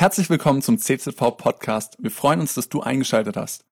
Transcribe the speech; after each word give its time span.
Herzlich 0.00 0.30
willkommen 0.30 0.62
zum 0.62 0.78
CZV 0.78 1.36
Podcast. 1.36 1.96
Wir 1.98 2.12
freuen 2.12 2.38
uns, 2.38 2.54
dass 2.54 2.68
du 2.68 2.80
eingeschaltet 2.82 3.36
hast. 3.36 3.64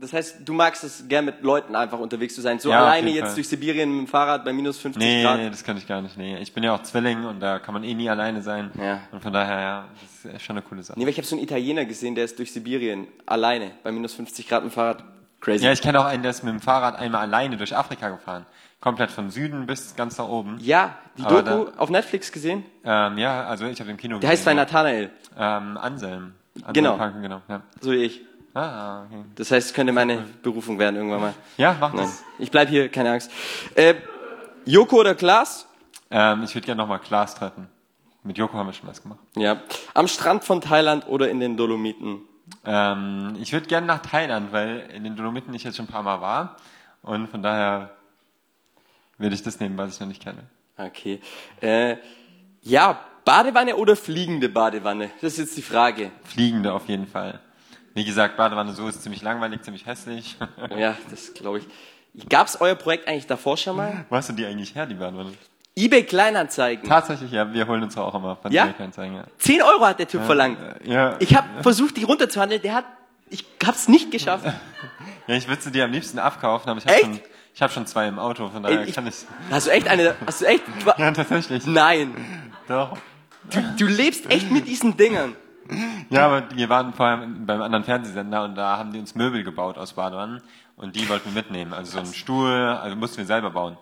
Das 0.00 0.12
heißt, 0.12 0.38
du 0.44 0.52
magst 0.52 0.82
es 0.82 1.06
gern 1.06 1.24
mit 1.24 1.42
Leuten 1.42 1.76
einfach 1.76 2.00
unterwegs 2.00 2.34
zu 2.34 2.40
sein. 2.40 2.58
So 2.58 2.70
Ja, 2.70 2.80
alleine 2.86 3.10
jetzt 3.10 3.26
Fall. 3.26 3.34
durch 3.36 3.48
Sibirien 3.48 3.88
mit 3.88 4.08
dem 4.08 4.10
Fahrrad 4.10 4.44
bei 4.44 4.52
minus 4.52 4.78
50 4.78 5.00
Nee, 5.00 5.22
Grad. 5.22 5.38
nee, 5.38 5.48
das 5.48 5.62
kann 5.62 5.76
ich 5.76 5.86
gar 5.86 6.02
nicht. 6.02 6.16
Nee. 6.16 6.38
Ich 6.38 6.52
bin 6.52 6.64
ja 6.64 6.74
auch 6.74 6.82
Zwilling 6.82 7.24
und 7.24 7.38
da 7.38 7.60
kann 7.60 7.72
man 7.72 7.84
eh 7.84 7.94
nie 7.94 8.10
alleine 8.10 8.42
sein. 8.42 8.72
Ja. 8.76 9.02
Und 9.12 9.22
von 9.22 9.32
daher, 9.32 9.60
ja, 9.60 9.88
das 10.24 10.34
ist 10.34 10.42
schon 10.42 10.56
eine 10.56 10.66
coole 10.66 10.82
Sache. 10.82 10.98
Nee, 10.98 11.04
weil 11.04 11.10
ich 11.12 11.18
habe 11.18 11.26
so 11.28 11.36
einen 11.36 11.44
Italiener 11.44 11.84
gesehen, 11.84 12.16
der 12.16 12.24
ist 12.24 12.36
durch 12.36 12.52
Sibirien 12.52 13.06
alleine 13.24 13.70
bei 13.84 13.92
minus 13.92 14.14
50 14.14 14.48
Grad 14.48 14.64
mit 14.64 14.72
dem 14.72 14.74
Fahrrad. 14.74 15.04
Crazy. 15.40 15.64
Ja, 15.64 15.70
ich 15.70 15.80
kenne 15.82 16.00
auch 16.00 16.04
einen, 16.04 16.24
der 16.24 16.32
ist 16.32 16.42
mit 16.42 16.52
dem 16.52 16.60
Fahrrad 16.60 16.96
einmal 16.98 17.20
alleine 17.20 17.56
durch 17.56 17.76
Afrika 17.76 18.08
gefahren. 18.08 18.44
Komplett 18.80 19.10
von 19.10 19.30
Süden 19.30 19.66
bis 19.66 19.94
ganz 19.94 20.16
nach 20.16 20.28
oben. 20.28 20.56
Ja, 20.60 20.94
die 21.18 21.22
Aber 21.24 21.42
Doku 21.42 21.70
auf 21.76 21.90
Netflix 21.90 22.32
gesehen. 22.32 22.64
Ähm, 22.82 23.18
ja, 23.18 23.44
also 23.44 23.66
ich 23.66 23.78
habe 23.80 23.90
im 23.90 23.96
Kino 23.98 24.18
Der 24.18 24.30
heißt 24.30 24.44
bei 24.44 24.52
gesehen. 24.52 24.56
Nathanael, 24.64 25.10
Ähm, 25.36 25.76
Anselm. 25.76 26.32
Anselm 26.56 26.72
Genau. 26.72 26.96
Franken, 26.96 27.22
genau. 27.22 27.42
Ja. 27.48 27.62
so 27.80 27.90
wie 27.92 27.96
ich. 27.96 28.22
Ah, 28.54 29.04
okay. 29.04 29.22
Das 29.36 29.50
heißt, 29.50 29.68
es 29.68 29.74
könnte 29.74 29.92
meine 29.92 30.24
Berufung 30.42 30.78
werden 30.78 30.96
irgendwann 30.96 31.20
mal. 31.20 31.34
Ja, 31.56 31.76
mach 31.78 31.92
Nein, 31.92 32.06
das. 32.06 32.24
ich 32.38 32.50
bleib 32.50 32.68
hier, 32.68 32.88
keine 32.88 33.12
Angst. 33.12 33.30
Äh, 33.74 33.94
Joko 34.64 34.96
oder 35.00 35.14
Klaas? 35.14 35.68
Ähm, 36.10 36.42
ich 36.42 36.54
würde 36.54 36.64
gerne 36.66 36.80
nochmal 36.82 36.98
Klaas 37.00 37.34
treffen. 37.34 37.68
Mit 38.24 38.38
Joko 38.38 38.54
haben 38.58 38.66
wir 38.66 38.72
schon 38.72 38.88
was 38.88 39.02
gemacht. 39.02 39.20
Ja. 39.36 39.58
Am 39.94 40.08
Strand 40.08 40.42
von 40.44 40.60
Thailand 40.60 41.06
oder 41.06 41.28
in 41.30 41.38
den 41.38 41.56
Dolomiten? 41.56 42.22
Ähm, 42.64 43.36
ich 43.40 43.52
würde 43.52 43.66
gerne 43.66 43.86
nach 43.86 44.00
Thailand, 44.02 44.52
weil 44.52 44.90
in 44.94 45.04
den 45.04 45.16
Dolomiten 45.16 45.54
ich 45.54 45.64
jetzt 45.64 45.76
schon 45.76 45.84
ein 45.86 45.92
paar 45.92 46.02
Mal 46.02 46.20
war. 46.20 46.56
Und 47.02 47.28
von 47.28 47.42
daher 47.42 47.90
würde 49.20 49.34
ich 49.34 49.42
das 49.42 49.60
nehmen, 49.60 49.76
was 49.78 49.94
ich 49.94 50.00
noch 50.00 50.08
nicht 50.08 50.22
kenne. 50.22 50.42
Okay. 50.76 51.20
Äh, 51.60 51.96
ja, 52.62 52.98
Badewanne 53.24 53.76
oder 53.76 53.96
fliegende 53.96 54.48
Badewanne? 54.48 55.10
Das 55.20 55.34
ist 55.34 55.38
jetzt 55.38 55.56
die 55.56 55.62
Frage. 55.62 56.10
Fliegende 56.24 56.72
auf 56.72 56.88
jeden 56.88 57.06
Fall. 57.06 57.40
Wie 57.94 58.04
gesagt, 58.04 58.36
Badewanne 58.36 58.72
so 58.72 58.88
ist 58.88 59.02
ziemlich 59.02 59.22
langweilig, 59.22 59.62
ziemlich 59.62 59.86
hässlich. 59.86 60.36
Ja, 60.76 60.96
das 61.10 61.34
glaube 61.34 61.58
ich. 61.58 62.28
Gab's 62.28 62.56
euer 62.60 62.74
Projekt 62.74 63.06
eigentlich 63.08 63.26
davor 63.26 63.56
schon 63.56 63.76
mal? 63.76 64.04
Wo 64.08 64.16
hast 64.16 64.28
du 64.30 64.32
die 64.32 64.44
eigentlich 64.46 64.74
her, 64.74 64.86
die 64.86 64.94
Badewanne? 64.94 65.32
eBay 65.76 66.02
Kleinanzeigen. 66.04 66.88
Tatsächlich, 66.88 67.30
ja, 67.30 67.52
wir 67.52 67.66
holen 67.66 67.82
uns 67.82 67.96
auch 67.96 68.14
immer 68.14 68.36
von 68.36 68.50
Ja? 68.52 68.74
ja? 68.78 68.90
zeigen, 68.90 69.14
ja. 69.14 69.24
10 69.38 69.62
Euro 69.62 69.86
hat 69.86 69.98
der 69.98 70.08
Typ 70.08 70.24
verlangt. 70.24 70.58
Äh, 70.60 70.90
Ja, 70.92 71.16
Ich 71.20 71.36
habe 71.36 71.62
versucht, 71.62 71.96
die 71.96 72.02
runterzuhandeln. 72.04 72.60
Der 72.62 72.74
hat, 72.74 72.84
ich 73.28 73.44
hab's 73.64 73.86
nicht 73.88 74.10
geschafft. 74.10 74.44
ja, 75.26 75.34
ich 75.34 75.46
würde 75.48 75.62
sie 75.62 75.70
dir 75.70 75.84
am 75.84 75.92
liebsten 75.92 76.18
abkaufen, 76.18 76.68
aber 76.68 76.78
ich 76.78 76.84
habe 76.86 76.94
Echt? 76.96 77.04
schon, 77.04 77.20
ich 77.54 77.62
hab 77.62 77.72
schon 77.72 77.86
zwei 77.86 78.08
im 78.08 78.18
Auto, 78.18 78.48
von 78.48 78.62
daher 78.62 78.86
ich, 78.86 78.94
kann 78.94 79.06
ich. 79.06 79.14
hast 79.50 79.66
du 79.66 79.70
echt 79.70 79.88
eine, 79.88 80.14
hast 80.26 80.40
du 80.40 80.46
echt, 80.46 80.62
Ja, 80.98 81.10
tatsächlich. 81.12 81.66
nein. 81.66 82.14
Doch. 82.68 82.96
Du, 83.50 83.60
du 83.78 83.86
lebst 83.86 84.30
echt 84.30 84.50
mit 84.50 84.68
diesen 84.68 84.96
Dingern. 84.96 85.34
Ja, 86.10 86.26
aber 86.26 86.44
wir 86.54 86.68
waren 86.68 86.92
vorher 86.92 87.18
beim 87.18 87.62
anderen 87.62 87.84
Fernsehsender 87.84 88.44
und 88.44 88.54
da 88.56 88.76
haben 88.76 88.92
die 88.92 88.98
uns 88.98 89.14
Möbel 89.14 89.44
gebaut 89.44 89.78
aus 89.78 89.92
Badewannen 89.92 90.42
und 90.76 90.96
die 90.96 91.08
wollten 91.08 91.26
wir 91.34 91.42
mitnehmen. 91.42 91.72
Also 91.72 91.92
so 91.92 91.98
einen 91.98 92.12
Stuhl, 92.14 92.50
also 92.50 92.96
mussten 92.96 93.18
wir 93.18 93.26
selber 93.26 93.50
bauen. 93.50 93.76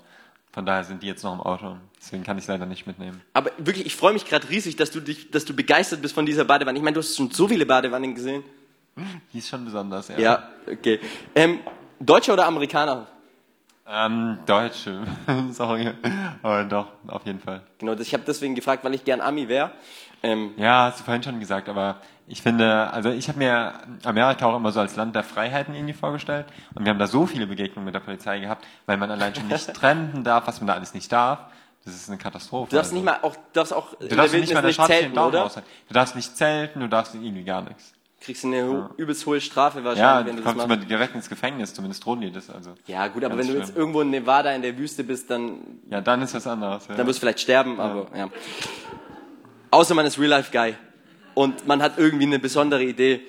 Von 0.52 0.66
daher 0.66 0.84
sind 0.84 1.02
die 1.02 1.06
jetzt 1.06 1.22
noch 1.22 1.34
im 1.34 1.40
Auto. 1.40 1.76
Deswegen 2.00 2.24
kann 2.24 2.36
ich 2.38 2.46
leider 2.46 2.66
nicht 2.66 2.86
mitnehmen. 2.86 3.20
Aber 3.32 3.50
wirklich, 3.58 3.86
ich 3.86 3.94
freue 3.96 4.12
mich 4.12 4.24
gerade 4.24 4.48
riesig, 4.48 4.76
dass 4.76 4.90
du 4.90 5.00
dich, 5.00 5.30
dass 5.30 5.44
du 5.44 5.54
begeistert 5.54 6.02
bist 6.02 6.14
von 6.14 6.26
dieser 6.26 6.44
Badewanne. 6.44 6.78
Ich 6.78 6.84
meine, 6.84 6.94
du 6.94 7.00
hast 7.00 7.16
schon 7.16 7.30
so 7.30 7.48
viele 7.48 7.64
Badewannen 7.66 8.14
gesehen. 8.14 8.42
Die 9.32 9.38
ist 9.38 9.48
schon 9.48 9.64
besonders, 9.64 10.08
ja. 10.08 10.18
Ja, 10.18 10.48
okay. 10.70 10.98
Ähm, 11.34 11.60
Deutscher 12.00 12.32
oder 12.32 12.46
Amerikaner? 12.46 13.06
Ähm, 13.90 14.38
Deutsche. 14.46 15.02
Sorry. 15.50 15.90
Aber 16.42 16.64
doch, 16.64 16.88
auf 17.06 17.24
jeden 17.24 17.40
Fall. 17.40 17.62
Genau, 17.78 17.94
ich 17.94 18.12
habe 18.12 18.24
deswegen 18.26 18.54
gefragt, 18.54 18.84
weil 18.84 18.94
ich 18.94 19.04
gern 19.04 19.20
Ami 19.20 19.48
wäre. 19.48 19.70
Ähm, 20.22 20.52
Ja, 20.56 20.84
hast 20.84 21.00
du 21.00 21.04
vorhin 21.04 21.22
schon 21.22 21.40
gesagt, 21.40 21.68
aber 21.68 21.96
ich 22.26 22.42
finde, 22.42 22.90
also 22.92 23.08
ich 23.10 23.28
habe 23.28 23.38
mir 23.38 23.72
Amerika 24.04 24.46
auch 24.46 24.56
immer 24.56 24.72
so 24.72 24.80
als 24.80 24.96
Land 24.96 25.14
der 25.14 25.22
Freiheiten 25.22 25.74
irgendwie 25.74 25.94
vorgestellt 25.94 26.46
und 26.74 26.84
wir 26.84 26.90
haben 26.90 26.98
da 26.98 27.06
so 27.06 27.24
viele 27.24 27.46
Begegnungen 27.46 27.86
mit 27.86 27.94
der 27.94 28.00
Polizei 28.00 28.40
gehabt, 28.40 28.66
weil 28.86 28.96
man 28.98 29.10
allein 29.10 29.34
schon 29.34 29.48
nicht 29.48 29.72
trennen 29.74 30.24
darf, 30.24 30.46
was 30.46 30.60
man 30.60 30.66
da 30.66 30.74
alles 30.74 30.92
nicht 30.92 31.10
darf. 31.10 31.38
Das 31.84 31.94
ist 31.94 32.08
eine 32.10 32.18
Katastrophe. 32.18 32.68
du 32.70 32.76
darfst 32.76 32.92
Also, 32.92 32.96
nicht 33.02 33.04
mal 33.04 33.20
auch, 33.22 33.34
du 33.36 33.40
darfst 33.54 33.72
auch 33.72 33.94
du 33.98 34.08
darfst 34.08 34.34
nicht 34.34 34.52
mal 34.52 34.72
Straße 34.72 34.92
den 34.92 35.00
zelten, 35.14 35.18
oder? 35.18 35.50
Du 35.88 35.94
darfst 35.94 36.16
nicht 36.16 36.36
zelten, 36.36 36.80
du 36.80 36.88
darfst 36.88 37.14
irgendwie 37.14 37.44
gar 37.44 37.62
nichts. 37.62 37.94
Kriegst 38.20 38.42
du 38.42 38.48
eine 38.48 38.66
ho- 38.68 38.88
übelst 38.96 39.24
hohe 39.26 39.40
Strafe 39.40 39.78
Ja, 39.78 39.84
wahrscheinlich, 39.84 40.26
wenn 40.26 40.36
du 40.36 40.42
das 40.42 40.52
kommst 40.52 40.64
immer 40.66 40.76
machst. 40.76 40.90
direkt 40.90 41.14
ins 41.14 41.28
Gefängnis, 41.28 41.72
zumindest 41.72 42.04
drohen 42.04 42.20
die 42.20 42.30
das. 42.32 42.50
Also. 42.50 42.70
Ja, 42.86 43.06
gut, 43.06 43.24
aber 43.24 43.38
wenn 43.38 43.46
du 43.46 43.54
jetzt 43.54 43.66
schlimm. 43.66 43.76
irgendwo 43.78 44.00
in 44.00 44.10
Nevada 44.10 44.50
in 44.52 44.62
der 44.62 44.76
Wüste 44.76 45.04
bist, 45.04 45.30
dann, 45.30 45.60
Ja, 45.90 46.00
dann 46.00 46.20
ist 46.22 46.34
was 46.34 46.46
anderes. 46.46 46.88
Ja. 46.88 46.96
dann 46.96 47.06
wirst 47.06 47.18
du 47.18 47.20
vielleicht 47.20 47.40
sterben, 47.40 47.78
aber 47.78 48.06
ja. 48.16 48.28
Außer 49.70 49.94
man 49.94 50.06
ist 50.06 50.18
Real-Life-Guy 50.18 50.74
und 51.34 51.66
man 51.66 51.82
hat 51.82 51.98
irgendwie 51.98 52.24
eine 52.26 52.38
besondere 52.38 52.82
Idee. 52.82 53.20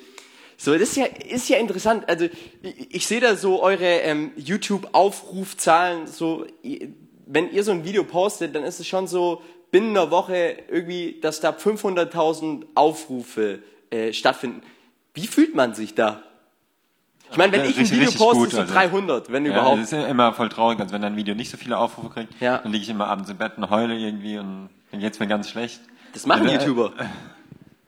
So, 0.57 0.73
das 0.73 0.81
ist 0.89 0.95
ja, 0.97 1.05
ist 1.05 1.47
ja 1.49 1.57
interessant. 1.57 2.09
Also, 2.09 2.25
ich, 2.61 2.95
ich 2.95 3.07
sehe 3.07 3.21
da 3.21 3.35
so 3.35 3.61
eure 3.61 3.85
ähm, 3.85 4.31
YouTube-Aufrufzahlen, 4.37 6.07
so, 6.07 6.45
wenn 7.25 7.51
ihr 7.51 7.63
so 7.63 7.71
ein 7.71 7.83
Video 7.85 8.03
postet, 8.03 8.55
dann 8.55 8.63
ist 8.63 8.79
es 8.79 8.87
schon 8.87 9.07
so, 9.07 9.41
binnen 9.71 9.91
einer 9.95 10.11
Woche 10.11 10.57
irgendwie, 10.69 11.19
dass 11.21 11.39
da 11.41 11.51
500.000 11.51 12.65
Aufrufe 12.75 13.59
äh, 13.91 14.11
stattfinden. 14.13 14.61
Wie 15.13 15.27
fühlt 15.27 15.55
man 15.55 15.73
sich 15.73 15.95
da? 15.95 16.21
Ich 17.31 17.37
meine, 17.37 17.51
wenn 17.51 17.61
Ja, 17.61 17.67
ich 17.67 17.75
ein 17.77 17.81
richtig- 17.81 17.99
Video 17.99 18.11
poste, 18.17 18.39
gut, 18.39 18.51
so 18.51 18.59
also. 18.61 18.73
300, 18.73 19.31
wenn 19.31 19.45
Ja, 19.45 19.51
überhaupt. 19.51 19.81
das 19.81 19.91
ist 19.91 20.07
immer 20.07 20.33
voll 20.33 20.49
traurig, 20.49 20.79
also 20.79 20.93
wenn 20.93 21.03
ein 21.03 21.15
Video 21.15 21.35
nicht 21.35 21.51
so 21.51 21.57
viele 21.57 21.77
Aufrufe 21.77 22.09
kriegt, 22.09 22.39
Ja. 22.41 22.57
dann 22.57 22.71
liege 22.71 22.83
ich 22.83 22.89
immer 22.89 23.07
abends 23.07 23.29
im 23.29 23.37
Bett 23.37 23.53
und 23.57 23.69
heule 23.69 23.95
irgendwie 23.95 24.39
und 24.39 24.69
dann 24.91 24.99
geht's 24.99 25.19
mir 25.19 25.27
ganz 25.27 25.49
schlecht. 25.49 25.79
Das 26.13 26.25
machen 26.25 26.47
Ja, 26.47 26.53
YouTuber. 26.59 26.93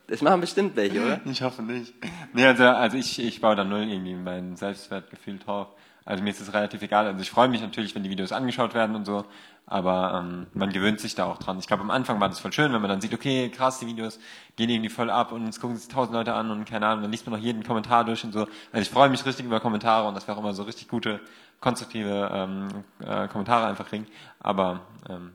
Das 0.08 0.22
machen 0.22 0.42
bestimmt 0.42 0.76
welche, 0.76 1.02
oder? 1.04 1.22
Ich 1.26 1.42
hoffe 1.42 1.64
nicht. 1.64 1.94
Nee, 2.34 2.46
also, 2.46 2.66
also 2.66 2.98
ich, 2.98 3.18
ich 3.18 3.42
baue 3.42 3.56
da 3.56 3.64
null 3.64 3.84
irgendwie 3.90 4.14
mein 4.14 4.56
Selbstwertgefühl 4.58 5.40
drauf. 5.40 5.68
Also 6.04 6.24
mir 6.24 6.32
ist 6.32 6.42
es 6.42 6.54
relativ 6.54 6.82
egal. 6.82 7.06
Also 7.06 7.22
ich 7.22 7.30
freue 7.30 7.48
mich 7.48 7.62
natürlich, 7.62 7.94
wenn 7.96 8.04
die 8.04 8.10
Videos 8.10 8.32
angeschaut 8.32 8.74
werden 8.74 8.96
und 8.96 9.06
so, 9.06 9.24
aber 9.68 10.24
ähm, 10.24 10.48
man 10.54 10.72
gewöhnt 10.72 11.00
sich 11.00 11.14
da 11.16 11.26
auch 11.26 11.38
dran. 11.38 11.60
Ich 11.60 11.68
glaube, 11.68 11.84
am 11.84 11.92
Anfang 11.92 12.20
war 12.20 12.28
das 12.28 12.40
voll 12.40 12.52
schön, 12.52 12.74
wenn 12.74 12.82
man 12.82 12.90
dann 12.90 13.02
sieht, 13.02 13.14
okay, 13.14 13.50
krass, 13.50 13.80
die 13.80 13.88
Videos 13.88 14.20
gehen 14.56 14.70
irgendwie 14.70 14.90
voll 14.90 15.10
ab 15.10 15.32
und 15.32 15.48
es 15.48 15.60
gucken 15.60 15.78
sich 15.78 15.88
tausend 15.88 16.16
Leute 16.16 16.34
an 16.34 16.50
und 16.50 16.66
keine 16.66 16.88
Ahnung, 16.88 17.04
dann 17.04 17.12
liest 17.12 17.28
man 17.28 17.38
noch 17.40 17.46
jeden 17.46 17.64
Kommentar 17.64 18.04
durch 18.04 18.24
und 18.24 18.34
so. 18.34 18.42
Also 18.72 18.82
ich 18.82 18.90
freue 18.90 19.10
mich 19.10 19.26
richtig 19.26 19.46
über 19.46 19.60
Kommentare 19.60 20.08
und 20.08 20.16
dass 20.16 20.28
wir 20.28 20.34
auch 20.34 20.40
immer 20.40 20.54
so 20.54 20.64
richtig 20.64 20.88
gute, 20.88 21.20
konstruktive 21.60 22.32
ähm, 22.34 22.68
äh, 23.00 23.28
Kommentare 23.28 23.68
einfach 23.68 23.88
kriegen. 23.88 24.08
Aber 24.40 24.82
ähm, 25.08 25.34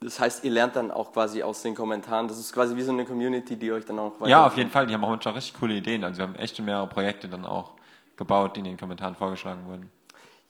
Das 0.00 0.18
heißt, 0.18 0.44
ihr 0.44 0.50
lernt 0.50 0.74
dann 0.74 0.90
auch 0.90 1.12
quasi 1.12 1.44
aus 1.44 1.62
den 1.62 1.76
Kommentaren. 1.76 2.26
Das 2.26 2.38
ist 2.38 2.52
quasi 2.52 2.74
wie 2.74 2.82
so 2.82 2.90
eine 2.92 3.04
Community, 3.04 3.56
die 3.56 3.70
euch 3.70 3.84
dann 3.84 4.00
auch 4.00 4.20
weiter. 4.20 4.30
Ja, 4.30 4.46
auf 4.46 4.56
jeden 4.56 4.70
Fall. 4.70 4.86
Die 4.88 4.94
haben 4.94 5.04
auch 5.04 5.10
manchmal 5.10 5.34
richtig 5.34 5.54
coole 5.58 5.74
Ideen. 5.74 6.02
Also 6.02 6.18
wir 6.18 6.24
haben 6.26 6.34
echt 6.34 6.58
mehrere 6.60 6.88
Projekte 6.88 7.28
dann 7.28 7.46
auch 7.46 7.75
gebaut, 8.16 8.56
die 8.56 8.60
in 8.60 8.64
den 8.64 8.76
Kommentaren 8.76 9.14
vorgeschlagen 9.14 9.66
wurden. 9.66 9.90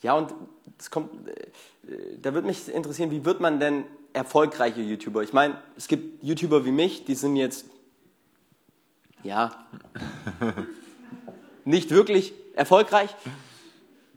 Ja, 0.03 0.15
und 0.15 0.34
das 0.78 0.91
kommt, 0.91 1.28
äh, 1.28 1.34
da 2.21 2.34
würde 2.34 2.47
mich 2.47 2.72
interessieren, 2.72 3.10
wie 3.10 3.25
wird 3.25 3.41
man 3.41 3.60
denn 3.60 3.84
erfolgreiche 4.12 4.81
YouTuber? 4.81 5.22
Ich 5.22 5.32
meine, 5.32 5.56
es 5.76 5.88
gibt 5.88 6.22
YouTuber 6.22 6.65
wie 6.65 6.72
mich, 6.72 7.05
die 7.05 7.15
sind 7.15 7.37
jetzt, 7.37 7.66
ja, 9.22 9.66
nicht 11.65 11.91
wirklich 11.91 12.32
erfolgreich. 12.55 13.15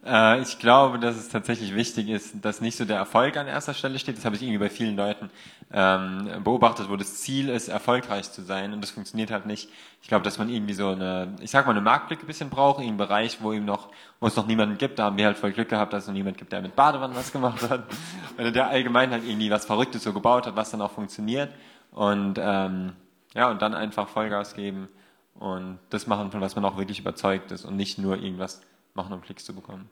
Äh, 0.06 0.42
ich 0.42 0.60
glaube, 0.60 1.00
dass 1.00 1.18
es 1.18 1.30
tatsächlich 1.30 1.76
wichtig 1.76 2.10
ist, 2.10 2.36
dass 2.42 2.62
nicht 2.62 2.78
so 2.78 2.86
der 2.86 2.98
Erfolg 2.98 3.36
an 3.38 3.48
erster 3.48 3.74
Stelle 3.74 4.00
steht. 4.00 4.18
Das 4.18 4.26
habe 4.26 4.36
ich 4.36 4.42
irgendwie 4.42 4.60
bei 4.60 4.70
vielen 4.70 4.96
Leuten 4.96 5.30
ähm, 5.72 6.42
beobachtet, 6.44 6.90
wo 6.90 6.96
das 6.96 7.18
Ziel 7.18 7.50
ist, 7.50 7.68
erfolgreich 7.68 8.32
zu 8.32 8.42
sein 8.42 8.74
und 8.74 8.82
das 8.82 8.92
funktioniert 8.92 9.30
halt 9.30 9.46
nicht. 9.46 9.70
Ich 10.02 10.08
glaube, 10.08 10.24
dass 10.24 10.38
man 10.38 10.50
irgendwie 10.50 10.74
so 10.74 10.90
eine, 10.90 11.36
ich 11.42 11.52
sag 11.52 11.66
mal, 11.66 11.74
eine 11.74 11.82
Marktlücke 11.82 12.24
ein 12.24 12.28
bisschen 12.28 12.50
braucht, 12.50 12.82
in 12.82 12.88
einem 12.88 12.98
Bereich, 12.98 13.42
wo 13.42 13.52
ihm 13.52 13.66
noch, 13.66 13.90
wo 14.20 14.28
es 14.28 14.36
noch 14.36 14.48
niemanden 14.48 14.78
gibt. 14.78 15.00
Da 15.00 15.06
haben 15.06 15.18
wir 15.18 15.26
halt 15.26 15.38
voll 15.38 15.52
Glück 15.52 15.70
gehabt, 15.70 15.94
dass 15.94 16.04
es 16.04 16.08
noch 16.08 16.16
niemand 16.16 16.38
gibt, 16.38 16.52
der 16.54 16.62
mit 16.62 16.76
Badewannen 16.76 17.16
was 17.16 17.32
gemacht 17.32 17.70
hat. 17.70 17.84
Oder 18.38 18.52
der 18.52 18.70
allgemein 18.70 19.12
halt 19.12 19.26
irgendwie 19.26 19.52
was 19.52 19.66
Verrücktes 19.66 20.04
so 20.04 20.14
gebaut 20.14 20.48
hat, 20.48 20.56
was 20.56 20.72
dann 20.72 20.82
auch 20.82 20.92
funktioniert. 20.92 21.54
Und 21.92 22.40
ähm, 22.42 22.94
ja, 23.36 23.50
und 23.52 23.62
dann 23.62 23.74
einfach 23.74 24.08
Vollgas 24.08 24.56
geben 24.56 24.88
und 25.36 25.80
das 25.90 26.08
machen, 26.08 26.32
von 26.32 26.42
was 26.42 26.56
man 26.56 26.66
auch 26.66 26.78
wirklich 26.78 27.00
überzeugt 27.00 27.52
ist 27.52 27.66
und 27.66 27.76
nicht 27.76 27.98
nur 27.98 28.18
irgendwas 28.18 28.62
machen, 28.94 29.14
um 29.14 29.22
Klicks 29.22 29.46
zu 29.46 29.54
bekommen. 29.54 29.90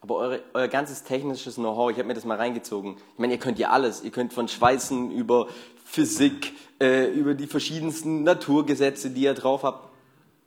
Aber 0.00 0.14
eure, 0.16 0.42
euer 0.54 0.68
ganzes 0.68 1.02
technisches 1.02 1.56
Know-how, 1.56 1.90
ich 1.90 1.98
habe 1.98 2.06
mir 2.06 2.14
das 2.14 2.24
mal 2.24 2.36
reingezogen. 2.36 2.96
Ich 3.14 3.18
meine, 3.18 3.32
ihr 3.32 3.38
könnt 3.38 3.58
ja 3.58 3.70
alles. 3.70 4.02
Ihr 4.02 4.10
könnt 4.10 4.32
von 4.32 4.46
Schweißen 4.46 5.10
über 5.10 5.48
Physik, 5.84 6.52
äh, 6.80 7.06
über 7.10 7.34
die 7.34 7.46
verschiedensten 7.46 8.22
Naturgesetze, 8.22 9.10
die 9.10 9.22
ihr 9.22 9.34
drauf 9.34 9.64
habt. 9.64 9.88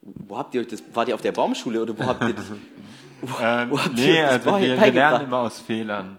Wo 0.02 0.38
habt 0.38 0.56
ihr 0.56 0.62
euch 0.62 0.68
das? 0.68 0.82
Wart 0.94 1.10
ihr 1.10 1.16
auf 1.16 1.22
der 1.22 1.34
Baumschule 1.34 1.82
oder 1.82 1.98
wo 1.98 2.06
habt 2.06 2.24
ihr 2.24 2.34
das? 2.34 2.46
Wo, 3.24 3.28
Ähm, 3.40 3.70
wo 3.70 3.80
habt 3.80 3.94
nee, 3.94 4.16
ihr 4.18 4.24
das 4.24 4.48
also 4.48 4.60
wir, 4.60 4.82
wir 4.82 4.92
lernen 4.94 5.26
immer 5.26 5.38
aus 5.42 5.60
Fehlern. 5.60 6.18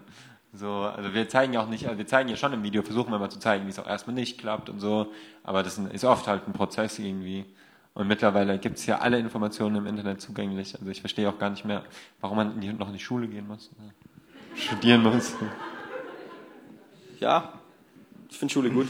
So, 0.53 0.69
also 0.69 1.13
wir 1.13 1.27
zeigen 1.27 1.51
ja 1.51 1.61
auch 1.61 1.67
nicht, 1.67 1.85
also 1.85 1.97
wir 1.97 2.07
zeigen 2.07 2.29
ja 2.29 2.37
schon 2.37 2.53
im 2.53 2.63
Video, 2.63 2.81
versuchen 2.81 3.11
wir 3.11 3.19
mal 3.19 3.29
zu 3.29 3.39
zeigen, 3.39 3.65
wie 3.65 3.71
es 3.71 3.79
auch 3.79 3.87
erstmal 3.87 4.13
nicht 4.13 4.37
klappt 4.37 4.69
und 4.69 4.79
so, 4.79 5.07
aber 5.43 5.63
das 5.63 5.77
ist 5.79 6.05
oft 6.05 6.27
halt 6.27 6.47
ein 6.47 6.53
Prozess 6.53 6.99
irgendwie. 6.99 7.43
Und 7.95 8.07
mittlerweile 8.07 8.57
gibt 8.57 8.77
es 8.79 8.85
ja 8.85 8.99
alle 8.99 9.19
Informationen 9.19 9.75
im 9.75 9.85
Internet 9.85 10.19
zugänglich. 10.19 10.75
Also 10.75 10.89
ich 10.89 11.01
verstehe 11.01 11.29
auch 11.29 11.37
gar 11.37 11.51
nicht 11.51 11.63
mehr, 11.63 11.83
warum 12.21 12.37
man 12.37 12.61
in 12.61 12.77
noch 12.77 12.87
in 12.87 12.93
die 12.93 12.99
Schule 12.99 13.27
gehen 13.27 13.47
muss. 13.47 13.69
Studieren 14.55 15.03
muss. 15.03 15.35
Ja, 17.19 17.53
ich 18.29 18.37
finde 18.37 18.53
Schule 18.53 18.69
gut. 18.71 18.87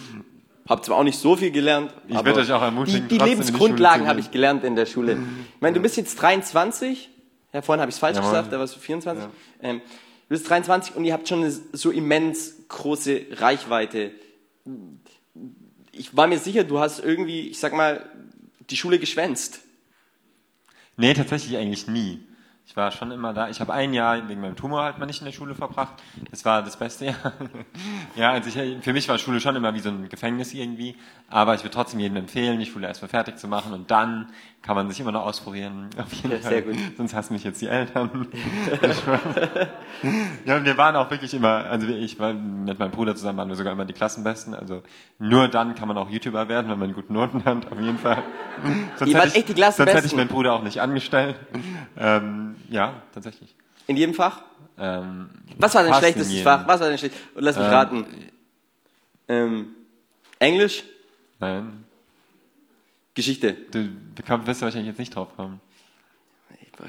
Habe 0.67 0.81
zwar 0.81 0.97
auch 0.97 1.03
nicht 1.03 1.19
so 1.19 1.35
viel 1.35 1.51
gelernt, 1.51 1.94
Ich 2.07 2.15
aber 2.15 2.27
werde 2.27 2.39
euch 2.39 2.51
auch 2.53 2.61
ermutigen, 2.61 3.09
die, 3.09 3.17
die 3.17 3.23
Lebensgrundlagen 3.23 4.07
habe 4.07 4.21
ich 4.21 4.31
gelernt 4.31 4.63
in 4.63 4.77
der 4.77 4.85
Schule. 4.85 5.17
Ich 5.55 5.61
meine, 5.61 5.75
du 5.75 5.81
bist 5.81 5.97
jetzt 5.97 6.15
23. 6.21 7.09
Ja, 7.51 7.61
vorhin 7.61 7.81
habe 7.81 7.89
ich 7.89 7.95
es 7.95 8.00
falsch 8.00 8.15
Jawohl. 8.15 8.31
gesagt, 8.31 8.53
da 8.53 8.59
warst 8.59 8.75
du 8.75 8.79
24. 8.79 9.25
Ähm, 9.61 9.79
du 9.79 10.29
bist 10.29 10.50
23 10.50 10.95
und 10.95 11.03
ihr 11.03 11.11
habt 11.11 11.27
schon 11.27 11.39
eine 11.39 11.51
so 11.51 11.91
immens 11.91 12.55
große 12.69 13.25
Reichweite. 13.33 14.11
Ich 15.91 16.15
war 16.15 16.27
mir 16.27 16.39
sicher, 16.39 16.63
du 16.63 16.79
hast 16.79 17.00
irgendwie, 17.00 17.50
ich 17.50 17.59
sag 17.59 17.73
mal, 17.73 18.09
die 18.69 18.77
Schule 18.77 19.00
geschwänzt. 19.00 19.62
Nee, 20.98 21.13
tatsächlich 21.13 21.57
eigentlich 21.57 21.88
nie. 21.88 22.27
Ich 22.65 22.77
war 22.77 22.92
schon 22.92 23.12
immer 23.12 23.33
da. 23.33 23.50
Ich 23.50 23.60
habe 23.60 23.74
ein 23.74 23.94
Jahr 23.94 24.27
wegen 24.30 24.39
meinem 24.39 24.56
Tumor 24.56 24.83
halt 24.83 24.98
mal 24.98 25.06
nicht 25.06 25.19
in 25.19 25.25
der 25.25 25.33
Schule 25.33 25.54
verbracht. 25.54 25.95
Das 26.31 26.45
war 26.45 26.63
das 26.63 26.77
beste 26.77 27.06
Jahr. 27.07 27.33
ja, 28.15 28.31
also 28.31 28.48
ich, 28.50 28.83
für 28.83 28.94
mich 28.94 29.07
war 29.10 29.18
Schule 29.18 29.42
schon 29.42 29.56
immer 29.57 29.74
wie 29.74 29.80
so 29.80 29.89
ein 29.89 30.07
Gefängnis 30.10 30.54
irgendwie. 30.54 30.95
Aber 31.30 31.56
ich 31.56 31.62
würde 31.63 31.74
trotzdem 31.75 32.00
jedem 32.00 32.15
empfehlen, 32.18 32.60
die 32.60 32.65
Schule 32.65 32.88
erstmal 32.88 33.10
fertig 33.10 33.38
zu 33.38 33.48
machen 33.50 33.74
und 33.74 33.92
dann 33.92 34.27
kann 34.62 34.75
man 34.77 34.89
sich 34.89 35.00
immer 35.01 35.12
noch 35.12 35.25
ausprobieren. 35.25 35.89
Auf 36.01 36.13
jeden 36.13 36.31
Ja, 36.31 36.38
Fall. 36.38 36.50
sehr 36.51 36.62
gut. 36.62 36.75
Sonst 36.95 37.13
hassen 37.13 37.33
mich 37.33 37.44
jetzt 37.44 37.62
die 37.62 37.68
Eltern. 37.68 38.27
ja, 40.45 40.63
wir 40.63 40.77
waren 40.77 40.95
auch 40.95 41.10
wirklich 41.12 41.33
immer, 41.33 41.65
also 41.65 41.88
ich 41.88 42.18
war 42.19 42.33
mit 42.33 42.80
meinem 42.80 42.92
Bruder 42.92 43.15
zusammen 43.15 43.39
waren 43.39 43.50
wir 43.50 43.56
sogar 43.56 43.74
immer 43.74 43.86
die 43.86 43.94
Klassenbesten. 43.94 44.54
Also 44.54 44.83
nur 45.19 45.48
dann 45.48 45.75
kann 45.75 45.88
man 45.89 45.98
auch 45.98 46.10
YouTuber 46.10 46.48
werden, 46.48 46.71
wenn 46.71 46.80
man 46.80 46.94
gute 46.94 47.12
Noten 47.12 47.44
hat, 47.45 47.71
auf 47.71 47.80
jeden 47.80 47.98
Fall. 47.98 48.24
Sonst 48.95 49.13
wart 49.13 49.24
hätte 49.25 49.27
ich- 49.27 49.36
echt 49.36 49.50
die 49.50 49.54
Klassenbesten. 49.54 49.75
Sonst 49.86 49.94
hätte 49.95 50.07
ich 50.07 50.15
meinen 50.15 50.30
Bruder 50.30 50.54
auch 50.54 50.63
nicht 50.63 50.80
angestellt. 50.81 51.36
Ähm, 51.98 52.52
ja, 52.69 53.01
tatsächlich. 53.13 53.55
In 53.88 53.97
jedem 53.97 54.13
Fach? 54.15 54.41
Ähm, 54.77 55.29
Was 55.57 55.75
war 55.75 55.83
dein 55.83 55.94
schlechtestes. 55.95 56.41
Fach? 56.41 56.67
Was 56.67 56.79
war 56.79 56.89
dein 56.89 56.97
schlechtestes? 56.97 57.35
Und 57.35 57.44
lass 57.44 57.57
mich 57.57 57.65
Ähm, 57.65 57.71
raten. 57.73 58.05
Ähm, 59.27 59.67
Englisch? 60.39 60.83
Nein, 61.39 61.83
Geschichte? 63.13 63.53
du 63.53 63.89
bekommst, 64.15 64.47
wirst 64.47 64.61
du 64.61 64.65
wahrscheinlich 64.65 64.88
jetzt 64.89 65.00
nicht 65.00 65.15
drauf 65.15 65.35
kommen. 65.35 65.59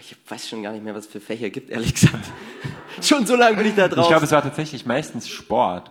Ich, 0.01 0.13
ich 0.13 0.31
weiß 0.31 0.49
schon 0.49 0.63
gar 0.63 0.73
nicht 0.73 0.83
mehr, 0.83 0.95
was 0.95 1.07
es 1.07 1.13
für 1.13 1.21
Fächer 1.21 1.51
gibt, 1.51 1.71
ehrlich 1.71 1.95
gesagt. 1.95 2.25
schon 3.03 3.27
so 3.27 3.37
lange 3.37 3.57
bin 3.57 3.67
ich 3.67 3.75
da 3.75 3.89
drauf. 3.89 4.05
Ich 4.05 4.09
glaube, 4.09 4.25
es 4.25 4.33
war 4.33 4.43
tatsächlich 4.43 4.87
meistens 4.87 5.29
Sport. 5.29 5.91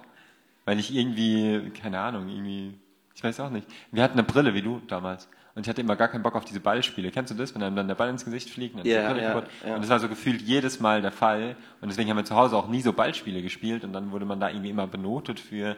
Weil 0.66 0.80
ich 0.80 0.94
irgendwie, 0.96 1.70
keine 1.72 2.00
Ahnung, 2.00 2.30
irgendwie, 2.30 2.74
ich 3.14 3.24
weiß 3.24 3.42
auch 3.42 3.50
nicht. 3.50 3.68
Wir 3.92 4.02
hatten 4.02 4.14
eine 4.18 4.24
Brille, 4.24 4.54
wie 4.54 4.62
du 4.62 4.82
damals. 4.88 5.28
Und 5.56 5.62
ich 5.66 5.70
hatte 5.70 5.82
immer 5.82 5.96
gar 5.96 6.08
keinen 6.08 6.24
Bock 6.24 6.36
auf 6.36 6.46
diese 6.46 6.60
Ballspiele. 6.60 7.12
Kennst 7.12 7.32
du 7.32 7.36
das, 7.36 7.54
wenn 7.54 7.62
einem 7.62 7.76
dann 7.76 7.88
der 7.88 7.94
Ball 7.96 8.10
ins 8.10 8.26
Gesicht 8.26 8.50
fliegt? 8.50 8.76
Und, 8.76 8.86
Ja, 8.86 9.16
ja, 9.16 9.34
kaputt? 9.34 9.50
ja. 9.66 9.76
und 9.76 9.82
das 9.82 9.90
war 9.90 10.00
so 10.00 10.10
gefühlt 10.10 10.42
jedes 10.42 10.80
Mal 10.80 11.02
der 11.04 11.12
Fall. 11.12 11.56
Und 11.80 11.90
deswegen 11.90 12.10
haben 12.10 12.18
wir 12.18 12.26
zu 12.26 12.36
Hause 12.36 12.56
auch 12.58 12.68
nie 12.68 12.82
so 12.82 12.92
Ballspiele 12.92 13.42
gespielt. 13.44 13.84
Und 13.84 13.94
dann 13.94 14.12
wurde 14.12 14.26
man 14.26 14.40
da 14.40 14.50
irgendwie 14.50 14.72
immer 14.72 14.88
benotet 14.88 15.40
für, 15.40 15.78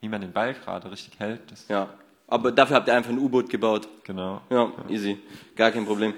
wie 0.00 0.08
man 0.10 0.20
den 0.20 0.32
Ball 0.32 0.52
gerade 0.52 0.90
richtig 0.90 1.18
hält. 1.20 1.40
Das, 1.50 1.68
ja, 1.68 1.88
aber 2.26 2.52
dafür 2.52 2.76
habt 2.76 2.88
ihr 2.88 2.94
einfach 2.94 3.10
ein 3.10 3.18
U-Boot 3.18 3.48
gebaut. 3.48 3.88
Genau. 4.04 4.42
Ja, 4.50 4.70
easy. 4.88 5.18
Gar 5.56 5.70
kein 5.70 5.86
Problem. 5.86 6.12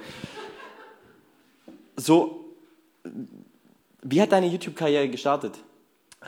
So, 1.96 2.44
wie 4.02 4.20
hat 4.20 4.32
deine 4.32 4.46
YouTube-Karriere 4.46 5.08
gestartet? 5.08 5.58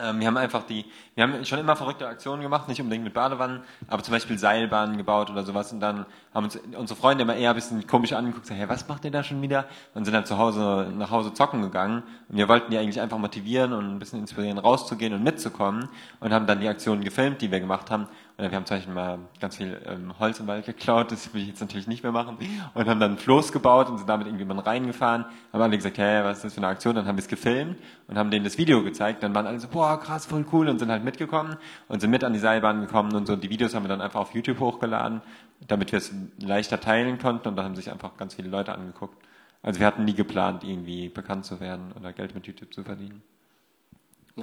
Ähm, 0.01 0.19
wir 0.19 0.27
haben 0.27 0.37
einfach 0.37 0.63
die, 0.63 0.85
wir 1.15 1.23
haben 1.23 1.43
schon 1.45 1.59
immer 1.59 1.75
verrückte 1.75 2.07
Aktionen 2.07 2.41
gemacht, 2.41 2.67
nicht 2.67 2.81
unbedingt 2.81 3.03
mit 3.03 3.13
Badewannen, 3.13 3.61
aber 3.87 4.01
zum 4.01 4.13
Beispiel 4.13 4.37
Seilbahnen 4.37 4.97
gebaut 4.97 5.29
oder 5.29 5.43
sowas 5.43 5.73
und 5.73 5.79
dann 5.79 6.05
haben 6.33 6.45
uns 6.45 6.59
unsere 6.77 6.99
Freunde 6.99 7.23
immer 7.23 7.35
eher 7.35 7.49
ein 7.49 7.55
bisschen 7.55 7.85
komisch 7.85 8.13
angeguckt, 8.13 8.45
so, 8.45 8.53
hey, 8.53 8.69
was 8.69 8.87
macht 8.87 9.03
ihr 9.05 9.11
da 9.11 9.23
schon 9.23 9.41
wieder? 9.41 9.65
Und 9.93 10.05
sind 10.05 10.13
dann 10.13 10.25
zu 10.25 10.37
Hause, 10.37 10.91
nach 10.97 11.11
Hause 11.11 11.33
zocken 11.33 11.61
gegangen 11.61 12.03
und 12.29 12.37
wir 12.37 12.47
wollten 12.47 12.71
die 12.71 12.77
eigentlich 12.77 13.01
einfach 13.01 13.17
motivieren 13.17 13.73
und 13.73 13.95
ein 13.95 13.99
bisschen 13.99 14.19
inspirieren, 14.19 14.57
rauszugehen 14.57 15.13
und 15.13 15.23
mitzukommen 15.23 15.89
und 16.19 16.33
haben 16.33 16.47
dann 16.47 16.61
die 16.61 16.67
Aktionen 16.67 17.03
gefilmt, 17.03 17.41
die 17.41 17.51
wir 17.51 17.59
gemacht 17.59 17.91
haben. 17.91 18.07
Und 18.39 18.51
wir 18.51 18.55
haben 18.55 18.65
zum 18.65 18.77
Beispiel 18.77 18.93
mal 18.93 19.19
ganz 19.41 19.57
viel 19.57 19.81
ähm, 19.85 20.17
Holz 20.17 20.39
im 20.39 20.47
Wald 20.47 20.65
geklaut, 20.65 21.11
das 21.11 21.33
will 21.33 21.41
ich 21.41 21.49
jetzt 21.49 21.59
natürlich 21.59 21.87
nicht 21.87 22.03
mehr 22.03 22.13
machen. 22.13 22.37
Und 22.73 22.87
haben 22.87 22.99
dann 23.01 23.11
ein 23.11 23.17
Floß 23.17 23.51
gebaut 23.51 23.89
und 23.89 23.97
sind 23.97 24.07
damit 24.07 24.27
irgendwie 24.27 24.45
mal 24.45 24.57
reingefahren. 24.59 25.25
Haben 25.51 25.61
alle 25.61 25.75
gesagt, 25.75 25.97
hey, 25.97 26.23
was 26.23 26.37
ist 26.37 26.45
das 26.45 26.53
für 26.53 26.59
eine 26.59 26.67
Aktion? 26.67 26.95
Dann 26.95 27.05
haben 27.05 27.17
wir 27.17 27.21
es 27.21 27.27
gefilmt 27.27 27.77
und 28.07 28.17
haben 28.17 28.31
denen 28.31 28.45
das 28.45 28.57
Video 28.57 28.81
gezeigt. 28.81 29.23
Dann 29.23 29.35
waren 29.35 29.45
alle 29.45 29.59
so, 29.59 29.67
boah, 29.67 29.99
krass, 29.99 30.25
voll 30.25 30.45
cool 30.53 30.69
und 30.69 30.79
sind 30.79 30.89
halt 30.89 31.03
mitgekommen 31.03 31.57
und 31.89 31.99
sind 31.99 32.11
mit 32.11 32.23
an 32.23 32.31
die 32.31 32.39
Seilbahn 32.39 32.79
gekommen 32.79 33.13
und 33.13 33.25
so. 33.25 33.35
Die 33.35 33.49
Videos 33.49 33.75
haben 33.75 33.83
wir 33.83 33.89
dann 33.89 33.99
einfach 33.99 34.21
auf 34.21 34.33
YouTube 34.33 34.61
hochgeladen, 34.61 35.21
damit 35.67 35.91
wir 35.91 35.97
es 35.97 36.13
leichter 36.39 36.79
teilen 36.79 37.19
konnten 37.19 37.49
und 37.49 37.57
da 37.57 37.65
haben 37.65 37.75
sich 37.75 37.91
einfach 37.91 38.15
ganz 38.15 38.35
viele 38.35 38.47
Leute 38.47 38.73
angeguckt. 38.73 39.21
Also 39.63 39.81
wir 39.81 39.87
hatten 39.87 40.05
nie 40.05 40.13
geplant, 40.13 40.63
irgendwie 40.63 41.09
bekannt 41.09 41.43
zu 41.43 41.59
werden 41.59 41.91
oder 41.99 42.13
Geld 42.13 42.35
mit 42.35 42.47
YouTube 42.47 42.73
zu 42.73 42.85
verdienen. 42.85 43.21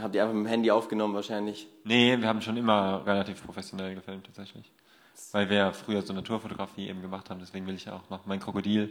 Habt 0.03 0.15
ihr 0.15 0.23
einfach 0.23 0.35
mit 0.35 0.47
dem 0.47 0.49
Handy 0.49 0.71
aufgenommen 0.71 1.15
wahrscheinlich? 1.15 1.67
Nee, 1.85 2.17
wir 2.19 2.29
haben 2.29 2.41
schon 2.41 2.57
immer 2.57 3.05
relativ 3.07 3.45
professionell 3.45 3.95
gefilmt 3.95 4.27
tatsächlich. 4.27 4.71
Weil 5.33 5.49
wir 5.51 5.57
ja 5.57 5.73
früher 5.73 6.03
so 6.03 6.13
Naturfotografie 6.13 6.89
eben 6.89 7.03
gemacht 7.03 7.31
haben, 7.31 7.41
deswegen 7.41 7.67
will 7.67 7.75
ich 7.75 7.87
ja 7.87 7.95
auch 7.95 8.11
noch 8.11 8.27
mein 8.27 8.39
Krokodil 8.41 8.89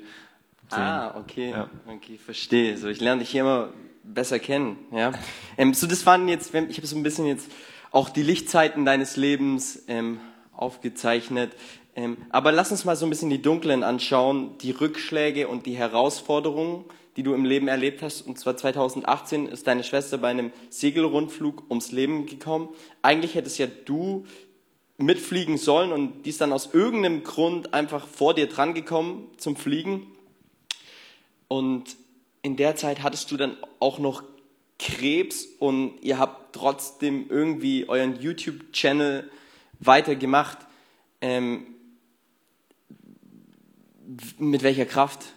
sehen. 0.70 0.80
Ah, 0.80 1.16
okay. 1.18 1.52
Ja. 1.52 1.70
Okay, 1.88 2.18
verstehe. 2.18 2.78
So, 2.78 2.88
ich 2.88 3.00
lerne 3.00 3.20
dich 3.20 3.30
hier 3.30 3.42
immer 3.42 3.70
besser 4.04 4.40
kennen. 4.40 4.78
Ja. 4.92 5.12
Ähm, 5.58 5.74
so, 5.74 5.88
das 5.88 6.06
waren 6.06 6.28
jetzt, 6.28 6.54
ich 6.54 6.78
habe 6.78 6.88
so 6.88 6.98
ein 6.98 7.04
bisschen 7.04 7.26
jetzt 7.28 7.50
auch 7.92 8.10
die 8.10 8.24
Lichtzeiten 8.24 8.84
deines 8.84 9.16
Lebens 9.16 9.86
ähm, 9.88 10.20
aufgezeichnet. 10.52 11.54
Ähm, 11.96 12.18
aber 12.30 12.52
lass 12.52 12.72
uns 12.72 12.84
mal 12.84 12.98
so 12.98 13.06
ein 13.06 13.10
bisschen 13.10 13.30
die 13.30 13.42
dunklen 13.42 13.84
anschauen, 13.84 14.58
die 14.58 14.72
Rückschläge 14.72 15.48
und 15.48 15.66
die 15.66 15.78
Herausforderungen, 15.78 16.84
die 17.16 17.24
du 17.24 17.34
im 17.34 17.46
Leben 17.46 17.68
erlebt 17.68 18.02
hast. 18.02 18.22
Und 18.22 18.38
zwar 18.38 18.58
2018 18.58 19.48
ist 19.48 19.68
deine 19.68 19.84
Schwester 19.84 20.18
bei 20.18 20.30
einem 20.30 20.52
Segelrundflug 20.70 21.64
ums 21.70 21.92
Leben 21.92 22.26
gekommen. 22.26 22.70
Eigentlich 23.02 23.36
hättest 23.36 23.58
ja 23.58 23.68
du 23.68 24.26
mitfliegen 24.98 25.58
sollen 25.58 25.92
und 25.92 26.24
die 26.24 26.30
ist 26.30 26.42
dann 26.42 26.54
aus 26.54 26.74
irgendeinem 26.74 27.24
Grund 27.24 27.74
einfach 27.74 28.08
vor 28.08 28.34
dir 28.34 28.48
dran 28.48 28.74
gekommen 28.74 29.30
zum 29.38 29.56
Fliegen. 29.56 30.08
Und 31.48 31.98
in 32.42 32.56
der 32.56 32.76
Zeit 32.76 33.04
hattest 33.04 33.32
du 33.32 33.38
dann 33.38 33.58
auch 33.80 34.00
noch 34.00 34.24
Krebs 34.78 35.48
und 35.60 36.00
ihr 36.02 36.20
habt 36.20 36.54
trotzdem 36.54 37.30
irgendwie 37.30 37.88
euren 37.88 38.20
YouTube-Channel 38.20 39.30
weitergemacht. 39.80 40.58
Ähm, 41.22 41.68
mit 44.38 44.64
welcher 44.64 44.86
Kraft? 44.86 45.35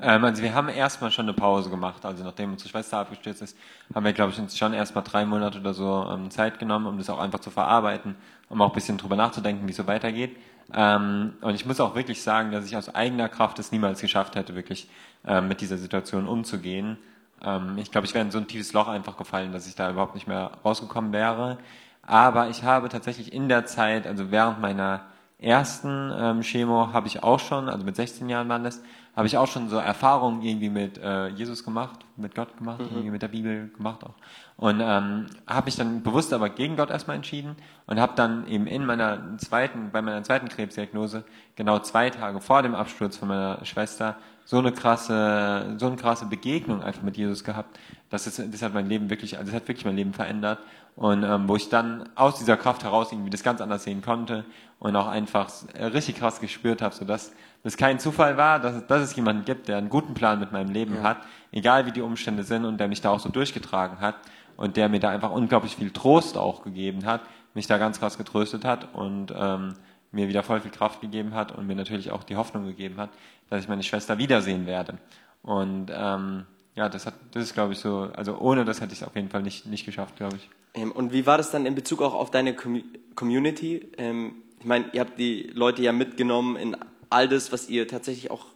Ähm, 0.00 0.24
also 0.24 0.42
wir 0.42 0.54
haben 0.54 0.68
erstmal 0.68 1.10
schon 1.10 1.26
eine 1.26 1.34
Pause 1.34 1.70
gemacht. 1.70 2.04
Also 2.04 2.24
nachdem 2.24 2.52
unsere 2.52 2.68
Schwester 2.68 2.98
abgestürzt 2.98 3.42
ist, 3.42 3.56
haben 3.94 4.04
wir, 4.04 4.12
glaube 4.12 4.32
ich, 4.32 4.38
uns 4.38 4.56
schon 4.56 4.72
erstmal 4.72 5.04
drei 5.04 5.24
Monate 5.24 5.60
oder 5.60 5.74
so 5.74 6.06
ähm, 6.10 6.30
Zeit 6.30 6.58
genommen, 6.58 6.86
um 6.86 6.98
das 6.98 7.10
auch 7.10 7.18
einfach 7.18 7.40
zu 7.40 7.50
verarbeiten, 7.50 8.16
um 8.48 8.60
auch 8.62 8.68
ein 8.68 8.74
bisschen 8.74 8.98
drüber 8.98 9.16
nachzudenken, 9.16 9.66
wie 9.66 9.70
es 9.70 9.76
so 9.76 9.86
weitergeht. 9.86 10.36
Ähm, 10.72 11.34
und 11.40 11.54
ich 11.54 11.66
muss 11.66 11.80
auch 11.80 11.94
wirklich 11.94 12.22
sagen, 12.22 12.52
dass 12.52 12.66
ich 12.66 12.76
aus 12.76 12.94
eigener 12.94 13.28
Kraft 13.28 13.58
es 13.58 13.72
niemals 13.72 14.00
geschafft 14.00 14.36
hätte, 14.36 14.54
wirklich 14.54 14.88
ähm, 15.26 15.48
mit 15.48 15.60
dieser 15.60 15.78
Situation 15.78 16.28
umzugehen. 16.28 16.98
Ähm, 17.42 17.78
ich 17.78 17.90
glaube, 17.90 18.06
ich 18.06 18.14
wäre 18.14 18.24
in 18.24 18.30
so 18.30 18.38
ein 18.38 18.46
tiefes 18.46 18.72
Loch 18.72 18.88
einfach 18.88 19.16
gefallen, 19.16 19.52
dass 19.52 19.66
ich 19.66 19.74
da 19.74 19.90
überhaupt 19.90 20.14
nicht 20.14 20.28
mehr 20.28 20.52
rausgekommen 20.64 21.12
wäre. 21.12 21.58
Aber 22.02 22.48
ich 22.48 22.62
habe 22.64 22.88
tatsächlich 22.88 23.32
in 23.32 23.48
der 23.48 23.66
Zeit, 23.66 24.06
also 24.06 24.30
während 24.30 24.60
meiner 24.60 25.02
ersten 25.38 26.12
ähm, 26.14 26.40
Chemo 26.42 26.92
habe 26.92 27.06
ich 27.06 27.22
auch 27.22 27.40
schon, 27.40 27.68
also 27.68 27.84
mit 27.84 27.96
16 27.96 28.28
Jahren 28.28 28.48
waren 28.48 28.64
das, 28.64 28.82
habe 29.16 29.26
ich 29.26 29.36
auch 29.36 29.46
schon 29.46 29.68
so 29.68 29.76
Erfahrungen 29.76 30.42
irgendwie 30.42 30.70
mit 30.70 30.98
äh, 30.98 31.28
Jesus 31.28 31.64
gemacht, 31.64 32.00
mit 32.16 32.34
Gott 32.34 32.56
gemacht, 32.56 32.80
irgendwie 32.80 33.10
mit 33.10 33.22
der 33.22 33.28
Bibel 33.28 33.68
gemacht 33.76 34.04
auch. 34.04 34.14
Und 34.56 34.80
ähm, 34.80 35.26
habe 35.46 35.64
mich 35.64 35.76
dann 35.76 36.02
bewusst 36.02 36.32
aber 36.32 36.48
gegen 36.50 36.76
Gott 36.76 36.90
erstmal 36.90 37.16
entschieden 37.16 37.56
und 37.86 37.98
habe 37.98 38.12
dann 38.14 38.46
eben 38.46 38.66
in 38.66 38.86
meiner 38.86 39.36
zweiten, 39.38 39.90
bei 39.90 40.02
meiner 40.02 40.22
zweiten 40.22 40.48
Krebsdiagnose, 40.48 41.24
genau 41.56 41.78
zwei 41.80 42.10
Tage 42.10 42.40
vor 42.40 42.62
dem 42.62 42.74
Absturz 42.74 43.16
von 43.16 43.28
meiner 43.28 43.64
Schwester, 43.64 44.16
so 44.44 44.58
eine 44.58 44.72
krasse, 44.72 45.76
so 45.78 45.86
eine 45.86 45.96
krasse 45.96 46.26
Begegnung 46.26 46.82
einfach 46.82 47.02
mit 47.02 47.16
Jesus 47.16 47.44
gehabt. 47.44 47.78
Das, 48.10 48.26
ist, 48.26 48.42
das 48.52 48.62
hat 48.62 48.74
mein 48.74 48.88
Leben 48.88 49.08
wirklich, 49.08 49.38
also 49.38 49.52
das 49.52 49.60
hat 49.60 49.68
wirklich 49.68 49.84
mein 49.84 49.96
Leben 49.96 50.12
verändert. 50.12 50.58
Und 50.96 51.22
ähm, 51.22 51.48
wo 51.48 51.56
ich 51.56 51.68
dann 51.68 52.08
aus 52.16 52.38
dieser 52.38 52.56
Kraft 52.56 52.84
heraus 52.84 53.12
irgendwie 53.12 53.30
das 53.30 53.42
ganz 53.42 53.60
anders 53.60 53.84
sehen 53.84 54.02
konnte 54.02 54.44
und 54.78 54.96
auch 54.96 55.06
einfach 55.06 55.50
äh, 55.74 55.84
richtig 55.86 56.16
krass 56.16 56.40
gespürt 56.40 56.82
habe, 56.82 56.94
so 56.94 57.04
dass 57.04 57.32
das 57.62 57.76
kein 57.76 57.98
Zufall 57.98 58.36
war, 58.36 58.58
dass, 58.58 58.86
dass 58.86 59.02
es 59.02 59.16
jemanden 59.16 59.44
gibt, 59.44 59.68
der 59.68 59.78
einen 59.78 59.90
guten 59.90 60.14
Plan 60.14 60.40
mit 60.40 60.52
meinem 60.52 60.70
Leben 60.70 61.02
hat, 61.02 61.18
egal 61.52 61.86
wie 61.86 61.92
die 61.92 62.00
Umstände 62.00 62.42
sind 62.42 62.64
und 62.64 62.78
der 62.78 62.88
mich 62.88 63.00
da 63.00 63.10
auch 63.10 63.20
so 63.20 63.28
durchgetragen 63.28 64.00
hat 64.00 64.16
und 64.56 64.76
der 64.76 64.88
mir 64.88 65.00
da 65.00 65.10
einfach 65.10 65.30
unglaublich 65.30 65.76
viel 65.76 65.90
Trost 65.90 66.36
auch 66.36 66.62
gegeben 66.62 67.04
hat, 67.04 67.22
mich 67.54 67.66
da 67.66 67.78
ganz 67.78 67.98
krass 67.98 68.16
getröstet 68.16 68.64
hat 68.64 68.94
und 68.94 69.32
ähm, 69.36 69.74
mir 70.12 70.28
wieder 70.28 70.42
voll 70.42 70.60
viel 70.60 70.70
Kraft 70.70 71.00
gegeben 71.00 71.34
hat 71.34 71.52
und 71.56 71.66
mir 71.66 71.76
natürlich 71.76 72.10
auch 72.10 72.24
die 72.24 72.36
Hoffnung 72.36 72.64
gegeben 72.64 72.96
hat, 72.96 73.10
dass 73.48 73.62
ich 73.62 73.68
meine 73.68 73.82
Schwester 73.82 74.18
wiedersehen 74.18 74.66
werde. 74.66 74.98
Und 75.42 75.90
ähm, 75.92 76.46
ja, 76.74 76.88
das 76.88 77.06
hat, 77.06 77.14
das 77.32 77.44
ist 77.44 77.54
glaube 77.54 77.72
ich 77.72 77.78
so, 77.78 78.10
also 78.14 78.38
ohne 78.38 78.64
das 78.64 78.80
hätte 78.80 78.92
ich 78.92 79.02
es 79.02 79.06
auf 79.06 79.14
jeden 79.14 79.28
Fall 79.28 79.42
nicht, 79.42 79.66
nicht 79.66 79.84
geschafft, 79.84 80.16
glaube 80.16 80.36
ich. 80.36 80.48
Ähm, 80.74 80.92
und 80.92 81.12
wie 81.12 81.26
war 81.26 81.36
das 81.36 81.50
dann 81.50 81.66
in 81.66 81.74
Bezug 81.74 82.02
auch 82.02 82.14
auf 82.14 82.30
deine 82.30 82.54
Com 82.54 82.82
Community? 83.14 83.90
Ähm, 83.98 84.36
ich 84.58 84.66
meine, 84.66 84.86
ihr 84.92 85.00
habt 85.00 85.18
die 85.18 85.50
Leute 85.54 85.82
ja 85.82 85.92
mitgenommen 85.92 86.56
in 86.56 86.76
all 87.10 87.28
das, 87.28 87.52
was 87.52 87.68
ihr 87.68 87.86
tatsächlich 87.86 88.30
auch 88.30 88.46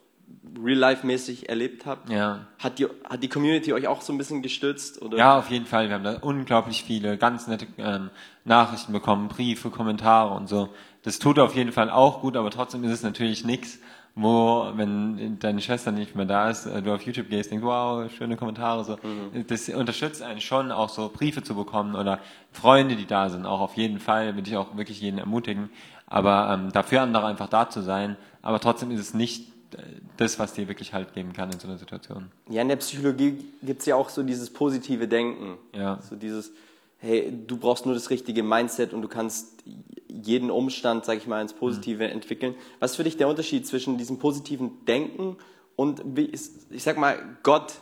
real-life-mäßig 0.62 1.48
erlebt 1.48 1.86
habt. 1.86 2.10
Ja. 2.10 2.46
Hat 2.58 2.78
die, 2.78 2.86
hat 3.08 3.22
die 3.22 3.28
Community 3.28 3.72
euch 3.72 3.86
auch 3.86 4.00
so 4.00 4.12
ein 4.12 4.18
bisschen 4.18 4.42
gestützt? 4.42 5.02
Oder? 5.02 5.18
Ja, 5.18 5.38
auf 5.38 5.50
jeden 5.50 5.66
Fall. 5.66 5.88
Wir 5.88 5.94
haben 5.94 6.04
da 6.04 6.18
unglaublich 6.20 6.84
viele 6.84 7.18
ganz 7.18 7.46
nette 7.46 7.66
ähm, 7.78 8.10
Nachrichten 8.44 8.92
bekommen, 8.92 9.28
Briefe, 9.28 9.70
Kommentare 9.70 10.34
und 10.34 10.48
so. 10.48 10.70
Das 11.02 11.18
tut 11.18 11.38
auf 11.38 11.54
jeden 11.54 11.72
Fall 11.72 11.90
auch 11.90 12.20
gut, 12.20 12.36
aber 12.36 12.50
trotzdem 12.50 12.84
ist 12.84 12.92
es 12.92 13.02
natürlich 13.02 13.44
nichts, 13.44 13.78
wo, 14.14 14.70
wenn 14.74 15.38
deine 15.40 15.60
Schwester 15.60 15.90
nicht 15.90 16.14
mehr 16.14 16.24
da 16.24 16.48
ist, 16.48 16.66
äh, 16.66 16.80
du 16.82 16.94
auf 16.94 17.02
YouTube 17.02 17.28
gehst, 17.28 17.50
denkst, 17.50 17.64
wow, 17.64 18.10
schöne 18.10 18.36
Kommentare, 18.36 18.84
so. 18.84 18.96
Mhm. 19.02 19.46
Das 19.48 19.68
unterstützt 19.68 20.22
einen 20.22 20.40
schon, 20.40 20.70
auch 20.70 20.88
so 20.88 21.10
Briefe 21.12 21.42
zu 21.42 21.54
bekommen 21.54 21.96
oder 21.96 22.20
Freunde, 22.52 22.94
die 22.94 23.06
da 23.06 23.28
sind, 23.28 23.44
auch 23.44 23.60
auf 23.60 23.74
jeden 23.74 23.98
Fall, 23.98 24.36
würde 24.36 24.48
ich 24.48 24.56
auch 24.56 24.76
wirklich 24.76 25.00
jeden 25.00 25.18
ermutigen. 25.18 25.70
Aber 26.06 26.50
ähm, 26.52 26.72
dafür 26.72 27.02
andere 27.02 27.26
einfach 27.26 27.48
da 27.48 27.68
zu 27.70 27.80
sein, 27.80 28.16
aber 28.42 28.60
trotzdem 28.60 28.90
ist 28.90 29.00
es 29.00 29.14
nicht 29.14 29.48
äh, 29.74 29.82
das, 30.16 30.38
was 30.38 30.52
dir 30.52 30.68
wirklich 30.68 30.92
Halt 30.92 31.14
geben 31.14 31.32
kann 31.32 31.50
in 31.50 31.58
so 31.58 31.66
einer 31.66 31.78
Situation. 31.78 32.30
Ja, 32.48 32.62
in 32.62 32.68
der 32.68 32.76
Psychologie 32.76 33.44
gibt 33.62 33.80
es 33.80 33.86
ja 33.86 33.96
auch 33.96 34.10
so 34.10 34.22
dieses 34.22 34.52
positive 34.52 35.08
Denken. 35.08 35.58
Ja. 35.74 35.98
So 36.08 36.16
dieses, 36.16 36.52
hey, 36.98 37.32
du 37.46 37.56
brauchst 37.56 37.86
nur 37.86 37.94
das 37.94 38.10
richtige 38.10 38.42
Mindset 38.42 38.92
und 38.92 39.02
du 39.02 39.08
kannst 39.08 39.64
jeden 40.06 40.50
Umstand, 40.50 41.04
sag 41.04 41.18
ich 41.18 41.26
mal, 41.26 41.40
ins 41.40 41.52
Positive 41.52 42.04
mhm. 42.04 42.12
entwickeln. 42.12 42.54
Was 42.78 42.92
ist 42.92 42.96
für 42.96 43.04
dich 43.04 43.16
der 43.16 43.28
Unterschied 43.28 43.66
zwischen 43.66 43.98
diesem 43.98 44.18
positiven 44.18 44.84
Denken 44.86 45.36
und, 45.76 46.02
ich 46.16 46.82
sag 46.82 46.98
mal, 46.98 47.18
Gott? 47.42 47.74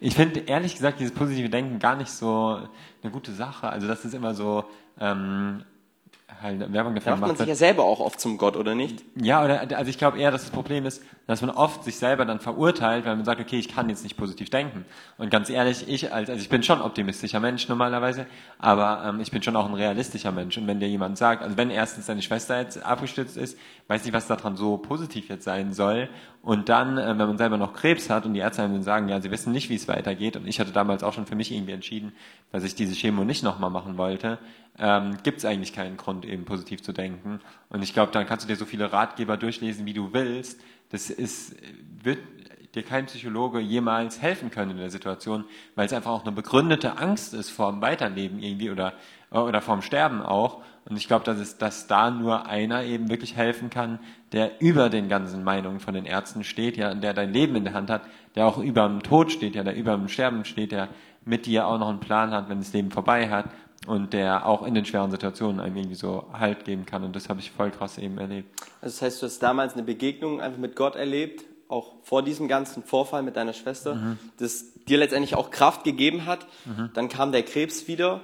Ich 0.00 0.14
finde 0.14 0.40
ehrlich 0.40 0.74
gesagt 0.74 1.00
dieses 1.00 1.12
positive 1.12 1.48
Denken 1.48 1.80
gar 1.80 1.96
nicht 1.96 2.10
so 2.10 2.60
eine 3.02 3.10
gute 3.10 3.32
Sache. 3.32 3.68
Also 3.68 3.88
das 3.88 4.04
ist 4.04 4.14
immer 4.14 4.34
so, 4.34 4.64
ähm, 5.00 5.64
halt 6.40 6.72
Werbung 6.72 6.94
dafür 6.94 7.12
da 7.12 7.16
macht 7.16 7.28
man 7.28 7.36
sich 7.36 7.46
ja 7.46 7.54
selber 7.54 7.84
auch 7.84 8.00
oft 8.00 8.18
zum 8.18 8.38
Gott, 8.38 8.56
oder 8.56 8.74
nicht? 8.74 9.04
Ja, 9.14 9.44
oder, 9.44 9.60
also 9.76 9.90
ich 9.90 9.98
glaube 9.98 10.18
eher, 10.18 10.30
dass 10.30 10.42
das 10.42 10.50
Problem 10.50 10.86
ist, 10.86 11.02
dass 11.26 11.42
man 11.42 11.50
oft 11.50 11.84
sich 11.84 11.96
selber 11.96 12.24
dann 12.24 12.40
verurteilt, 12.40 13.04
weil 13.04 13.16
man 13.16 13.24
sagt, 13.24 13.40
okay, 13.40 13.58
ich 13.58 13.68
kann 13.68 13.88
jetzt 13.88 14.02
nicht 14.04 14.16
positiv 14.16 14.48
denken. 14.48 14.84
Und 15.18 15.30
ganz 15.30 15.50
ehrlich, 15.50 15.88
ich 15.88 16.12
als, 16.12 16.30
also 16.30 16.40
ich 16.40 16.48
bin 16.48 16.62
schon 16.62 16.80
optimistischer 16.80 17.40
Mensch 17.40 17.68
normalerweise, 17.68 18.26
aber 18.58 19.04
ähm, 19.06 19.20
ich 19.20 19.30
bin 19.30 19.42
schon 19.42 19.54
auch 19.56 19.66
ein 19.66 19.74
realistischer 19.74 20.32
Mensch. 20.32 20.56
Und 20.56 20.66
wenn 20.66 20.80
dir 20.80 20.88
jemand 20.88 21.18
sagt, 21.18 21.42
also 21.42 21.56
wenn 21.56 21.70
erstens 21.70 22.06
deine 22.06 22.22
Schwester 22.22 22.60
jetzt 22.60 22.82
abgestürzt 22.82 23.36
ist, 23.36 23.58
weiß 23.88 24.04
nicht, 24.04 24.14
was 24.14 24.26
daran 24.26 24.56
so 24.56 24.78
positiv 24.78 25.28
jetzt 25.28 25.44
sein 25.44 25.72
soll. 25.72 26.08
Und 26.42 26.68
dann, 26.68 26.98
äh, 26.98 27.06
wenn 27.06 27.16
man 27.26 27.38
selber 27.38 27.58
noch 27.58 27.74
Krebs 27.74 28.08
hat 28.10 28.26
und 28.26 28.34
die 28.34 28.40
Ärzte 28.40 28.62
einem 28.62 28.82
sagen, 28.82 29.08
ja, 29.08 29.20
sie 29.20 29.30
wissen 29.30 29.52
nicht, 29.52 29.68
wie 29.70 29.76
es 29.76 29.88
weitergeht. 29.88 30.36
Und 30.36 30.46
ich 30.46 30.60
hatte 30.60 30.72
damals 30.72 31.02
auch 31.02 31.12
schon 31.12 31.26
für 31.26 31.36
mich 31.36 31.52
irgendwie 31.52 31.72
entschieden, 31.72 32.12
dass 32.52 32.64
ich 32.64 32.74
diese 32.74 32.94
Chemo 32.94 33.24
nicht 33.24 33.42
nochmal 33.42 33.70
machen 33.70 33.98
wollte 33.98 34.38
ähm, 34.78 35.16
gibt 35.22 35.38
es 35.38 35.44
eigentlich 35.44 35.72
keinen 35.72 35.96
Grund, 35.96 36.24
eben 36.24 36.44
positiv 36.44 36.82
zu 36.82 36.92
denken. 36.92 37.40
Und 37.68 37.82
ich 37.82 37.92
glaube, 37.94 38.12
dann 38.12 38.26
kannst 38.26 38.44
du 38.44 38.48
dir 38.48 38.56
so 38.56 38.64
viele 38.64 38.92
Ratgeber 38.92 39.36
durchlesen, 39.36 39.86
wie 39.86 39.94
du 39.94 40.12
willst. 40.12 40.60
Das 40.90 41.10
ist, 41.10 41.56
wird 42.02 42.18
dir 42.74 42.82
kein 42.82 43.06
Psychologe 43.06 43.60
jemals 43.60 44.20
helfen 44.20 44.50
können 44.50 44.72
in 44.72 44.78
der 44.78 44.90
Situation, 44.90 45.44
weil 45.76 45.86
es 45.86 45.92
einfach 45.92 46.10
auch 46.10 46.22
eine 46.22 46.32
begründete 46.32 46.98
Angst 46.98 47.34
ist 47.34 47.50
vor 47.50 47.70
dem 47.70 47.80
Weiterleben 47.80 48.40
irgendwie 48.40 48.70
oder, 48.70 48.94
oder 49.30 49.60
vorm 49.60 49.82
Sterben 49.82 50.22
auch. 50.22 50.62
Und 50.86 50.96
ich 50.96 51.06
glaube, 51.06 51.24
dass, 51.24 51.38
es, 51.38 51.56
dass 51.56 51.86
da 51.86 52.10
nur 52.10 52.46
einer 52.46 52.82
eben 52.82 53.08
wirklich 53.08 53.36
helfen 53.36 53.70
kann, 53.70 54.00
der 54.32 54.60
über 54.60 54.90
den 54.90 55.08
ganzen 55.08 55.44
Meinungen 55.44 55.80
von 55.80 55.94
den 55.94 56.04
Ärzten 56.04 56.44
steht, 56.44 56.76
ja, 56.76 56.94
der 56.94 57.14
dein 57.14 57.32
Leben 57.32 57.56
in 57.56 57.64
der 57.64 57.74
Hand 57.74 57.90
hat, 57.90 58.02
der 58.34 58.46
auch 58.46 58.58
über 58.58 58.86
dem 58.88 59.02
Tod 59.02 59.32
steht, 59.32 59.54
ja, 59.54 59.62
der 59.62 59.76
über 59.76 59.96
dem 59.96 60.08
Sterben 60.08 60.44
steht, 60.44 60.72
der 60.72 60.88
mit 61.24 61.46
dir 61.46 61.66
auch 61.66 61.78
noch 61.78 61.88
einen 61.88 62.00
Plan 62.00 62.32
hat, 62.32 62.50
wenn 62.50 62.58
das 62.58 62.72
Leben 62.74 62.90
vorbei 62.90 63.30
hat 63.30 63.46
und 63.86 64.12
der 64.12 64.46
auch 64.46 64.62
in 64.62 64.74
den 64.74 64.84
schweren 64.84 65.10
Situationen 65.10 65.60
einem 65.60 65.76
irgendwie 65.76 65.94
so 65.94 66.26
Halt 66.32 66.64
geben 66.64 66.86
kann. 66.86 67.04
Und 67.04 67.14
das 67.14 67.28
habe 67.28 67.40
ich 67.40 67.50
voll 67.50 67.70
krass 67.70 67.98
eben 67.98 68.18
erlebt. 68.18 68.48
Also 68.80 68.94
das 68.94 69.02
heißt, 69.02 69.22
du 69.22 69.26
hast 69.26 69.38
damals 69.40 69.74
eine 69.74 69.82
Begegnung 69.82 70.40
einfach 70.40 70.58
mit 70.58 70.74
Gott 70.76 70.96
erlebt, 70.96 71.44
auch 71.68 71.94
vor 72.02 72.22
diesem 72.22 72.48
ganzen 72.48 72.82
Vorfall 72.82 73.22
mit 73.22 73.36
deiner 73.36 73.52
Schwester, 73.52 73.94
mhm. 73.94 74.18
das 74.38 74.72
dir 74.84 74.98
letztendlich 74.98 75.34
auch 75.34 75.50
Kraft 75.50 75.84
gegeben 75.84 76.26
hat. 76.26 76.46
Mhm. 76.64 76.90
Dann 76.94 77.08
kam 77.08 77.32
der 77.32 77.42
Krebs 77.42 77.88
wieder. 77.88 78.22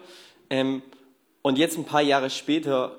Ähm, 0.49 0.83
und 1.42 1.59
jetzt 1.59 1.76
ein 1.78 1.85
paar 1.85 2.02
Jahre 2.02 2.30
später 2.30 2.97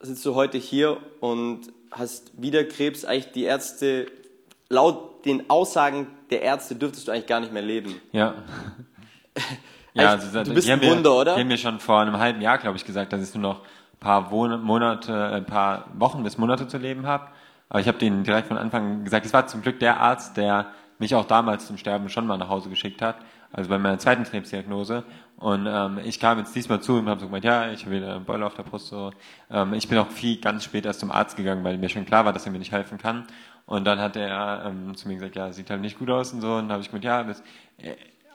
sitzt 0.00 0.24
du 0.26 0.34
heute 0.34 0.58
hier 0.58 0.98
und 1.20 1.72
hast 1.90 2.40
wieder 2.40 2.64
Krebs. 2.64 3.04
Eigentlich 3.04 3.32
die 3.32 3.44
Ärzte, 3.44 4.06
laut 4.68 5.24
den 5.24 5.48
Aussagen 5.48 6.08
der 6.30 6.42
Ärzte 6.42 6.74
dürftest 6.74 7.08
du 7.08 7.12
eigentlich 7.12 7.26
gar 7.26 7.40
nicht 7.40 7.52
mehr 7.52 7.62
leben. 7.62 8.00
Ja. 8.12 8.34
Ja, 9.94 10.10
also, 10.10 10.42
du 10.42 10.54
bist 10.54 10.68
ein 10.68 10.82
Wunder, 10.82 11.10
mir, 11.10 11.16
oder? 11.16 11.34
Die 11.34 11.40
haben 11.40 11.48
mir 11.48 11.58
schon 11.58 11.78
vor 11.78 12.00
einem 12.00 12.18
halben 12.18 12.40
Jahr, 12.40 12.58
glaube 12.58 12.76
ich, 12.76 12.84
gesagt, 12.84 13.12
dass 13.12 13.26
ich 13.26 13.34
nur 13.34 13.42
noch 13.42 13.60
ein 13.60 14.00
paar 14.00 14.30
Monate, 14.30 15.12
äh, 15.12 15.36
ein 15.36 15.46
paar 15.46 15.86
Wochen 15.94 16.22
bis 16.24 16.36
Monate 16.36 16.66
zu 16.66 16.78
leben 16.78 17.06
habe. 17.06 17.28
Aber 17.68 17.80
ich 17.80 17.88
habe 17.88 17.98
denen 17.98 18.24
direkt 18.24 18.48
von 18.48 18.58
Anfang 18.58 18.84
an 18.84 19.04
gesagt, 19.04 19.24
es 19.24 19.32
war 19.32 19.46
zum 19.46 19.62
Glück 19.62 19.78
der 19.80 20.00
Arzt, 20.00 20.36
der 20.36 20.66
mich 20.98 21.14
auch 21.14 21.24
damals 21.24 21.66
zum 21.66 21.76
Sterben 21.76 22.08
schon 22.08 22.26
mal 22.26 22.36
nach 22.36 22.48
Hause 22.48 22.68
geschickt 22.68 23.02
hat, 23.02 23.16
also 23.52 23.70
bei 23.70 23.78
meiner 23.78 23.98
zweiten 23.98 24.24
Krebsdiagnose. 24.24 25.04
Und 25.36 25.66
ähm, 25.68 26.00
ich 26.04 26.20
kam 26.20 26.38
jetzt 26.38 26.54
diesmal 26.54 26.80
zu 26.80 26.94
und 26.94 27.08
habe 27.08 27.20
so 27.20 27.26
gemeint, 27.26 27.44
ja, 27.44 27.70
ich 27.70 27.84
habe 27.84 27.96
wieder 27.96 28.16
einen 28.16 28.24
Beule 28.24 28.46
auf 28.46 28.54
der 28.54 28.62
Brust. 28.62 28.88
So. 28.88 29.12
Ähm, 29.50 29.74
ich 29.74 29.88
bin 29.88 29.98
auch 29.98 30.08
viel 30.08 30.40
ganz 30.40 30.64
spät 30.64 30.86
erst 30.86 31.00
zum 31.00 31.10
Arzt 31.10 31.36
gegangen, 31.36 31.64
weil 31.64 31.78
mir 31.78 31.88
schon 31.88 32.06
klar 32.06 32.24
war, 32.24 32.32
dass 32.32 32.46
er 32.46 32.52
mir 32.52 32.58
nicht 32.58 32.72
helfen 32.72 32.98
kann. 32.98 33.26
Und 33.66 33.84
dann 33.84 33.98
hat 33.98 34.16
er 34.16 34.64
ähm, 34.66 34.94
zu 34.96 35.08
mir 35.08 35.14
gesagt, 35.14 35.36
ja, 35.36 35.52
sieht 35.52 35.70
halt 35.70 35.80
nicht 35.80 35.98
gut 35.98 36.10
aus 36.10 36.32
und 36.32 36.40
so. 36.40 36.54
Und 36.54 36.64
dann 36.68 36.72
habe 36.72 36.82
ich 36.82 36.88
gemeint, 36.88 37.04
ja, 37.04 37.22
das, 37.24 37.42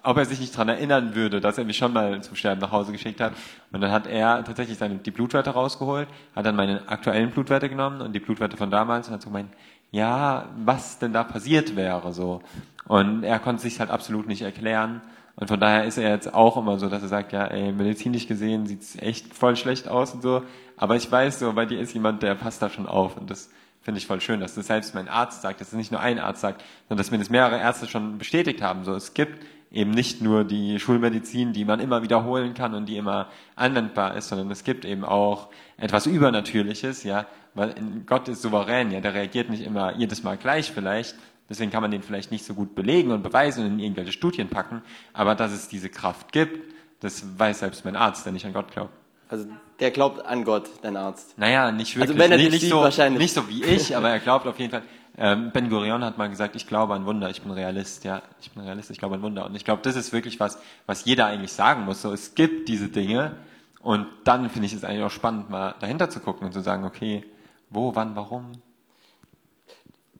ob 0.03 0.17
er 0.17 0.25
sich 0.25 0.39
nicht 0.39 0.53
daran 0.53 0.69
erinnern 0.69 1.15
würde, 1.15 1.41
dass 1.41 1.57
er 1.57 1.65
mich 1.65 1.77
schon 1.77 1.93
mal 1.93 2.21
zum 2.21 2.35
Sterben 2.35 2.61
nach 2.61 2.71
Hause 2.71 2.91
geschickt 2.91 3.19
hat. 3.19 3.33
Und 3.71 3.81
dann 3.81 3.91
hat 3.91 4.07
er 4.07 4.43
tatsächlich 4.43 4.77
seine, 4.77 4.95
die 4.95 5.11
Blutwerte 5.11 5.51
rausgeholt, 5.51 6.07
hat 6.35 6.45
dann 6.45 6.55
meine 6.55 6.87
aktuellen 6.87 7.31
Blutwerte 7.31 7.69
genommen 7.69 8.01
und 8.01 8.13
die 8.13 8.19
Blutwerte 8.19 8.57
von 8.57 8.71
damals 8.71 9.07
und 9.07 9.13
hat 9.15 9.21
so 9.21 9.29
gemeint, 9.29 9.51
ja, 9.91 10.49
was 10.57 10.99
denn 10.99 11.13
da 11.13 11.23
passiert 11.23 11.75
wäre, 11.75 12.13
so. 12.13 12.41
Und 12.87 13.23
er 13.23 13.39
konnte 13.39 13.61
sich 13.61 13.79
halt 13.79 13.89
absolut 13.89 14.27
nicht 14.27 14.41
erklären. 14.41 15.01
Und 15.35 15.47
von 15.47 15.59
daher 15.59 15.85
ist 15.85 15.97
er 15.97 16.09
jetzt 16.09 16.33
auch 16.33 16.57
immer 16.57 16.77
so, 16.79 16.89
dass 16.89 17.01
er 17.01 17.07
sagt, 17.07 17.31
ja, 17.31 17.45
ey, 17.45 17.71
medizinisch 17.71 18.27
gesehen 18.27 18.67
sieht's 18.67 18.97
echt 18.99 19.33
voll 19.33 19.55
schlecht 19.55 19.87
aus 19.87 20.13
und 20.13 20.21
so. 20.21 20.43
Aber 20.75 20.95
ich 20.95 21.09
weiß 21.09 21.39
so, 21.39 21.53
bei 21.53 21.65
dir 21.65 21.79
ist 21.79 21.93
jemand, 21.93 22.23
der 22.23 22.35
passt 22.35 22.61
da 22.61 22.69
schon 22.69 22.87
auf. 22.87 23.15
Und 23.15 23.29
das 23.31 23.49
finde 23.81 23.99
ich 23.99 24.07
voll 24.07 24.21
schön, 24.21 24.39
dass 24.41 24.55
das 24.55 24.67
selbst 24.67 24.93
mein 24.93 25.07
Arzt 25.07 25.41
sagt, 25.41 25.61
dass 25.61 25.69
es 25.69 25.73
nicht 25.73 25.91
nur 25.91 26.01
ein 26.01 26.19
Arzt 26.19 26.41
sagt, 26.41 26.63
sondern 26.87 26.97
dass 26.97 27.11
mir 27.11 27.19
das 27.19 27.29
mehrere 27.29 27.59
Ärzte 27.59 27.87
schon 27.87 28.17
bestätigt 28.17 28.61
haben. 28.61 28.83
So, 28.83 28.93
es 28.93 29.13
gibt 29.13 29.45
eben 29.71 29.91
nicht 29.91 30.21
nur 30.21 30.43
die 30.43 30.79
Schulmedizin, 30.79 31.53
die 31.53 31.65
man 31.65 31.79
immer 31.79 32.01
wiederholen 32.01 32.53
kann 32.53 32.73
und 32.73 32.87
die 32.87 32.97
immer 32.97 33.27
anwendbar 33.55 34.15
ist, 34.15 34.29
sondern 34.29 34.49
es 34.51 34.63
gibt 34.63 34.85
eben 34.85 35.05
auch 35.05 35.49
etwas 35.77 36.07
Übernatürliches, 36.07 37.03
ja, 37.03 37.25
weil 37.53 37.75
Gott 38.05 38.27
ist 38.27 38.41
souverän, 38.41 38.91
ja, 38.91 38.99
der 38.99 39.13
reagiert 39.13 39.49
nicht 39.49 39.63
immer 39.63 39.95
jedes 39.95 40.23
Mal 40.23 40.37
gleich 40.37 40.71
vielleicht, 40.71 41.15
deswegen 41.49 41.71
kann 41.71 41.81
man 41.81 41.91
den 41.91 42.01
vielleicht 42.01 42.31
nicht 42.31 42.45
so 42.45 42.53
gut 42.53 42.73
belegen 42.75 43.11
und 43.11 43.21
beweisen 43.21 43.65
und 43.65 43.73
in 43.73 43.79
irgendwelche 43.79 44.11
Studien 44.11 44.49
packen, 44.49 44.81
aber 45.13 45.35
dass 45.35 45.51
es 45.51 45.67
diese 45.67 45.89
Kraft 45.89 46.31
gibt, 46.31 46.73
das 46.99 47.23
weiß 47.37 47.59
selbst 47.59 47.85
mein 47.85 47.95
Arzt, 47.95 48.25
der 48.25 48.33
nicht 48.33 48.45
an 48.45 48.53
Gott 48.53 48.71
glaubt. 48.71 48.93
Also 49.29 49.45
der 49.79 49.91
glaubt 49.91 50.25
an 50.25 50.43
Gott, 50.43 50.69
dein 50.81 50.97
Arzt. 50.97 51.37
Naja, 51.37 51.71
nicht 51.71 51.95
wirklich. 51.95 52.09
Also 52.09 52.19
wenn 52.19 52.31
er 52.31 52.37
nicht, 52.37 52.51
nicht, 52.51 52.69
so, 52.69 52.81
wahrscheinlich. 52.81 53.21
nicht 53.21 53.33
so 53.33 53.47
wie 53.47 53.63
ich, 53.63 53.95
aber 53.95 54.09
er 54.09 54.19
glaubt 54.19 54.47
auf 54.47 54.57
jeden 54.59 54.71
Fall. 54.71 54.81
Ähm, 55.21 55.51
ben 55.51 55.69
Gurion 55.69 56.01
hat 56.05 56.17
mal 56.17 56.29
gesagt, 56.29 56.55
ich 56.55 56.65
glaube 56.65 56.93
an 56.93 57.05
Wunder, 57.05 57.29
ich 57.29 57.41
bin 57.41 57.51
Realist, 57.51 58.05
ja, 58.05 58.21
ich 58.39 58.51
bin 58.51 58.63
Realist, 58.63 58.89
ich 58.89 58.99
glaube 58.99 59.15
an 59.15 59.21
Wunder. 59.21 59.45
Und 59.45 59.53
ich 59.53 59.65
glaube, 59.65 59.81
das 59.81 59.97
ist 59.97 60.13
wirklich 60.13 60.39
was, 60.39 60.57
was 60.85 61.03
jeder 61.03 61.25
eigentlich 61.25 61.51
sagen 61.51 61.83
muss. 61.83 62.01
So, 62.01 62.13
es 62.13 62.35
gibt 62.35 62.69
diese 62.69 62.87
Dinge 62.87 63.35
und 63.81 64.07
dann 64.23 64.49
finde 64.49 64.67
ich 64.67 64.73
es 64.73 64.85
eigentlich 64.85 65.03
auch 65.03 65.11
spannend, 65.11 65.49
mal 65.49 65.75
dahinter 65.81 66.09
zu 66.09 66.21
gucken 66.21 66.47
und 66.47 66.53
zu 66.53 66.61
sagen, 66.61 66.85
okay, 66.85 67.25
wo, 67.69 67.93
wann, 67.95 68.15
warum. 68.15 68.53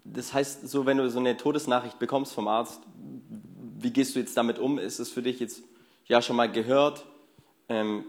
Das 0.03 0.33
heißt, 0.33 0.67
so 0.67 0.85
wenn 0.85 0.97
du 0.97 1.09
so 1.09 1.19
eine 1.19 1.37
Todesnachricht 1.37 1.97
bekommst 1.97 2.33
vom 2.33 2.49
Arzt, 2.49 2.81
wie 3.77 3.91
gehst 3.91 4.15
du 4.15 4.19
jetzt 4.19 4.35
damit 4.35 4.59
um? 4.59 4.77
Ist 4.77 4.99
es 4.99 5.09
für 5.09 5.21
dich 5.21 5.39
jetzt 5.39 5.63
ja 6.07 6.21
schon 6.21 6.35
mal 6.35 6.51
gehört? 6.51 7.05
Ähm, 7.69 8.03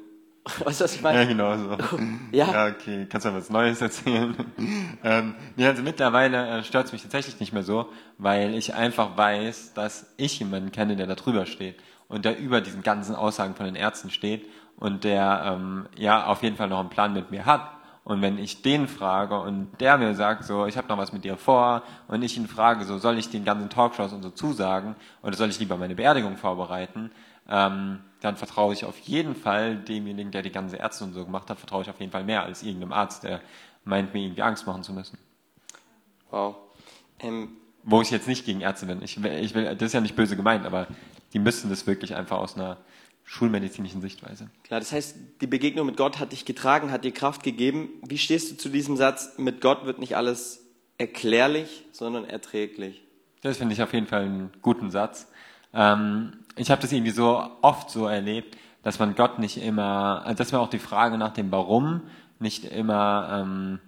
Weißt 0.64 0.80
du, 0.80 0.85
was 0.85 0.94
ich 0.94 1.02
meine? 1.02 1.20
Ja, 1.20 1.25
genau 1.26 1.56
so. 1.56 1.76
ja. 2.32 2.52
ja, 2.52 2.66
okay. 2.68 3.06
Kannst 3.11 3.26
du 3.26 3.35
was 3.35 3.50
Neues 3.50 3.80
erzählen? 3.80 4.35
ähm, 5.04 5.35
nee, 5.56 5.66
also 5.66 5.82
mittlerweile 5.82 6.59
äh, 6.59 6.64
stört 6.64 6.87
es 6.87 6.92
mich 6.92 7.02
tatsächlich 7.02 7.40
nicht 7.40 7.52
mehr 7.52 7.62
so, 7.62 7.90
weil 8.18 8.54
ich 8.54 8.75
einfach 8.75 9.16
weiß, 9.16 9.75
dass 9.75 10.06
ich 10.16 10.38
jemanden 10.38 10.73
kenne, 10.73 10.97
der 10.97 11.06
da 11.06 11.14
drüber 11.14 11.44
steht 11.44 11.76
und 12.09 12.25
der 12.25 12.38
über 12.38 12.61
diesen 12.61 12.82
ganzen 12.82 13.14
Aussagen 13.14 13.54
von 13.54 13.66
den 13.66 13.76
Ärzten 13.76 14.11
steht 14.11 14.49
und 14.76 15.04
der 15.04 15.42
ähm, 15.44 15.87
ja 15.97 16.26
auf 16.26 16.42
jeden 16.42 16.56
Fall 16.56 16.68
noch 16.68 16.80
einen 16.80 16.90
Plan 16.90 17.12
mit 17.12 17.30
mir 17.30 17.44
hat. 17.44 17.70
Und 18.02 18.23
wenn 18.23 18.38
ich 18.38 18.62
den 18.62 18.88
frage 18.88 19.38
und 19.38 19.68
der 19.78 19.99
mir 19.99 20.14
sagt, 20.14 20.44
so, 20.44 20.64
ich 20.64 20.78
habe 20.78 20.88
noch 20.88 20.97
was 20.97 21.12
mit 21.12 21.23
dir 21.23 21.37
vor, 21.37 21.82
und 22.09 22.23
ich 22.23 22.37
ihn 22.37 22.49
frage, 22.49 22.85
so, 22.85 22.99
soll 22.99 23.18
ich 23.18 23.28
den 23.28 23.44
ganzen 23.44 23.68
Talkshows 23.68 24.12
und 24.14 24.23
so 24.23 24.30
zusagen 24.30 24.97
oder 25.23 25.37
soll 25.37 25.50
ich 25.50 25.61
lieber 25.61 25.76
meine 25.76 25.94
Beerdigung 25.94 26.38
vorbereiten, 26.38 27.12
ähm, 27.50 28.00
dann 28.21 28.37
vertraue 28.37 28.73
ich 28.73 28.85
auf 28.85 28.99
jeden 29.00 29.35
Fall 29.35 29.76
demjenigen, 29.76 30.30
der 30.30 30.42
die 30.42 30.52
ganze 30.52 30.76
Ärzte 30.76 31.04
und 31.04 31.12
so 31.12 31.25
gemacht 31.25 31.50
hat, 31.50 31.59
vertraue 31.59 31.83
ich 31.83 31.90
auf 31.90 31.99
jeden 31.99 32.12
Fall 32.12 32.25
mehr 32.25 32.45
als 32.45 32.62
irgendeinem 32.62 32.92
Arzt, 32.92 33.25
der 33.25 33.40
meint, 33.85 34.14
mir 34.14 34.23
irgendwie 34.23 34.42
Angst 34.42 34.66
machen 34.66 34.83
zu 34.83 34.92
müssen. 34.92 35.19
Wow. 36.30 36.57
Ähm, 37.19 37.57
Wo 37.83 38.02
ich 38.02 38.11
jetzt 38.11 38.28
nicht 38.28 38.45
gegen 38.45 38.61
Ärzte 38.61 38.87
bin. 38.87 39.02
Ich, 39.02 39.23
ich 39.23 39.54
will, 39.54 39.64
das 39.75 39.87
ist 39.87 39.92
ja 39.92 40.00
nicht 40.00 40.16
böse 40.16 40.37
gemeint, 40.37 40.64
aber 40.64 40.87
die 41.33 41.38
müssen 41.38 41.71
das 41.71 41.87
wirklich 41.87 42.14
einfach 42.14 42.38
aus 42.38 42.57
einer 42.57 42.76
schulmedizinischen 43.25 44.00
Sichtweise. 44.00 44.50
Klar, 44.64 44.80
das 44.80 44.92
heißt, 44.92 45.16
die 45.40 45.47
Begegnung 45.47 45.87
mit 45.87 45.97
Gott 45.97 46.19
hat 46.19 46.33
dich 46.33 46.45
getragen, 46.45 46.90
hat 46.90 47.04
dir 47.04 47.12
Kraft 47.12 47.42
gegeben. 47.42 47.88
Wie 48.07 48.19
stehst 48.19 48.50
du 48.50 48.57
zu 48.57 48.69
diesem 48.69 48.97
Satz, 48.97 49.38
mit 49.38 49.61
Gott 49.61 49.87
wird 49.87 49.99
nicht 49.99 50.16
alles 50.16 50.66
erklärlich, 50.99 51.85
sondern 51.92 52.25
erträglich? 52.25 53.02
Das 53.42 53.59
finde 53.59 53.75
ich 53.75 53.83
auf 53.83 53.95
jeden 53.95 54.07
Fall 54.07 54.25
einen 54.25 54.50
guten 54.61 54.90
Satz. 54.90 55.28
Ähm, 55.73 56.33
ich 56.61 56.71
habe 56.71 56.83
das 56.83 56.93
irgendwie 56.93 57.11
so 57.11 57.43
oft 57.62 57.90
so 57.90 58.07
erlebt, 58.07 58.57
dass 58.83 58.99
man 58.99 59.14
Gott 59.14 59.38
nicht 59.38 59.62
immer, 59.62 60.23
also 60.25 60.37
dass 60.37 60.52
man 60.52 60.61
auch 60.61 60.69
die 60.69 60.79
Frage 60.79 61.17
nach 61.17 61.33
dem 61.33 61.50
Warum 61.50 62.02
nicht 62.38 62.64
immer 62.64 63.43
ähm, 63.43 63.79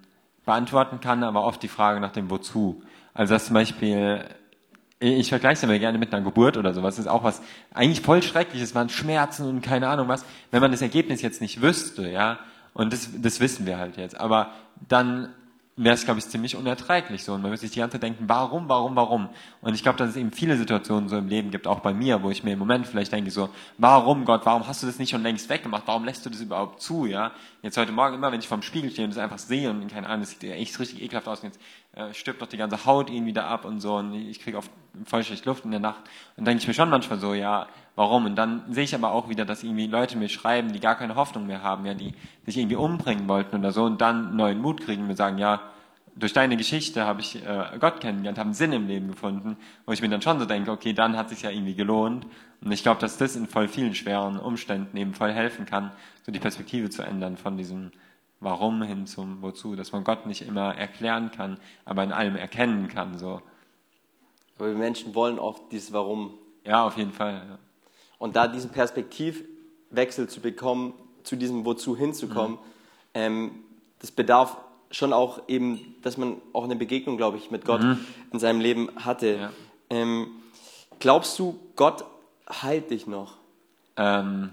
beantworten 0.43 0.99
kann, 0.99 1.23
aber 1.23 1.43
oft 1.43 1.61
die 1.61 1.67
Frage 1.67 1.99
nach 1.99 2.11
dem 2.11 2.31
Wozu. 2.31 2.81
Also 3.13 3.35
dass 3.35 3.45
zum 3.45 3.53
Beispiel, 3.53 4.25
ich 4.99 5.29
vergleiche 5.29 5.53
es 5.53 5.63
immer 5.63 5.77
gerne 5.77 5.99
mit 5.99 6.13
einer 6.13 6.23
Geburt 6.23 6.57
oder 6.57 6.73
sowas, 6.73 6.95
das 6.95 7.05
ist 7.05 7.11
auch 7.11 7.23
was 7.23 7.43
eigentlich 7.75 8.01
voll 8.01 8.23
Schreckliches, 8.23 8.73
man 8.73 8.89
Schmerzen 8.89 9.47
und 9.47 9.61
keine 9.61 9.87
Ahnung 9.87 10.07
was, 10.07 10.25
wenn 10.49 10.61
man 10.61 10.71
das 10.71 10.81
Ergebnis 10.81 11.21
jetzt 11.21 11.41
nicht 11.41 11.61
wüsste, 11.61 12.09
ja, 12.09 12.39
und 12.73 12.91
das, 12.91 13.09
das 13.21 13.39
wissen 13.39 13.67
wir 13.67 13.77
halt 13.77 13.97
jetzt, 13.97 14.19
aber 14.19 14.51
dann 14.87 15.29
wäre 15.75 15.95
es, 15.95 16.05
glaube 16.05 16.19
ich, 16.19 16.27
ziemlich 16.27 16.55
unerträglich 16.55 17.23
so. 17.23 17.33
Und 17.33 17.41
man 17.41 17.49
würde 17.49 17.61
sich 17.61 17.71
die 17.71 17.79
ganze 17.79 17.95
Zeit 17.95 18.03
denken, 18.03 18.25
warum, 18.27 18.69
warum, 18.69 18.95
warum? 18.95 19.29
Und 19.61 19.73
ich 19.73 19.81
glaube, 19.81 19.97
dass 19.97 20.11
es 20.11 20.15
eben 20.15 20.31
viele 20.31 20.55
Situationen 20.55 21.09
so 21.09 21.17
im 21.17 21.27
Leben 21.27 21.49
gibt, 21.49 21.65
auch 21.65 21.79
bei 21.79 21.93
mir, 21.93 22.21
wo 22.21 22.29
ich 22.29 22.43
mir 22.43 22.53
im 22.53 22.59
Moment 22.59 22.85
vielleicht 22.85 23.11
denke 23.11 23.31
so, 23.31 23.49
warum 23.77 24.25
Gott, 24.25 24.45
warum 24.45 24.67
hast 24.67 24.83
du 24.83 24.87
das 24.87 24.99
nicht 24.99 25.09
schon 25.09 25.23
längst 25.23 25.49
weggemacht? 25.49 25.83
Warum 25.87 26.05
lässt 26.05 26.25
du 26.25 26.29
das 26.29 26.41
überhaupt 26.41 26.81
zu, 26.81 27.05
ja? 27.05 27.31
Jetzt 27.63 27.77
heute 27.77 27.91
Morgen 27.91 28.15
immer, 28.15 28.31
wenn 28.31 28.39
ich 28.39 28.47
vorm 28.47 28.61
Spiegel 28.61 28.91
stehe 28.91 29.05
und 29.05 29.15
das 29.15 29.23
einfach 29.23 29.39
sehe 29.39 29.69
und 29.69 29.87
keine 29.87 30.07
Ahnung, 30.07 30.21
das 30.21 30.31
sieht 30.31 30.43
echt 30.43 30.79
richtig 30.79 31.01
ekelhaft 31.01 31.27
aus 31.27 31.41
jetzt 31.41 31.59
äh, 31.95 32.13
stirbt 32.13 32.41
doch 32.41 32.47
die 32.47 32.57
ganze 32.57 32.85
Haut 32.85 33.09
irgendwie 33.09 33.33
da 33.33 33.47
ab 33.47 33.65
und 33.65 33.79
so 33.79 33.97
und 33.97 34.13
ich 34.13 34.39
kriege 34.39 34.57
oft 34.57 34.71
voll 35.05 35.23
schlecht 35.23 35.45
Luft 35.45 35.65
in 35.65 35.71
der 35.71 35.79
Nacht 35.79 36.01
und 36.37 36.45
denke 36.45 36.61
ich 36.61 36.67
mir 36.67 36.73
schon 36.73 36.89
manchmal 36.89 37.19
so, 37.19 37.33
ja, 37.33 37.67
warum? 37.95 38.25
Und 38.25 38.35
dann 38.35 38.63
sehe 38.71 38.83
ich 38.83 38.95
aber 38.95 39.11
auch 39.11 39.29
wieder, 39.29 39.45
dass 39.45 39.63
irgendwie 39.63 39.87
Leute 39.87 40.17
mir 40.17 40.29
schreiben, 40.29 40.73
die 40.73 40.79
gar 40.79 40.95
keine 40.95 41.15
Hoffnung 41.15 41.47
mehr 41.47 41.61
haben, 41.61 41.85
ja, 41.85 41.93
die 41.93 42.13
sich 42.45 42.57
irgendwie 42.57 42.75
umbringen 42.75 43.27
wollten 43.27 43.57
oder 43.57 43.71
so 43.71 43.83
und 43.83 44.01
dann 44.01 44.35
neuen 44.35 44.59
Mut 44.59 44.81
kriegen 44.81 45.03
und 45.03 45.07
mir 45.07 45.15
sagen, 45.15 45.37
ja, 45.37 45.61
durch 46.15 46.33
deine 46.33 46.57
Geschichte 46.57 47.05
habe 47.05 47.21
ich 47.21 47.43
äh, 47.43 47.77
Gott 47.79 47.99
kennengelernt, 47.99 48.37
habe 48.37 48.53
Sinn 48.53 48.71
im 48.71 48.87
Leben 48.87 49.07
gefunden, 49.09 49.57
wo 49.85 49.93
ich 49.93 50.01
mir 50.01 50.09
dann 50.09 50.21
schon 50.21 50.39
so 50.39 50.45
denke, 50.45 50.71
okay, 50.71 50.93
dann 50.93 51.17
hat 51.17 51.29
sich 51.29 51.41
ja 51.41 51.49
irgendwie 51.49 51.75
gelohnt. 51.75 52.27
Und 52.61 52.71
ich 52.71 52.83
glaube, 52.83 53.01
dass 53.01 53.17
das 53.17 53.35
in 53.35 53.47
voll 53.47 53.67
vielen 53.67 53.95
schweren 53.95 54.37
Umständen 54.39 54.95
eben 54.95 55.13
voll 55.13 55.31
helfen 55.31 55.65
kann, 55.65 55.91
so 56.23 56.31
die 56.31 56.39
Perspektive 56.39 56.89
zu 56.89 57.01
ändern 57.01 57.37
von 57.37 57.57
diesem 57.57 57.91
Warum 58.43 58.81
hin 58.81 59.07
zum 59.07 59.41
Wozu, 59.41 59.75
dass 59.75 59.91
man 59.91 60.03
Gott 60.03 60.25
nicht 60.25 60.41
immer 60.41 60.75
erklären 60.75 61.31
kann, 61.31 61.57
aber 61.85 62.03
in 62.03 62.11
allem 62.11 62.35
erkennen 62.35 62.87
kann. 62.87 63.17
So. 63.17 63.41
Aber 64.57 64.67
wir 64.67 64.75
Menschen 64.75 65.15
wollen 65.15 65.39
oft 65.39 65.71
dieses 65.71 65.93
Warum. 65.93 66.33
Ja, 66.65 66.85
auf 66.85 66.97
jeden 66.97 67.11
Fall. 67.11 67.43
Ja. 67.47 67.59
Und 68.17 68.35
da 68.35 68.47
diesen 68.47 68.69
Perspektivwechsel 68.69 70.29
zu 70.29 70.39
bekommen, 70.41 70.93
zu 71.23 71.35
diesem 71.35 71.65
Wozu 71.65 71.97
hinzukommen, 71.97 72.53
mhm. 72.53 72.59
ähm, 73.13 73.51
das 73.99 74.11
bedarf 74.11 74.57
schon 74.91 75.11
auch 75.11 75.47
eben, 75.47 75.95
dass 76.01 76.17
man 76.17 76.41
auch 76.53 76.65
eine 76.65 76.75
Begegnung, 76.75 77.17
glaube 77.17 77.37
ich, 77.37 77.51
mit 77.51 77.65
Gott 77.65 77.81
mhm. 77.81 78.05
in 78.31 78.39
seinem 78.39 78.59
Leben 78.61 78.89
hatte. 78.97 79.35
Ja. 79.37 79.49
Ähm, 79.89 80.27
glaubst 80.99 81.39
du, 81.39 81.59
Gott 81.75 82.05
heilt 82.61 82.91
dich 82.91 83.07
noch? 83.07 83.37
Ähm, 83.97 84.51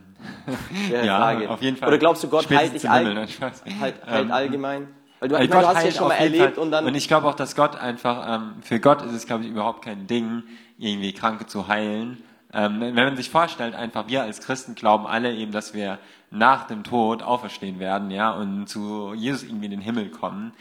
ja, 0.91 1.19
Frage. 1.19 1.50
auf 1.50 1.62
jeden 1.62 1.77
Fall. 1.77 1.89
Oder 1.89 1.99
glaubst 1.99 2.23
du, 2.23 2.29
Gott 2.29 2.49
heilt 2.50 2.75
dich 2.75 2.89
all, 2.89 3.15
halt, 3.15 3.41
halt 3.81 3.95
ähm, 4.09 4.31
allgemein? 4.31 4.89
Weil 5.21 5.29
du, 5.29 5.35
ich 5.37 5.50
meine, 5.50 5.62
du 5.62 5.69
hast 5.69 5.85
ja 5.85 5.93
schon 5.93 6.09
mal 6.09 6.15
erlebt 6.15 6.59
und 6.59 6.71
dann. 6.71 6.87
Und 6.87 6.95
ich 6.95 7.07
glaube 7.07 7.29
auch, 7.29 7.35
dass 7.35 7.55
Gott 7.55 7.77
einfach, 7.77 8.37
ähm, 8.37 8.55
für 8.62 8.81
Gott 8.81 9.03
ist 9.03 9.12
es, 9.12 9.27
glaube 9.27 9.45
ich, 9.45 9.50
überhaupt 9.50 9.85
kein 9.85 10.07
Ding, 10.07 10.43
irgendwie 10.79 11.12
Kranke 11.12 11.47
zu 11.47 11.69
heilen. 11.69 12.23
Ähm, 12.53 12.81
wenn 12.81 12.95
man 12.95 13.17
sich 13.17 13.31
vorstellt, 13.31 13.75
einfach 13.75 14.09
wir 14.09 14.23
als 14.23 14.41
Christen 14.41 14.75
glauben 14.75 15.07
alle 15.07 15.33
eben, 15.35 15.53
dass 15.53 15.73
wir 15.75 15.99
nach 16.31 16.67
dem 16.67 16.85
Tod 16.85 17.23
auferstehen 17.23 17.79
werden, 17.79 18.11
ja, 18.11 18.33
und 18.33 18.67
zu 18.67 19.12
Jesus 19.15 19.43
irgendwie 19.45 19.67
in 19.67 19.73
den 19.73 19.81
Himmel 19.81 20.11
kommen. 20.11 20.53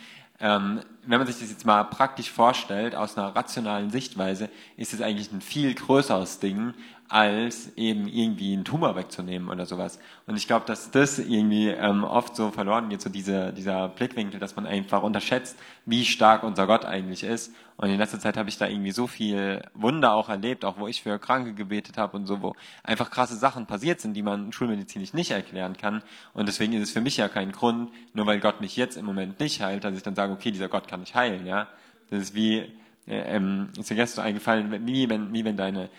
Ähm, 0.42 0.82
wenn 1.06 1.18
man 1.18 1.28
sich 1.28 1.40
das 1.40 1.50
jetzt 1.50 1.66
mal 1.66 1.84
praktisch 1.84 2.32
vorstellt, 2.32 2.96
aus 2.96 3.18
einer 3.18 3.36
rationalen 3.36 3.90
Sichtweise, 3.90 4.50
ist 4.78 4.94
es 4.94 5.02
eigentlich 5.02 5.32
ein 5.32 5.42
viel 5.42 5.74
größeres 5.74 6.40
Ding, 6.40 6.74
als 7.10 7.76
eben 7.76 8.08
irgendwie 8.08 8.54
einen 8.54 8.64
Tumor 8.64 8.96
wegzunehmen 8.96 9.50
oder 9.50 9.66
sowas. 9.66 10.00
Und 10.28 10.38
ich 10.38 10.46
glaube, 10.46 10.66
dass 10.68 10.92
das 10.92 11.18
irgendwie 11.18 11.70
ähm, 11.70 12.04
oft 12.04 12.36
so 12.36 12.52
verloren 12.52 12.90
geht, 12.90 13.02
so 13.02 13.10
diese, 13.10 13.52
dieser 13.52 13.90
Blickwinkel, 13.90 14.40
dass 14.40 14.56
man 14.56 14.68
einfach 14.68 15.02
unterschätzt, 15.02 15.58
wie 15.86 16.06
stark 16.06 16.44
unser 16.44 16.68
Gott 16.68 16.86
eigentlich 16.86 17.24
ist. 17.24 17.52
Und 17.78 17.90
in 17.90 17.98
letzter 17.98 18.20
Zeit 18.20 18.38
habe 18.38 18.48
ich 18.50 18.60
da 18.60 18.68
irgendwie 18.68 18.92
so 18.92 19.08
viel 19.08 19.64
Wunder 19.74 20.14
auch 20.14 20.30
erlebt, 20.30 20.66
auch 20.66 20.78
wo 20.78 20.88
ich 20.88 21.02
für 21.02 21.18
Kranke 21.18 21.54
gebetet 21.54 21.98
habe 21.98 22.16
und 22.16 22.28
so, 22.28 22.44
wo 22.44 22.56
einfach 22.84 23.10
krasse 23.10 23.36
Sachen 23.36 23.66
passiert 23.66 24.02
sind, 24.02 24.14
die 24.14 24.22
man 24.22 24.52
schulmedizinisch 24.52 25.14
nicht 25.14 25.32
erklären 25.32 25.78
kann. 25.78 26.04
Und 26.34 26.48
deswegen 26.48 26.74
ist 26.74 26.84
es 26.84 26.92
für 26.92 27.02
mich 27.02 27.18
ja 27.18 27.28
kein 27.28 27.52
Grund, 27.52 27.90
nur 28.14 28.28
weil 28.28 28.40
Gott 28.40 28.62
mich 28.62 28.76
jetzt 28.76 28.98
im 28.98 29.06
Moment 29.06 29.40
nicht 29.40 29.62
heilt, 29.62 29.84
dass 29.84 29.96
ich 29.96 30.04
dann 30.04 30.16
sage, 30.16 30.32
okay, 30.32 30.52
dieser 30.52 30.68
Gott 30.70 30.88
kann 30.88 31.00
nicht 31.00 31.16
heilen, 31.16 31.48
ja. 31.48 31.68
Das 32.12 32.22
ist 32.22 32.36
wie, 32.36 32.72
ähm, 33.10 33.70
ist 33.78 33.90
mir 33.90 33.96
gestern 33.96 34.26
eingefallen, 34.26 34.86
wie 34.86 35.10
wenn, 35.10 35.34
wie 35.34 35.44
wenn 35.44 35.58
deine, 35.58 35.90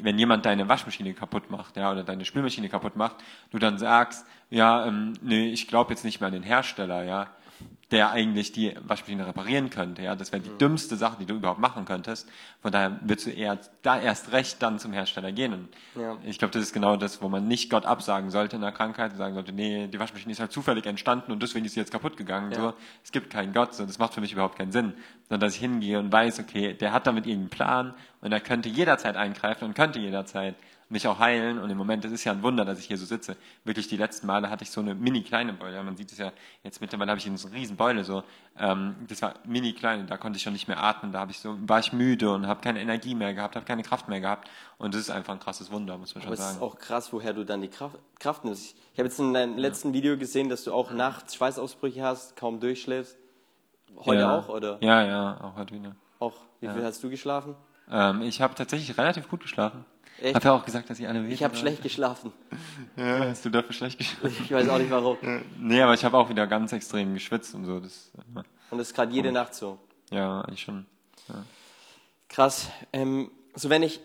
wenn 0.00 0.18
jemand 0.18 0.46
deine 0.46 0.68
Waschmaschine 0.68 1.14
kaputt 1.14 1.50
macht, 1.50 1.76
ja, 1.76 1.92
oder 1.92 2.04
deine 2.04 2.24
Spülmaschine 2.24 2.68
kaputt 2.68 2.96
macht, 2.96 3.16
du 3.50 3.58
dann 3.58 3.78
sagst, 3.78 4.26
ja, 4.50 4.86
ähm, 4.86 5.12
nee, 5.20 5.48
ich 5.48 5.68
glaube 5.68 5.92
jetzt 5.92 6.04
nicht 6.04 6.20
mehr 6.20 6.28
an 6.28 6.32
den 6.32 6.42
Hersteller, 6.42 7.04
ja, 7.04 7.28
der 7.90 8.10
eigentlich 8.10 8.52
die 8.52 8.74
Waschmaschine 8.82 9.26
reparieren 9.26 9.70
könnte. 9.70 10.02
Ja, 10.02 10.14
das 10.14 10.30
wäre 10.30 10.42
die 10.42 10.50
mhm. 10.50 10.58
dümmste 10.58 10.96
Sache, 10.96 11.16
die 11.18 11.24
du 11.24 11.34
überhaupt 11.34 11.60
machen 11.60 11.86
könntest. 11.86 12.28
Von 12.60 12.70
daher 12.70 13.00
würdest 13.00 13.26
du 13.26 13.30
eher 13.30 13.58
da 13.80 13.98
erst 13.98 14.32
recht 14.32 14.62
dann 14.62 14.78
zum 14.78 14.92
Hersteller 14.92 15.32
gehen. 15.32 15.54
Und 15.54 15.68
ja. 15.94 16.18
ich 16.24 16.38
glaube, 16.38 16.52
das 16.52 16.62
ist 16.62 16.74
genau 16.74 16.96
das, 16.96 17.22
wo 17.22 17.30
man 17.30 17.48
nicht 17.48 17.70
Gott 17.70 17.86
absagen 17.86 18.30
sollte 18.30 18.56
in 18.56 18.62
der 18.62 18.72
Krankheit 18.72 19.12
und 19.12 19.18
sagen 19.18 19.32
sollte, 19.32 19.52
nee, 19.52 19.86
die 19.86 19.98
Waschmaschine 19.98 20.32
ist 20.32 20.40
halt 20.40 20.52
zufällig 20.52 20.84
entstanden 20.84 21.32
und 21.32 21.42
deswegen 21.42 21.64
ist 21.64 21.74
sie 21.74 21.80
jetzt 21.80 21.92
kaputt 21.92 22.18
gegangen. 22.18 22.52
Ja. 22.52 22.60
So, 22.60 22.74
es 23.02 23.10
gibt 23.10 23.30
keinen 23.30 23.54
Gott, 23.54 23.74
so, 23.74 23.86
das 23.86 23.98
macht 23.98 24.12
für 24.12 24.20
mich 24.20 24.32
überhaupt 24.32 24.58
keinen 24.58 24.72
Sinn. 24.72 24.92
Sondern 25.28 25.46
dass 25.46 25.54
ich 25.54 25.60
hingehe 25.60 25.98
und 25.98 26.12
weiß, 26.12 26.40
okay, 26.40 26.74
der 26.74 26.92
hat 26.92 27.06
damit 27.06 27.26
irgendeinen 27.26 27.50
Plan 27.50 27.94
und 28.20 28.32
er 28.32 28.40
könnte 28.40 28.68
jederzeit 28.68 29.16
eingreifen 29.16 29.64
und 29.64 29.74
könnte 29.74 29.98
jederzeit 29.98 30.56
mich 30.88 31.06
auch 31.06 31.18
heilen. 31.18 31.58
Und 31.58 31.70
im 31.70 31.76
Moment, 31.76 32.04
es 32.04 32.12
ist 32.12 32.24
ja 32.24 32.32
ein 32.32 32.42
Wunder, 32.42 32.64
dass 32.64 32.78
ich 32.78 32.86
hier 32.86 32.96
so 32.96 33.04
sitze. 33.04 33.36
Wirklich 33.64 33.88
die 33.88 33.96
letzten 33.96 34.26
Male 34.26 34.50
hatte 34.50 34.64
ich 34.64 34.70
so 34.70 34.80
eine 34.80 34.94
mini 34.94 35.22
kleine 35.22 35.52
Beule. 35.52 35.82
Man 35.82 35.96
sieht 35.96 36.12
es 36.12 36.18
ja 36.18 36.32
jetzt 36.62 36.80
mittlerweile 36.80 37.10
habe 37.10 37.20
ich 37.20 37.26
eine 37.26 37.38
riesen 37.54 37.76
Beule 37.76 38.04
so. 38.04 38.22
Ähm, 38.58 38.96
das 39.06 39.22
war 39.22 39.34
mini 39.44 39.72
klein, 39.72 40.06
da 40.06 40.16
konnte 40.16 40.36
ich 40.36 40.42
schon 40.42 40.52
nicht 40.52 40.68
mehr 40.68 40.82
atmen. 40.82 41.12
Da 41.12 41.20
habe 41.20 41.30
ich 41.30 41.40
so 41.40 41.56
war 41.60 41.80
ich 41.80 41.92
müde 41.92 42.32
und 42.32 42.46
habe 42.46 42.60
keine 42.60 42.80
Energie 42.80 43.14
mehr 43.14 43.34
gehabt, 43.34 43.56
habe 43.56 43.66
keine 43.66 43.82
Kraft 43.82 44.08
mehr 44.08 44.20
gehabt. 44.20 44.48
Und 44.78 44.94
das 44.94 45.02
ist 45.02 45.10
einfach 45.10 45.34
ein 45.34 45.40
krasses 45.40 45.70
Wunder, 45.70 45.98
muss 45.98 46.14
man 46.14 46.22
schon 46.22 46.28
Aber 46.28 46.36
sagen. 46.36 46.50
Es 46.50 46.56
ist 46.56 46.62
auch 46.62 46.78
krass, 46.78 47.12
woher 47.12 47.32
du 47.32 47.44
dann 47.44 47.60
die 47.60 47.68
Kraft, 47.68 47.98
Kraft 48.18 48.44
nimmst. 48.44 48.76
Ich 48.92 48.98
habe 48.98 49.08
jetzt 49.08 49.18
in 49.18 49.34
deinem 49.34 49.58
letzten 49.58 49.92
Video 49.92 50.16
gesehen, 50.16 50.48
dass 50.48 50.64
du 50.64 50.72
auch 50.72 50.90
nachts 50.92 51.34
Schweißausbrüche 51.34 52.02
hast, 52.02 52.36
kaum 52.36 52.60
durchschläfst. 52.60 53.16
Heute 53.96 54.20
ja. 54.20 54.38
auch, 54.38 54.48
oder? 54.48 54.78
Ja, 54.80 55.04
ja, 55.04 55.40
auch 55.40 55.56
heute 55.56 55.74
wieder. 55.74 55.96
Auch. 56.18 56.34
Wie 56.60 56.66
ja. 56.66 56.74
viel 56.74 56.84
hast 56.84 57.02
du 57.02 57.10
geschlafen? 57.10 57.54
Ähm, 57.90 58.22
ich 58.22 58.40
habe 58.40 58.54
tatsächlich 58.54 58.96
relativ 58.96 59.28
gut 59.28 59.40
geschlafen. 59.40 59.84
Echt? 60.20 60.34
Hab 60.34 60.44
ja 60.44 60.52
auch 60.52 60.64
gesagt, 60.64 60.90
dass 60.90 60.98
ich 60.98 61.06
alle 61.06 61.26
Ich 61.28 61.44
habe 61.44 61.56
schlecht 61.56 61.82
geschlafen. 61.82 62.32
Ja, 62.96 63.20
hast 63.20 63.44
du 63.44 63.50
dafür 63.50 63.72
schlecht 63.72 63.98
geschlafen? 63.98 64.36
Ich 64.42 64.50
weiß 64.50 64.68
auch 64.68 64.78
nicht 64.78 64.90
warum. 64.90 65.16
Nee, 65.58 65.80
aber 65.80 65.94
ich 65.94 66.04
habe 66.04 66.16
auch 66.18 66.28
wieder 66.28 66.46
ganz 66.46 66.72
extrem 66.72 67.14
geschwitzt 67.14 67.54
und 67.54 67.64
so. 67.64 67.78
Das, 67.78 68.10
und 68.70 68.78
das 68.78 68.88
ist 68.88 68.94
gerade 68.94 69.12
jede 69.12 69.30
Nacht 69.30 69.54
so? 69.54 69.78
Ja, 70.10 70.40
eigentlich 70.40 70.62
schon. 70.62 70.86
Ja. 71.28 71.44
Krass. 72.28 72.68
Ähm, 72.92 73.30
so 73.54 73.70
wenn 73.70 73.82
ich 73.82 74.00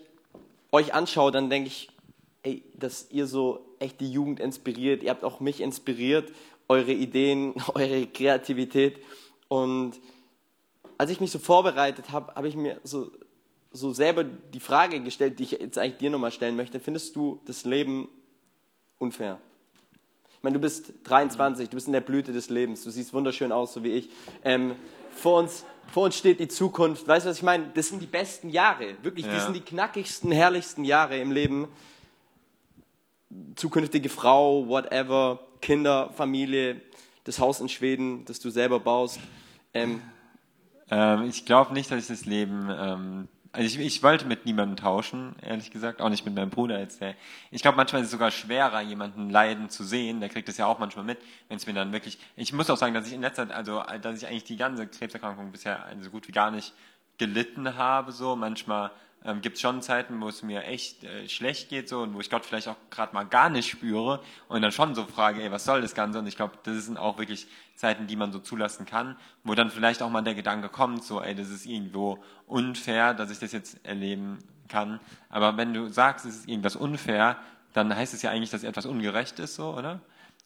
euch 0.72 0.94
anschaue, 0.94 1.32
dann 1.32 1.50
denke 1.50 1.68
ich, 1.68 1.90
ey, 2.44 2.64
dass 2.76 3.10
ihr 3.10 3.26
so 3.26 3.66
echt 3.80 4.00
die 4.00 4.12
Jugend 4.12 4.40
inspiriert. 4.40 5.02
Ihr 5.04 5.10
habt 5.10 5.24
auch 5.24 5.40
mich 5.40 5.62
inspiriert, 5.62 6.32
eure 6.68 6.92
Ideen, 6.92 7.56
eure 7.74 8.06
Kreativität. 8.08 9.00
Und 9.48 10.00
als 10.98 11.10
ich 11.10 11.20
mich 11.20 11.32
so 11.32 11.40
vorbereitet 11.40 12.12
habe, 12.12 12.36
habe 12.36 12.48
ich 12.48 12.56
mir 12.56 12.80
so 12.84 13.12
so 13.74 13.92
selber 13.92 14.24
die 14.24 14.60
Frage 14.60 15.02
gestellt, 15.02 15.40
die 15.40 15.44
ich 15.44 15.52
jetzt 15.52 15.78
eigentlich 15.78 15.98
dir 15.98 16.12
nochmal 16.12 16.32
stellen 16.32 16.56
möchte. 16.56 16.80
Findest 16.80 17.16
du 17.16 17.42
das 17.46 17.66
Leben 17.66 18.08
unfair? 19.00 19.40
Ich 20.30 20.44
meine, 20.44 20.54
du 20.54 20.60
bist 20.62 20.94
23, 21.06 21.70
du 21.70 21.76
bist 21.76 21.88
in 21.88 21.94
der 21.94 22.02
Blüte 22.02 22.32
des 22.34 22.50
Lebens, 22.50 22.84
du 22.84 22.92
siehst 22.92 23.14
wunderschön 23.14 23.52
aus, 23.52 23.74
so 23.74 23.84
wie 23.84 23.94
ich. 23.94 24.10
Ähm, 24.44 24.76
vor, 25.10 25.40
uns, 25.40 25.66
vor 25.92 26.06
uns 26.06 26.18
steht 26.18 26.40
die 26.40 26.48
Zukunft. 26.48 27.08
Weißt 27.08 27.26
du, 27.26 27.30
was 27.30 27.38
ich 27.38 27.44
meine? 27.44 27.72
Das 27.74 27.88
sind 27.88 28.02
die 28.02 28.08
besten 28.08 28.50
Jahre. 28.50 28.96
Wirklich, 29.02 29.26
ja. 29.26 29.34
die 29.34 29.40
sind 29.40 29.56
die 29.56 29.62
knackigsten, 29.62 30.32
herrlichsten 30.32 30.84
Jahre 30.84 31.18
im 31.18 31.32
Leben. 31.32 31.68
Zukünftige 33.56 34.10
Frau, 34.10 34.68
whatever, 34.68 35.40
Kinder, 35.62 36.12
Familie, 36.14 36.82
das 37.24 37.40
Haus 37.40 37.60
in 37.60 37.70
Schweden, 37.70 38.26
das 38.26 38.40
du 38.40 38.52
selber 38.52 38.80
baust. 38.80 39.20
Ähm, 39.74 40.02
ähm, 40.92 41.24
ich 41.24 41.46
glaube 41.46 41.74
nicht, 41.74 41.90
dass 41.90 42.02
ich 42.02 42.08
das 42.08 42.26
Leben 42.26 42.70
ähm, 42.70 43.28
also 43.54 43.68
ich, 43.68 43.80
ich 43.80 44.02
wollte 44.02 44.26
mit 44.26 44.46
niemandem 44.46 44.78
tauschen, 44.78 45.36
ehrlich 45.44 45.70
gesagt, 45.70 46.02
auch 46.02 46.10
nicht 46.10 46.26
mit 46.26 46.34
meinem 46.34 46.50
Bruder 46.50 46.80
jetzt. 46.80 47.02
Der, 47.02 47.14
ich 47.52 47.62
glaube, 47.62 47.78
manchmal 47.78 48.02
ist 48.02 48.08
es 48.08 48.12
sogar 48.12 48.32
schwerer, 48.32 48.82
jemanden 48.82 49.30
leiden 49.30 49.70
zu 49.70 49.84
sehen. 49.84 50.20
Der 50.22 50.30
kriegt 50.30 50.50
es 50.50 50.58
ja 50.58 50.66
auch 50.66 50.80
manchmal 50.80 51.06
mit, 51.06 51.20
wenn 51.50 51.58
es 51.58 51.68
mir 51.68 51.74
dann 51.74 51.92
wirklich. 51.92 52.18
Ich 52.36 52.52
muss 52.52 52.72
auch 52.72 52.78
sagen, 52.78 52.96
dass 52.96 53.06
ich 53.06 53.14
in 53.14 53.22
letzter 53.22 53.48
Zeit, 53.48 53.56
also 53.56 53.84
dass 54.02 54.18
ich 54.18 54.28
eigentlich 54.28 54.44
die 54.44 54.58
ganze 54.58 54.88
Krebserkrankung 54.88 55.52
bisher 55.52 55.86
so 56.02 56.10
gut 56.10 56.28
wie 56.28 56.32
gar 56.32 56.50
nicht 56.50 56.74
gelitten 57.20 57.78
habe. 57.78 58.12
So 58.12 58.36
manchmal 58.36 58.90
ähm, 59.26 59.42
gibt 59.42 59.56
es 59.56 59.62
schon 59.62 59.82
Zeiten, 59.82 60.20
wo 60.22 60.28
es 60.28 60.44
mir 60.44 60.64
echt 60.64 61.04
äh, 61.04 61.28
schlecht 61.30 61.70
geht 61.70 61.88
so 61.88 62.02
und 62.02 62.14
wo 62.14 62.20
ich 62.20 62.30
Gott 62.30 62.46
vielleicht 62.46 62.68
auch 62.68 62.76
gerade 62.90 63.14
mal 63.14 63.24
gar 63.24 63.50
nicht 63.50 63.70
spüre 63.70 64.22
und 64.48 64.62
dann 64.62 64.72
schon 64.72 64.96
so 64.96 65.06
frage, 65.06 65.42
ey, 65.42 65.52
was 65.52 65.66
soll 65.66 65.82
das 65.82 65.96
Ganze? 65.96 66.20
Und 66.20 66.28
ich 66.28 66.36
glaube, 66.36 66.54
das 66.64 66.86
sind 66.86 66.98
auch 66.98 67.18
wirklich 67.18 67.48
Zeiten, 67.76 68.08
die 68.08 68.16
man 68.16 68.32
so 68.32 68.40
zulassen 68.40 68.86
kann, 68.86 69.16
wo 69.44 69.56
dann 69.56 69.70
vielleicht 69.70 70.02
auch 70.02 70.10
mal 70.10 70.22
der 70.22 70.36
Gedanke 70.36 70.70
kommt, 70.70 71.04
so, 71.04 71.22
ey, 71.22 71.36
das 71.36 71.50
ist 71.50 71.66
irgendwo 71.66 72.24
unfair, 72.48 73.14
dass 73.14 73.32
ich 73.32 73.40
das 73.40 73.52
jetzt 73.52 73.86
erleben 73.86 74.40
kann. 74.68 75.00
Aber 75.30 75.58
wenn 75.58 75.74
du 75.74 75.88
sagst, 75.90 76.26
es 76.26 76.38
ist 76.38 76.50
irgendwas 76.50 76.76
unfair, 76.76 77.38
dann 77.74 77.96
heißt 77.96 78.14
es 78.14 78.22
ja 78.22 78.32
eigentlich, 78.32 78.52
dass 78.52 78.64
etwas 78.64 78.86
ungerecht 78.86 79.40
ist, 79.40 79.56
so, 79.56 79.74
oder? 79.76 80.00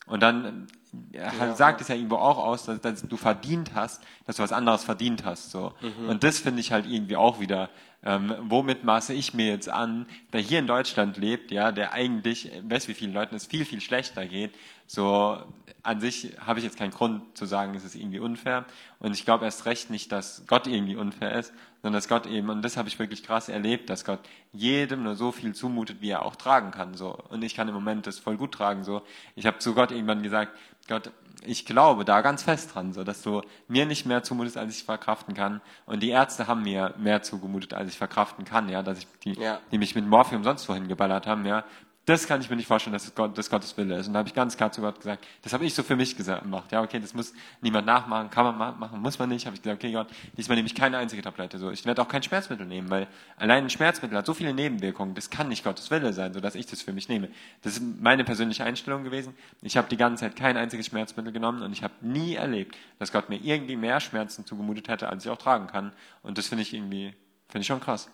Und 0.08 0.22
dann 0.22 0.66
äh, 1.12 1.18
ja. 1.18 1.54
sagt 1.54 1.80
es 1.80 1.88
ja 1.88 1.94
irgendwo 1.94 2.16
auch 2.16 2.38
aus, 2.38 2.64
dass, 2.64 2.80
dass, 2.80 3.02
du 3.02 3.16
verdient 3.16 3.72
hast, 3.74 4.02
dass 4.26 4.36
du 4.36 4.42
was 4.42 4.52
anderes 4.52 4.84
verdient 4.84 5.24
hast. 5.24 5.50
So. 5.50 5.72
Mhm. 5.80 6.08
Und 6.08 6.24
das 6.24 6.38
finde 6.38 6.60
ich 6.60 6.72
halt 6.72 6.86
irgendwie 6.86 7.16
auch 7.16 7.40
wieder 7.40 7.68
ähm, 8.04 8.34
womit 8.42 8.84
maße 8.84 9.12
ich 9.12 9.34
mir 9.34 9.48
jetzt 9.48 9.68
an, 9.68 10.06
der 10.32 10.40
hier 10.40 10.60
in 10.60 10.66
Deutschland 10.66 11.16
lebt, 11.16 11.50
ja, 11.50 11.72
der 11.72 11.92
eigentlich, 11.92 12.50
weiß 12.62 12.86
wie 12.88 12.94
vielen 12.94 13.12
Leuten 13.12 13.34
es 13.34 13.46
viel, 13.46 13.64
viel 13.64 13.80
schlechter 13.80 14.26
geht, 14.26 14.54
so 14.86 15.38
an 15.82 16.00
sich 16.00 16.34
habe 16.44 16.58
ich 16.60 16.64
jetzt 16.64 16.78
keinen 16.78 16.92
Grund 16.92 17.36
zu 17.36 17.44
sagen, 17.44 17.74
es 17.74 17.84
ist 17.84 17.94
irgendwie 17.94 18.20
unfair. 18.20 18.66
Und 19.00 19.14
ich 19.14 19.24
glaube 19.24 19.44
erst 19.44 19.66
recht 19.66 19.90
nicht, 19.90 20.12
dass 20.12 20.44
Gott 20.46 20.66
irgendwie 20.66 20.96
unfair 20.96 21.32
ist, 21.32 21.52
sondern 21.82 21.98
dass 21.98 22.08
Gott 22.08 22.26
eben, 22.26 22.50
und 22.50 22.62
das 22.62 22.76
habe 22.76 22.88
ich 22.88 22.98
wirklich 22.98 23.22
krass 23.22 23.48
erlebt, 23.48 23.88
dass 23.88 24.04
Gott 24.04 24.20
jedem 24.52 25.04
nur 25.04 25.14
so 25.14 25.32
viel 25.32 25.54
zumutet, 25.54 26.00
wie 26.00 26.10
er 26.10 26.24
auch 26.24 26.36
tragen 26.36 26.70
kann. 26.70 26.94
So. 26.94 27.16
Und 27.28 27.42
ich 27.42 27.54
kann 27.54 27.68
im 27.68 27.74
Moment 27.74 28.06
das 28.06 28.18
voll 28.18 28.36
gut 28.36 28.52
tragen. 28.52 28.82
So. 28.82 29.02
Ich 29.36 29.46
habe 29.46 29.58
zu 29.58 29.74
Gott 29.74 29.92
irgendwann 29.92 30.22
gesagt, 30.22 30.52
Gott, 30.88 31.12
ich 31.44 31.66
glaube 31.66 32.04
da 32.04 32.20
ganz 32.20 32.42
fest 32.42 32.74
dran, 32.74 32.92
so 32.92 33.04
dass 33.04 33.22
du 33.22 33.42
mir 33.68 33.86
nicht 33.86 34.06
mehr 34.06 34.22
zumutest, 34.22 34.56
als 34.56 34.76
ich 34.76 34.84
verkraften 34.84 35.34
kann. 35.34 35.60
Und 35.86 36.02
die 36.02 36.10
Ärzte 36.10 36.46
haben 36.48 36.62
mir 36.62 36.94
mehr 36.98 37.22
zugemutet, 37.22 37.74
als 37.74 37.90
ich 37.90 37.98
verkraften 37.98 38.44
kann, 38.44 38.68
ja, 38.68 38.82
dass 38.82 38.98
ich 38.98 39.06
die, 39.24 39.40
ja. 39.40 39.60
die 39.70 39.78
mich 39.78 39.94
mit 39.94 40.06
Morphium 40.06 40.42
sonst 40.42 40.68
wohin 40.68 40.88
geballert 40.88 41.26
haben, 41.26 41.46
ja, 41.46 41.64
das 42.08 42.26
kann 42.26 42.40
ich 42.40 42.48
mir 42.48 42.56
nicht 42.56 42.66
vorstellen, 42.66 42.94
dass 42.94 43.12
dass 43.34 43.50
Gottes 43.50 43.76
Wille 43.76 43.98
ist. 43.98 44.06
Und 44.06 44.14
da 44.14 44.20
habe 44.20 44.28
ich 44.28 44.34
ganz 44.34 44.56
klar 44.56 44.72
zu 44.72 44.80
Gott 44.80 44.96
gesagt, 44.96 45.26
das 45.42 45.52
habe 45.52 45.66
ich 45.66 45.74
so 45.74 45.82
für 45.82 45.94
mich 45.94 46.16
gemacht. 46.16 46.72
Ja, 46.72 46.82
okay, 46.82 47.00
das 47.00 47.12
muss 47.12 47.34
niemand 47.60 47.86
nachmachen, 47.86 48.30
kann 48.30 48.44
man 48.44 48.78
machen, 48.78 49.00
muss 49.00 49.18
man 49.18 49.28
nicht. 49.28 49.44
Habe 49.44 49.56
ich 49.56 49.62
gesagt, 49.62 49.82
okay 49.82 49.92
Gott, 49.92 50.06
diesmal 50.36 50.56
nehme 50.56 50.66
ich 50.66 50.74
keine 50.74 50.96
einzige 50.96 51.20
Tablette. 51.20 51.58
So, 51.58 51.70
ich 51.70 51.84
werde 51.84 52.00
auch 52.00 52.08
kein 52.08 52.22
Schmerzmittel 52.22 52.66
nehmen, 52.66 52.88
weil 52.88 53.08
allein 53.36 53.64
ein 53.64 53.70
Schmerzmittel 53.70 54.16
hat 54.16 54.24
so 54.24 54.32
viele 54.32 54.54
Nebenwirkungen. 54.54 55.14
Das 55.14 55.28
kann 55.28 55.48
nicht 55.48 55.64
Gottes 55.64 55.90
Wille 55.90 56.12
sein, 56.12 56.32
so 56.32 56.40
dass 56.40 56.54
ich 56.54 56.66
das 56.66 56.80
für 56.80 56.92
mich 56.92 57.08
nehme. 57.08 57.28
Das 57.62 57.74
ist 57.74 57.82
meine 58.00 58.24
persönliche 58.24 58.64
Einstellung 58.64 59.04
gewesen. 59.04 59.34
Ich 59.60 59.76
habe 59.76 59.88
die 59.88 59.98
ganze 59.98 60.24
Zeit 60.24 60.36
kein 60.36 60.56
einziges 60.56 60.86
Schmerzmittel 60.86 61.32
genommen 61.32 61.62
und 61.62 61.72
ich 61.72 61.82
habe 61.82 61.94
nie 62.00 62.36
erlebt, 62.36 62.76
dass 62.98 63.12
Gott 63.12 63.28
mir 63.28 63.36
irgendwie 63.36 63.76
mehr 63.76 64.00
Schmerzen 64.00 64.46
zugemutet 64.46 64.88
hätte, 64.88 65.08
als 65.08 65.24
ich 65.24 65.30
auch 65.30 65.38
tragen 65.38 65.66
kann. 65.66 65.92
Und 66.22 66.38
das 66.38 66.48
finde 66.48 66.62
ich 66.62 66.72
irgendwie, 66.72 67.14
finde 67.48 67.60
ich 67.62 67.66
schon 67.66 67.80
krass. 67.80 68.10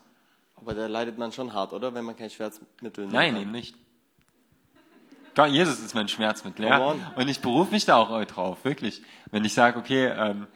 Aber 0.57 0.75
da 0.75 0.87
leidet 0.87 1.19
man 1.19 1.31
schon 1.31 1.53
hart, 1.53 1.73
oder? 1.73 1.95
Wenn 1.95 2.05
man 2.05 2.17
kein 2.17 2.31
Schmerzmittel 2.31 3.05
nimmt. 3.05 3.13
Nein, 3.13 3.37
eben 3.37 3.51
nicht. 3.51 3.77
Gott, 5.35 5.51
Jesus 5.51 5.81
ist 5.81 5.95
mein 5.95 6.09
Schmerzmittel, 6.09 6.67
ja. 6.67 6.79
Und 7.17 7.29
ich 7.29 7.41
berufe 7.41 7.73
mich 7.73 7.85
da 7.85 7.97
auch 7.97 8.25
drauf, 8.25 8.65
wirklich. 8.65 9.03
Wenn 9.31 9.45
ich 9.45 9.55
sage, 9.55 9.79
okay, 9.79 10.07
ähm, 10.07 10.47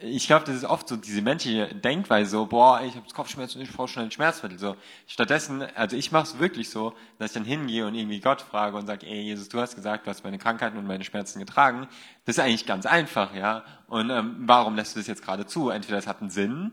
ich 0.00 0.26
glaube, 0.26 0.44
das 0.44 0.54
ist 0.54 0.64
oft 0.64 0.86
so 0.86 0.96
diese 0.96 1.22
menschliche 1.22 1.74
Denkweise, 1.74 2.30
so, 2.30 2.46
boah, 2.46 2.80
ich 2.82 2.94
habe 2.94 3.04
Kopfschmerzen 3.12 3.58
und 3.58 3.64
ich 3.64 3.72
brauche 3.72 3.88
schnell 3.88 4.04
ein 4.04 4.10
Schmerzmittel. 4.10 4.58
So. 4.58 4.76
Stattdessen, 5.06 5.62
also 5.74 5.96
ich 5.96 6.12
mache 6.12 6.24
es 6.24 6.38
wirklich 6.38 6.70
so, 6.70 6.94
dass 7.18 7.30
ich 7.30 7.34
dann 7.34 7.44
hingehe 7.44 7.84
und 7.86 7.94
irgendwie 7.94 8.20
Gott 8.20 8.40
frage 8.40 8.76
und 8.76 8.86
sage, 8.86 9.06
ey 9.06 9.22
Jesus, 9.22 9.48
du 9.48 9.60
hast 9.60 9.74
gesagt, 9.74 10.06
du 10.06 10.10
hast 10.10 10.22
meine 10.22 10.38
Krankheiten 10.38 10.78
und 10.78 10.86
meine 10.86 11.04
Schmerzen 11.04 11.40
getragen. 11.40 11.88
Das 12.24 12.36
ist 12.36 12.44
eigentlich 12.44 12.66
ganz 12.66 12.86
einfach, 12.86 13.34
ja. 13.34 13.64
Und 13.88 14.10
ähm, 14.10 14.36
warum 14.40 14.76
lässt 14.76 14.94
du 14.94 15.00
das 15.00 15.08
jetzt 15.08 15.24
gerade 15.24 15.46
zu? 15.46 15.70
Entweder 15.70 15.98
es 15.98 16.06
hat 16.06 16.20
einen 16.20 16.30
Sinn 16.30 16.72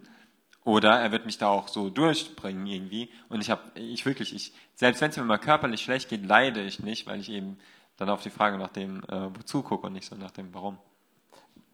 oder 0.65 0.99
er 0.99 1.11
wird 1.11 1.25
mich 1.25 1.37
da 1.37 1.47
auch 1.47 1.67
so 1.67 1.89
durchbringen 1.89 2.65
irgendwie. 2.65 3.09
Und 3.29 3.39
ich 3.39 3.49
habe, 3.49 3.61
ich 3.75 4.05
wirklich, 4.05 4.35
ich, 4.35 4.51
selbst 4.73 4.99
wenn 4.99 5.11
es 5.11 5.17
mir 5.17 5.23
mal 5.23 5.37
körperlich 5.37 5.81
schlecht 5.81 6.09
geht, 6.09 6.25
leide 6.25 6.61
ich 6.63 6.79
nicht, 6.79 7.07
weil 7.07 7.19
ich 7.21 7.29
eben 7.29 7.57
dann 7.97 8.09
auf 8.09 8.23
die 8.23 8.31
Frage 8.31 8.57
nach 8.57 8.69
dem 8.69 9.03
äh, 9.03 9.29
wozu 9.35 9.61
gucke 9.61 9.87
und 9.87 9.93
nicht 9.93 10.07
so 10.07 10.15
nach 10.15 10.31
dem 10.31 10.53
warum. 10.53 10.77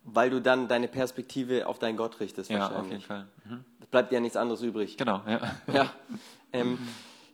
Weil 0.04 0.30
du 0.30 0.42
dann 0.42 0.68
deine 0.68 0.88
Perspektive 0.88 1.68
auf 1.68 1.80
deinen 1.80 1.96
Gott 1.96 2.20
richtest. 2.20 2.50
Ja, 2.50 2.70
auf 2.70 2.90
jeden 2.90 3.02
Fall. 3.02 3.28
Mhm. 3.46 3.64
Es 3.80 3.88
bleibt 3.88 4.12
ja 4.12 4.20
nichts 4.20 4.36
anderes 4.36 4.62
übrig. 4.62 4.98
Genau, 4.98 5.22
ja. 5.26 5.40
ja. 5.74 5.94
Ähm, 6.52 6.78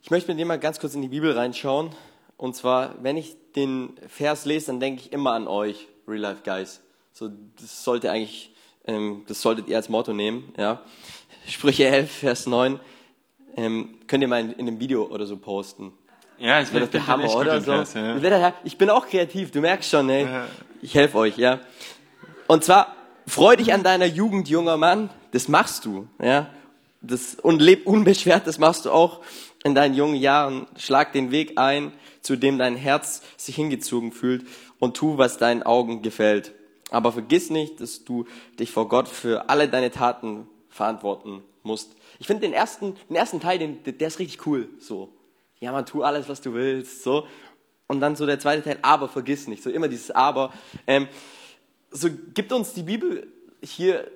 ich 0.04 0.12
möchte 0.12 0.30
mit 0.30 0.40
dir 0.40 0.46
mal 0.46 0.60
ganz 0.60 0.80
kurz 0.80 0.94
in 0.94 1.02
die 1.02 1.08
Bibel 1.08 1.32
reinschauen. 1.32 1.90
Und 2.38 2.56
zwar, 2.56 3.02
wenn 3.02 3.18
ich 3.18 3.36
den 3.56 3.96
Vers 4.08 4.46
lese, 4.46 4.68
dann 4.68 4.80
denke 4.80 5.02
ich 5.02 5.12
immer 5.12 5.32
an 5.32 5.48
euch, 5.48 5.88
Real 6.08 6.22
Life 6.22 6.44
Guys. 6.44 6.82
So, 7.14 7.30
das 7.60 7.84
sollte 7.84 8.12
eigentlich, 8.12 8.54
ähm, 8.86 9.24
das 9.28 9.42
solltet 9.42 9.68
ihr 9.70 9.76
als 9.76 9.90
Motto 9.90 10.14
nehmen, 10.14 10.54
ja. 10.56 10.84
Sprüche 11.48 11.86
11, 11.86 12.12
Vers 12.12 12.46
9. 12.46 12.80
Ähm, 13.56 13.96
könnt 14.08 14.22
ihr 14.22 14.28
mal 14.28 14.42
in, 14.42 14.52
in 14.52 14.68
einem 14.68 14.80
Video 14.80 15.06
oder 15.06 15.26
so 15.26 15.38
posten. 15.38 15.94
Ja, 16.38 16.62
ich 16.62 16.72
werde 16.74 16.88
der 16.88 17.08
Hammer, 17.08 17.34
oder 17.36 17.62
so. 17.62 17.72
Vers, 17.72 17.94
ja. 17.94 18.54
Ich 18.64 18.78
bin 18.78 18.90
auch 18.90 19.08
kreativ, 19.08 19.52
du 19.52 19.62
merkst 19.62 19.90
schon, 19.90 20.10
ey. 20.10 20.26
Ja. 20.26 20.46
Ich 20.82 20.94
helfe 20.94 21.18
euch, 21.18 21.38
ja. 21.38 21.60
Und 22.48 22.64
zwar, 22.64 22.96
freu 23.26 23.56
dich 23.56 23.74
an 23.74 23.82
deiner 23.84 24.06
Jugend, 24.06 24.48
junger 24.50 24.78
Mann. 24.78 25.10
Das 25.32 25.48
machst 25.48 25.86
du, 25.86 26.08
ja. 26.22 26.50
Das, 27.02 27.36
und 27.36 27.62
leb 27.62 27.88
unbeschwert, 27.88 28.46
das 28.46 28.60
machst 28.60 28.86
du 28.86 28.92
auch 28.92 29.22
in 29.64 29.74
deinen 29.74 29.96
jungen 29.96 30.16
Jahren. 30.16 30.68
Schlag 30.78 31.14
den 31.14 31.32
Weg 31.32 31.58
ein, 31.58 31.94
zu 32.22 32.36
dem 32.36 32.58
dein 32.58 32.76
Herz 32.76 33.22
sich 33.38 33.56
hingezogen 33.56 34.12
fühlt 34.12 34.46
und 34.80 34.98
tu, 34.98 35.18
was 35.18 35.38
deinen 35.38 35.64
Augen 35.64 36.02
gefällt. 36.02 36.54
Aber 36.92 37.12
vergiss 37.12 37.50
nicht, 37.50 37.80
dass 37.82 38.04
du 38.04 38.26
dich 38.60 38.72
vor 38.72 38.90
Gott 38.90 39.08
für 39.08 39.50
alle 39.50 39.68
deine 39.70 39.92
Taten 39.92 40.48
verantworten 40.78 41.44
musst. 41.64 41.96
Ich 42.20 42.28
finde 42.28 42.42
den 42.42 42.54
ersten, 42.54 42.96
den 43.10 43.16
ersten 43.16 43.40
Teil, 43.40 43.60
den, 43.60 43.84
der 43.84 44.08
ist 44.08 44.20
richtig 44.20 44.46
cool. 44.48 44.70
So, 44.80 45.14
ja, 45.60 45.72
man 45.72 45.86
tu 45.86 46.04
alles, 46.04 46.30
was 46.30 46.40
du 46.42 46.54
willst. 46.54 47.04
So 47.04 47.28
und 47.88 48.02
dann 48.02 48.16
so 48.16 48.26
der 48.26 48.40
zweite 48.40 48.64
Teil, 48.64 48.78
aber 48.82 49.08
vergiss 49.10 49.48
nicht. 49.48 49.64
So 49.64 49.70
immer 49.70 49.88
dieses 49.88 50.12
Aber. 50.12 50.54
Ähm, 50.86 51.08
so 51.90 52.10
gibt 52.34 52.52
uns 52.52 52.74
die 52.74 52.84
Bibel 52.84 53.28
hier 53.62 54.10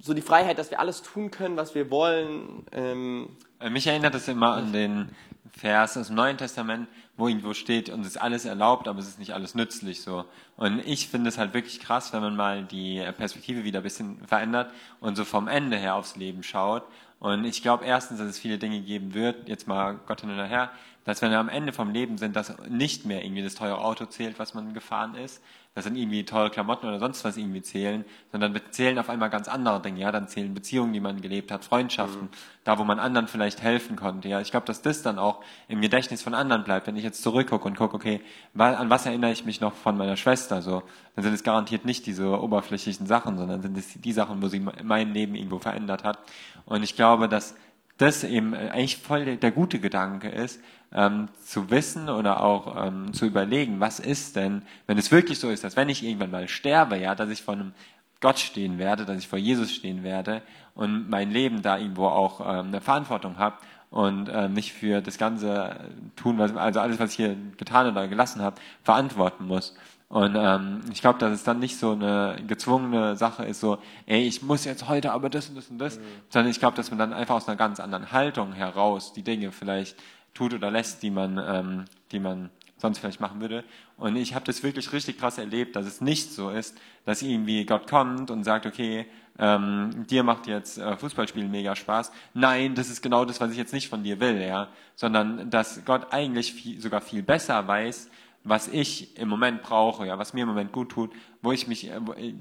so 0.00 0.14
die 0.14 0.22
Freiheit, 0.22 0.58
dass 0.58 0.70
wir 0.70 0.80
alles 0.80 1.02
tun 1.02 1.30
können, 1.30 1.56
was 1.56 1.74
wir 1.74 1.90
wollen. 1.90 2.66
Ähm, 2.72 3.36
Mich 3.70 3.86
erinnert 3.86 4.14
das 4.14 4.28
immer 4.28 4.54
an 4.54 4.72
den 4.72 5.08
Vers 5.50 5.96
aus 5.96 6.08
dem 6.08 6.16
Neuen 6.16 6.36
Testament, 6.36 6.88
wo 7.16 7.28
irgendwo 7.28 7.54
steht, 7.54 7.90
uns 7.90 8.06
ist 8.06 8.20
alles 8.20 8.44
erlaubt, 8.44 8.88
aber 8.88 8.98
es 8.98 9.06
ist 9.06 9.18
nicht 9.18 9.34
alles 9.34 9.54
nützlich 9.54 10.02
so. 10.02 10.24
Und 10.56 10.80
ich 10.84 11.08
finde 11.08 11.28
es 11.28 11.38
halt 11.38 11.54
wirklich 11.54 11.80
krass, 11.80 12.12
wenn 12.12 12.22
man 12.22 12.34
mal 12.34 12.64
die 12.64 13.04
Perspektive 13.16 13.64
wieder 13.64 13.80
ein 13.80 13.84
bisschen 13.84 14.26
verändert 14.26 14.72
und 15.00 15.16
so 15.16 15.24
vom 15.24 15.46
Ende 15.46 15.76
her 15.76 15.94
aufs 15.94 16.16
Leben 16.16 16.42
schaut. 16.42 16.82
Und 17.20 17.44
ich 17.44 17.62
glaube 17.62 17.84
erstens, 17.84 18.18
dass 18.18 18.28
es 18.28 18.38
viele 18.38 18.58
Dinge 18.58 18.80
geben 18.80 19.14
wird, 19.14 19.48
jetzt 19.48 19.68
mal 19.68 19.98
Gott 20.06 20.22
hin 20.22 20.30
und 20.30 20.44
her, 20.44 20.70
dass 21.04 21.22
wenn 21.22 21.30
wir 21.30 21.38
am 21.38 21.48
Ende 21.48 21.72
vom 21.72 21.90
Leben 21.90 22.18
sind, 22.18 22.34
dass 22.34 22.54
nicht 22.68 23.04
mehr 23.04 23.24
irgendwie 23.24 23.42
das 23.42 23.54
teure 23.54 23.78
Auto 23.78 24.06
zählt, 24.06 24.38
was 24.38 24.54
man 24.54 24.72
gefahren 24.74 25.14
ist, 25.14 25.42
dass 25.74 25.84
dann 25.84 25.96
irgendwie 25.96 26.24
teure 26.24 26.50
Klamotten 26.50 26.86
oder 26.86 27.00
sonst 27.00 27.24
was 27.24 27.36
irgendwie 27.36 27.60
zählen, 27.60 28.04
sondern 28.30 28.54
wir 28.54 28.70
zählen 28.70 28.96
auf 28.98 29.10
einmal 29.10 29.28
ganz 29.28 29.48
andere 29.48 29.82
Dinge. 29.82 30.00
Ja, 30.00 30.12
dann 30.12 30.28
zählen 30.28 30.54
Beziehungen, 30.54 30.92
die 30.92 31.00
man 31.00 31.20
gelebt 31.20 31.50
hat, 31.50 31.64
Freundschaften, 31.64 32.22
mhm. 32.22 32.28
da 32.62 32.78
wo 32.78 32.84
man 32.84 33.00
anderen 33.00 33.26
vielleicht 33.26 33.60
helfen 33.60 33.96
konnte. 33.96 34.28
Ja, 34.28 34.40
ich 34.40 34.52
glaube, 34.52 34.66
dass 34.66 34.82
das 34.82 35.02
dann 35.02 35.18
auch 35.18 35.42
im 35.66 35.80
Gedächtnis 35.80 36.22
von 36.22 36.32
anderen 36.32 36.62
bleibt. 36.62 36.86
Wenn 36.86 36.96
ich 36.96 37.02
jetzt 37.02 37.22
zurückgucke 37.22 37.66
und 37.66 37.76
gucke, 37.76 37.96
okay, 37.96 38.20
an 38.56 38.88
was 38.88 39.04
erinnere 39.04 39.32
ich 39.32 39.44
mich 39.44 39.60
noch 39.60 39.74
von 39.74 39.96
meiner 39.96 40.16
Schwester? 40.16 40.62
So, 40.62 40.84
dann 41.16 41.24
sind 41.24 41.34
es 41.34 41.42
garantiert 41.42 41.84
nicht 41.84 42.06
diese 42.06 42.40
oberflächlichen 42.40 43.06
Sachen, 43.06 43.36
sondern 43.36 43.60
sind 43.60 43.76
es 43.76 44.00
die 44.00 44.12
Sachen, 44.12 44.42
wo 44.42 44.48
sie 44.48 44.60
mein 44.60 45.12
Leben 45.12 45.34
irgendwo 45.34 45.58
verändert 45.58 46.04
hat. 46.04 46.18
Und 46.66 46.84
ich 46.84 46.94
glaube, 46.94 47.28
dass 47.28 47.56
das 47.98 48.24
eben 48.24 48.54
eigentlich 48.54 48.98
voll 48.98 49.24
der, 49.24 49.36
der 49.36 49.52
gute 49.52 49.78
Gedanke 49.78 50.28
ist, 50.28 50.60
ähm, 50.92 51.28
zu 51.44 51.70
wissen 51.70 52.08
oder 52.08 52.42
auch 52.42 52.86
ähm, 52.86 53.12
zu 53.12 53.26
überlegen, 53.26 53.80
was 53.80 54.00
ist 54.00 54.36
denn, 54.36 54.62
wenn 54.86 54.98
es 54.98 55.10
wirklich 55.10 55.38
so 55.38 55.50
ist, 55.50 55.64
dass 55.64 55.76
wenn 55.76 55.88
ich 55.88 56.04
irgendwann 56.04 56.30
mal 56.30 56.48
sterbe, 56.48 56.96
ja, 56.96 57.14
dass 57.14 57.30
ich 57.30 57.42
vor 57.42 57.54
einem 57.54 57.72
Gott 58.20 58.38
stehen 58.38 58.78
werde, 58.78 59.04
dass 59.04 59.18
ich 59.18 59.28
vor 59.28 59.38
Jesus 59.38 59.72
stehen 59.72 60.02
werde 60.02 60.42
und 60.74 61.10
mein 61.10 61.30
Leben 61.30 61.62
da 61.62 61.78
irgendwo 61.78 62.06
auch 62.06 62.40
ähm, 62.40 62.68
eine 62.68 62.80
Verantwortung 62.80 63.38
habe 63.38 63.56
und 63.90 64.28
äh, 64.28 64.48
mich 64.48 64.72
für 64.72 65.02
das 65.02 65.18
Ganze 65.18 65.76
tun, 66.16 66.38
was, 66.38 66.56
also 66.56 66.80
alles, 66.80 66.98
was 66.98 67.10
ich 67.10 67.16
hier 67.16 67.36
getan 67.56 67.86
oder 67.90 68.08
gelassen 68.08 68.40
habe, 68.42 68.56
verantworten 68.82 69.46
muss. 69.46 69.76
Und 70.14 70.36
ähm, 70.36 70.80
ich 70.92 71.00
glaube, 71.00 71.18
dass 71.18 71.32
es 71.32 71.42
dann 71.42 71.58
nicht 71.58 71.76
so 71.76 71.90
eine 71.90 72.36
gezwungene 72.46 73.16
Sache 73.16 73.44
ist, 73.46 73.58
so, 73.58 73.78
ey, 74.06 74.22
ich 74.22 74.42
muss 74.42 74.64
jetzt 74.64 74.86
heute 74.86 75.10
aber 75.10 75.28
das 75.28 75.48
und 75.48 75.56
das 75.56 75.68
und 75.70 75.78
das, 75.78 75.98
mhm. 75.98 76.02
sondern 76.28 76.52
ich 76.52 76.60
glaube, 76.60 76.76
dass 76.76 76.90
man 76.90 77.00
dann 77.00 77.12
einfach 77.12 77.34
aus 77.34 77.48
einer 77.48 77.56
ganz 77.56 77.80
anderen 77.80 78.12
Haltung 78.12 78.52
heraus 78.52 79.12
die 79.12 79.24
Dinge 79.24 79.50
vielleicht 79.50 79.96
tut 80.32 80.54
oder 80.54 80.70
lässt, 80.70 81.02
die 81.02 81.10
man, 81.10 81.42
ähm, 81.44 81.84
die 82.12 82.20
man 82.20 82.50
sonst 82.76 83.00
vielleicht 83.00 83.18
machen 83.18 83.40
würde. 83.40 83.64
Und 83.96 84.14
ich 84.14 84.36
habe 84.36 84.44
das 84.44 84.62
wirklich 84.62 84.92
richtig 84.92 85.18
krass 85.18 85.36
erlebt, 85.36 85.74
dass 85.74 85.84
es 85.84 86.00
nicht 86.00 86.32
so 86.32 86.48
ist, 86.48 86.78
dass 87.04 87.20
irgendwie 87.20 87.66
Gott 87.66 87.90
kommt 87.90 88.30
und 88.30 88.44
sagt, 88.44 88.66
okay, 88.66 89.06
ähm, 89.36 90.06
dir 90.08 90.22
macht 90.22 90.46
jetzt 90.46 90.78
äh, 90.78 90.96
Fußballspielen 90.96 91.50
mega 91.50 91.74
Spaß. 91.74 92.12
Nein, 92.34 92.76
das 92.76 92.88
ist 92.88 93.02
genau 93.02 93.24
das, 93.24 93.40
was 93.40 93.50
ich 93.50 93.56
jetzt 93.56 93.72
nicht 93.72 93.88
von 93.88 94.04
dir 94.04 94.20
will, 94.20 94.40
ja. 94.40 94.68
Sondern 94.94 95.50
dass 95.50 95.84
Gott 95.84 96.12
eigentlich 96.12 96.52
viel, 96.52 96.80
sogar 96.80 97.00
viel 97.00 97.24
besser 97.24 97.66
weiß, 97.66 98.10
was 98.44 98.68
ich 98.68 99.18
im 99.18 99.28
Moment 99.28 99.62
brauche, 99.62 100.06
ja, 100.06 100.18
was 100.18 100.34
mir 100.34 100.42
im 100.42 100.48
Moment 100.48 100.70
gut 100.70 100.90
tut, 100.90 101.10
wo 101.40 101.50
ich 101.50 101.66
mich, 101.66 101.90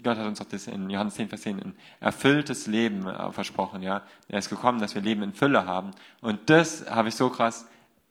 Gott 0.04 0.18
hat 0.18 0.28
uns 0.28 0.40
doch 0.40 0.46
das 0.46 0.68
in 0.68 0.90
Johannes 0.90 1.16
10, 1.16 1.30
Vers 1.30 1.42
10, 1.42 1.62
ein 1.62 1.76
erfülltes 2.02 2.68
Leben 2.68 3.08
äh, 3.08 3.32
versprochen, 3.32 3.82
ja. 3.82 4.04
Er 4.28 4.40
ist 4.40 4.50
gekommen, 4.50 4.80
dass 4.80 4.96
wir 4.96 5.02
Leben 5.02 5.24
in 5.24 5.34
Fülle 5.34 5.66
haben. 5.66 5.92
Und 6.22 6.50
das 6.50 6.90
habe 6.90 7.08
ich 7.08 7.16
so 7.16 7.30
krass 7.30 7.68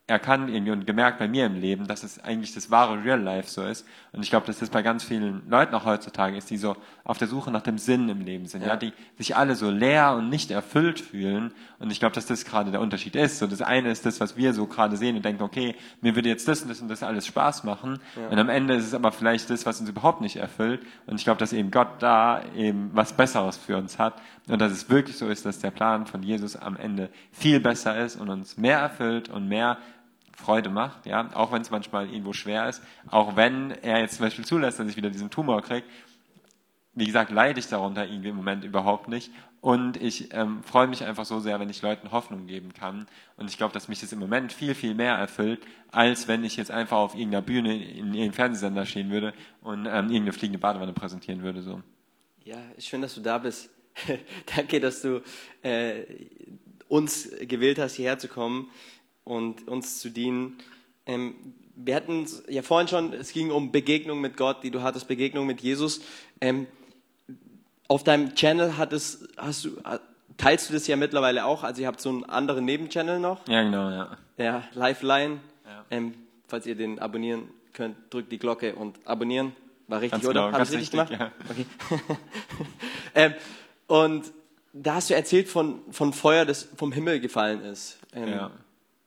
erkannt 0.08 0.50
irgendwie 0.50 0.72
und 0.72 0.84
gemerkt 0.86 1.18
bei 1.18 1.28
mir 1.28 1.46
im 1.46 1.54
Leben, 1.54 1.86
dass 1.86 2.02
es 2.02 2.18
eigentlich 2.18 2.52
das 2.52 2.70
wahre 2.72 3.02
Real 3.04 3.20
Life 3.20 3.48
so 3.48 3.64
ist. 3.64 3.86
Und 4.12 4.22
ich 4.22 4.30
glaube, 4.30 4.46
dass 4.46 4.58
das 4.58 4.68
bei 4.68 4.82
ganz 4.82 5.04
vielen 5.04 5.48
Leuten 5.48 5.74
auch 5.76 5.84
heutzutage 5.84 6.36
ist, 6.36 6.50
die 6.50 6.56
so 6.56 6.76
auf 7.04 7.18
der 7.18 7.28
Suche 7.28 7.52
nach 7.52 7.62
dem 7.62 7.78
Sinn 7.78 8.08
im 8.08 8.20
Leben 8.20 8.46
sind, 8.46 8.62
ja, 8.62 8.68
Ja. 8.68 8.76
die 8.76 8.92
sich 9.16 9.36
alle 9.36 9.54
so 9.54 9.70
leer 9.70 10.14
und 10.14 10.28
nicht 10.28 10.50
erfüllt 10.50 11.00
fühlen. 11.00 11.52
Und 11.78 11.92
ich 11.92 12.00
glaube, 12.00 12.14
dass 12.16 12.26
das 12.26 12.44
gerade 12.44 12.72
der 12.72 12.80
Unterschied 12.80 13.14
ist. 13.14 13.38
So 13.38 13.46
das 13.46 13.62
eine 13.62 13.90
ist 13.92 14.04
das, 14.04 14.20
was 14.20 14.36
wir 14.36 14.52
so 14.54 14.66
gerade 14.66 14.96
sehen 14.96 15.16
und 15.16 15.24
denken, 15.24 15.42
okay, 15.42 15.76
mir 16.00 16.16
würde 16.16 16.28
jetzt 16.28 16.48
das 16.48 16.62
und 16.62 16.68
das 16.68 16.80
und 16.80 16.88
das 16.88 17.02
alles 17.04 17.26
Spaß 17.26 17.62
machen. 17.62 18.00
Und 18.28 18.38
am 18.38 18.48
Ende 18.48 18.74
ist 18.74 18.86
es 18.86 18.94
aber 18.94 19.12
vielleicht 19.12 19.50
das, 19.50 19.66
was 19.66 19.80
uns 19.80 19.88
überhaupt 19.88 20.20
nicht 20.20 20.36
erfüllt. 20.36 20.82
Und 21.06 21.14
ich 21.16 21.24
glaube, 21.24 21.38
dass 21.38 21.52
eben 21.52 21.70
Gott 21.70 21.88
da 22.02 22.42
eben 22.56 22.90
was 22.92 23.12
Besseres 23.16 23.56
für 23.56 23.76
uns 23.76 23.98
hat. 24.00 24.20
Und 24.48 24.60
dass 24.60 24.72
es 24.72 24.90
wirklich 24.90 25.16
so 25.16 25.28
ist, 25.28 25.46
dass 25.46 25.60
der 25.60 25.70
Plan 25.70 26.06
von 26.06 26.24
Jesus 26.24 26.56
am 26.56 26.76
Ende 26.76 27.08
viel 27.30 27.60
besser 27.60 27.96
ist 27.98 28.16
und 28.16 28.28
uns 28.28 28.56
mehr 28.56 28.78
erfüllt 28.78 29.28
und 29.28 29.46
mehr 29.48 29.78
Freude 30.42 30.68
macht, 30.68 31.07
ja, 31.07 31.31
auch 31.35 31.52
wenn 31.52 31.62
es 31.62 31.70
manchmal 31.70 32.09
irgendwo 32.09 32.33
schwer 32.33 32.68
ist, 32.68 32.83
auch 33.09 33.37
wenn 33.37 33.70
er 33.70 34.00
jetzt 34.00 34.16
zum 34.16 34.26
Beispiel 34.26 34.44
zulässt, 34.44 34.78
dass 34.78 34.88
ich 34.88 34.96
wieder 34.96 35.11
diesen 35.11 35.31
Tumor 35.31 35.62
kriege, 35.62 35.87
wie 36.94 37.07
gesagt, 37.07 37.31
leide 37.31 37.59
ich 37.59 37.68
darunter 37.68 38.07
irgendwie 38.07 38.28
im 38.28 38.37
Moment 38.37 38.64
überhaupt 38.64 39.09
nicht. 39.09 39.31
Und 39.61 39.96
ich 39.96 40.35
ähm, 40.35 40.62
freue 40.64 40.88
mich 40.88 41.05
einfach 41.05 41.24
so 41.24 41.38
sehr, 41.38 41.59
wenn 41.61 41.70
ich 41.70 41.81
Leuten 41.81 42.11
Hoffnung 42.11 42.46
geben 42.46 42.74
kann. 42.74 43.07
Und 43.37 43.48
ich 43.48 43.57
glaube, 43.57 43.72
dass 43.72 43.88
mich 43.88 44.00
das 44.00 44.12
im 44.12 44.18
Moment 44.18 44.52
viel, 44.52 44.74
viel 44.74 44.94
mehr 44.94 45.14
erfüllt, 45.14 45.61
als 45.90 46.26
wenn 46.26 46.44
ich 46.44 46.57
jetzt 46.57 46.70
einfach 46.70 46.98
auf 46.98 47.14
irgendeiner 47.14 47.42
Bühne 47.42 47.74
in 47.74 48.07
irgendeinem 48.07 48.33
Fernsehsender 48.33 48.85
stehen 48.85 49.11
würde 49.11 49.33
und 49.62 49.87
ähm, 49.87 50.07
irgendeine 50.11 50.33
fliegende 50.33 50.59
Badewanne 50.59 50.92
präsentieren 50.92 51.42
würde. 51.42 51.62
So. 51.62 51.81
Ja, 52.44 52.59
schön, 52.78 53.02
dass 53.02 53.14
du 53.14 53.20
da 53.20 53.38
bist. 53.38 53.70
Danke, 54.57 54.81
dass 54.81 55.00
du 55.00 55.22
äh, 55.62 56.02
uns 56.88 57.31
gewählt 57.42 57.78
hast, 57.78 57.94
hierher 57.94 58.18
zu 58.18 58.28
kommen 58.28 58.68
und 59.24 59.68
uns 59.68 59.98
zu 60.00 60.11
dienen. 60.11 60.58
Ähm, 61.06 61.35
wir 61.74 61.94
hatten 61.96 62.26
ja 62.48 62.62
vorhin 62.62 62.88
schon, 62.88 63.12
es 63.12 63.32
ging 63.32 63.50
um 63.50 63.72
Begegnung 63.72 64.20
mit 64.20 64.37
Gott, 64.37 64.62
die 64.62 64.70
du 64.70 64.82
hattest, 64.82 65.08
Begegnung 65.08 65.46
mit 65.46 65.61
Jesus. 65.61 66.00
Ähm, 66.40 66.66
auf 67.88 68.04
deinem 68.04 68.35
Channel 68.35 68.76
hat 68.76 68.92
es, 68.92 69.26
hast 69.37 69.64
du, 69.64 69.70
teilst 70.37 70.68
du 70.70 70.74
das 70.74 70.87
ja 70.87 70.96
mittlerweile 70.96 71.44
auch, 71.44 71.62
also 71.62 71.80
ihr 71.82 71.87
habt 71.88 72.00
so 72.00 72.08
einen 72.11 72.24
anderen 72.24 72.64
Nebenchannel 72.64 73.20
noch, 73.20 73.46
Ja, 73.48 73.62
genau, 73.62 73.90
ja. 73.90 74.16
der 74.38 74.64
Lifeline. 74.74 75.40
Ja. 75.66 75.85
Ähm, 75.90 76.14
falls 76.46 76.66
ihr 76.66 76.74
den 76.74 76.98
abonnieren 76.98 77.48
könnt, 77.72 77.96
drückt 78.11 78.30
die 78.32 78.38
Glocke 78.38 78.74
und 78.74 78.98
abonnieren. 79.06 79.52
War 79.88 80.00
richtig, 80.00 80.22
Ganz 80.22 80.26
oder? 80.30 80.46
genau, 80.46 80.58
Hab 80.58 80.62
ich's 80.62 80.70
ganz 80.72 80.82
richtig 80.82 81.00
richtig, 81.00 81.18
gemacht? 81.18 81.32
Okay. 81.50 82.16
ähm, 83.14 83.35
und 83.87 84.32
da 84.72 84.94
hast 84.94 85.11
du 85.11 85.14
erzählt 85.14 85.48
von, 85.48 85.80
von 85.90 86.12
Feuer, 86.12 86.44
das 86.46 86.68
vom 86.76 86.92
Himmel 86.92 87.20
gefallen 87.20 87.62
ist. 87.62 87.98
Ähm, 88.14 88.28
Ja. 88.28 88.50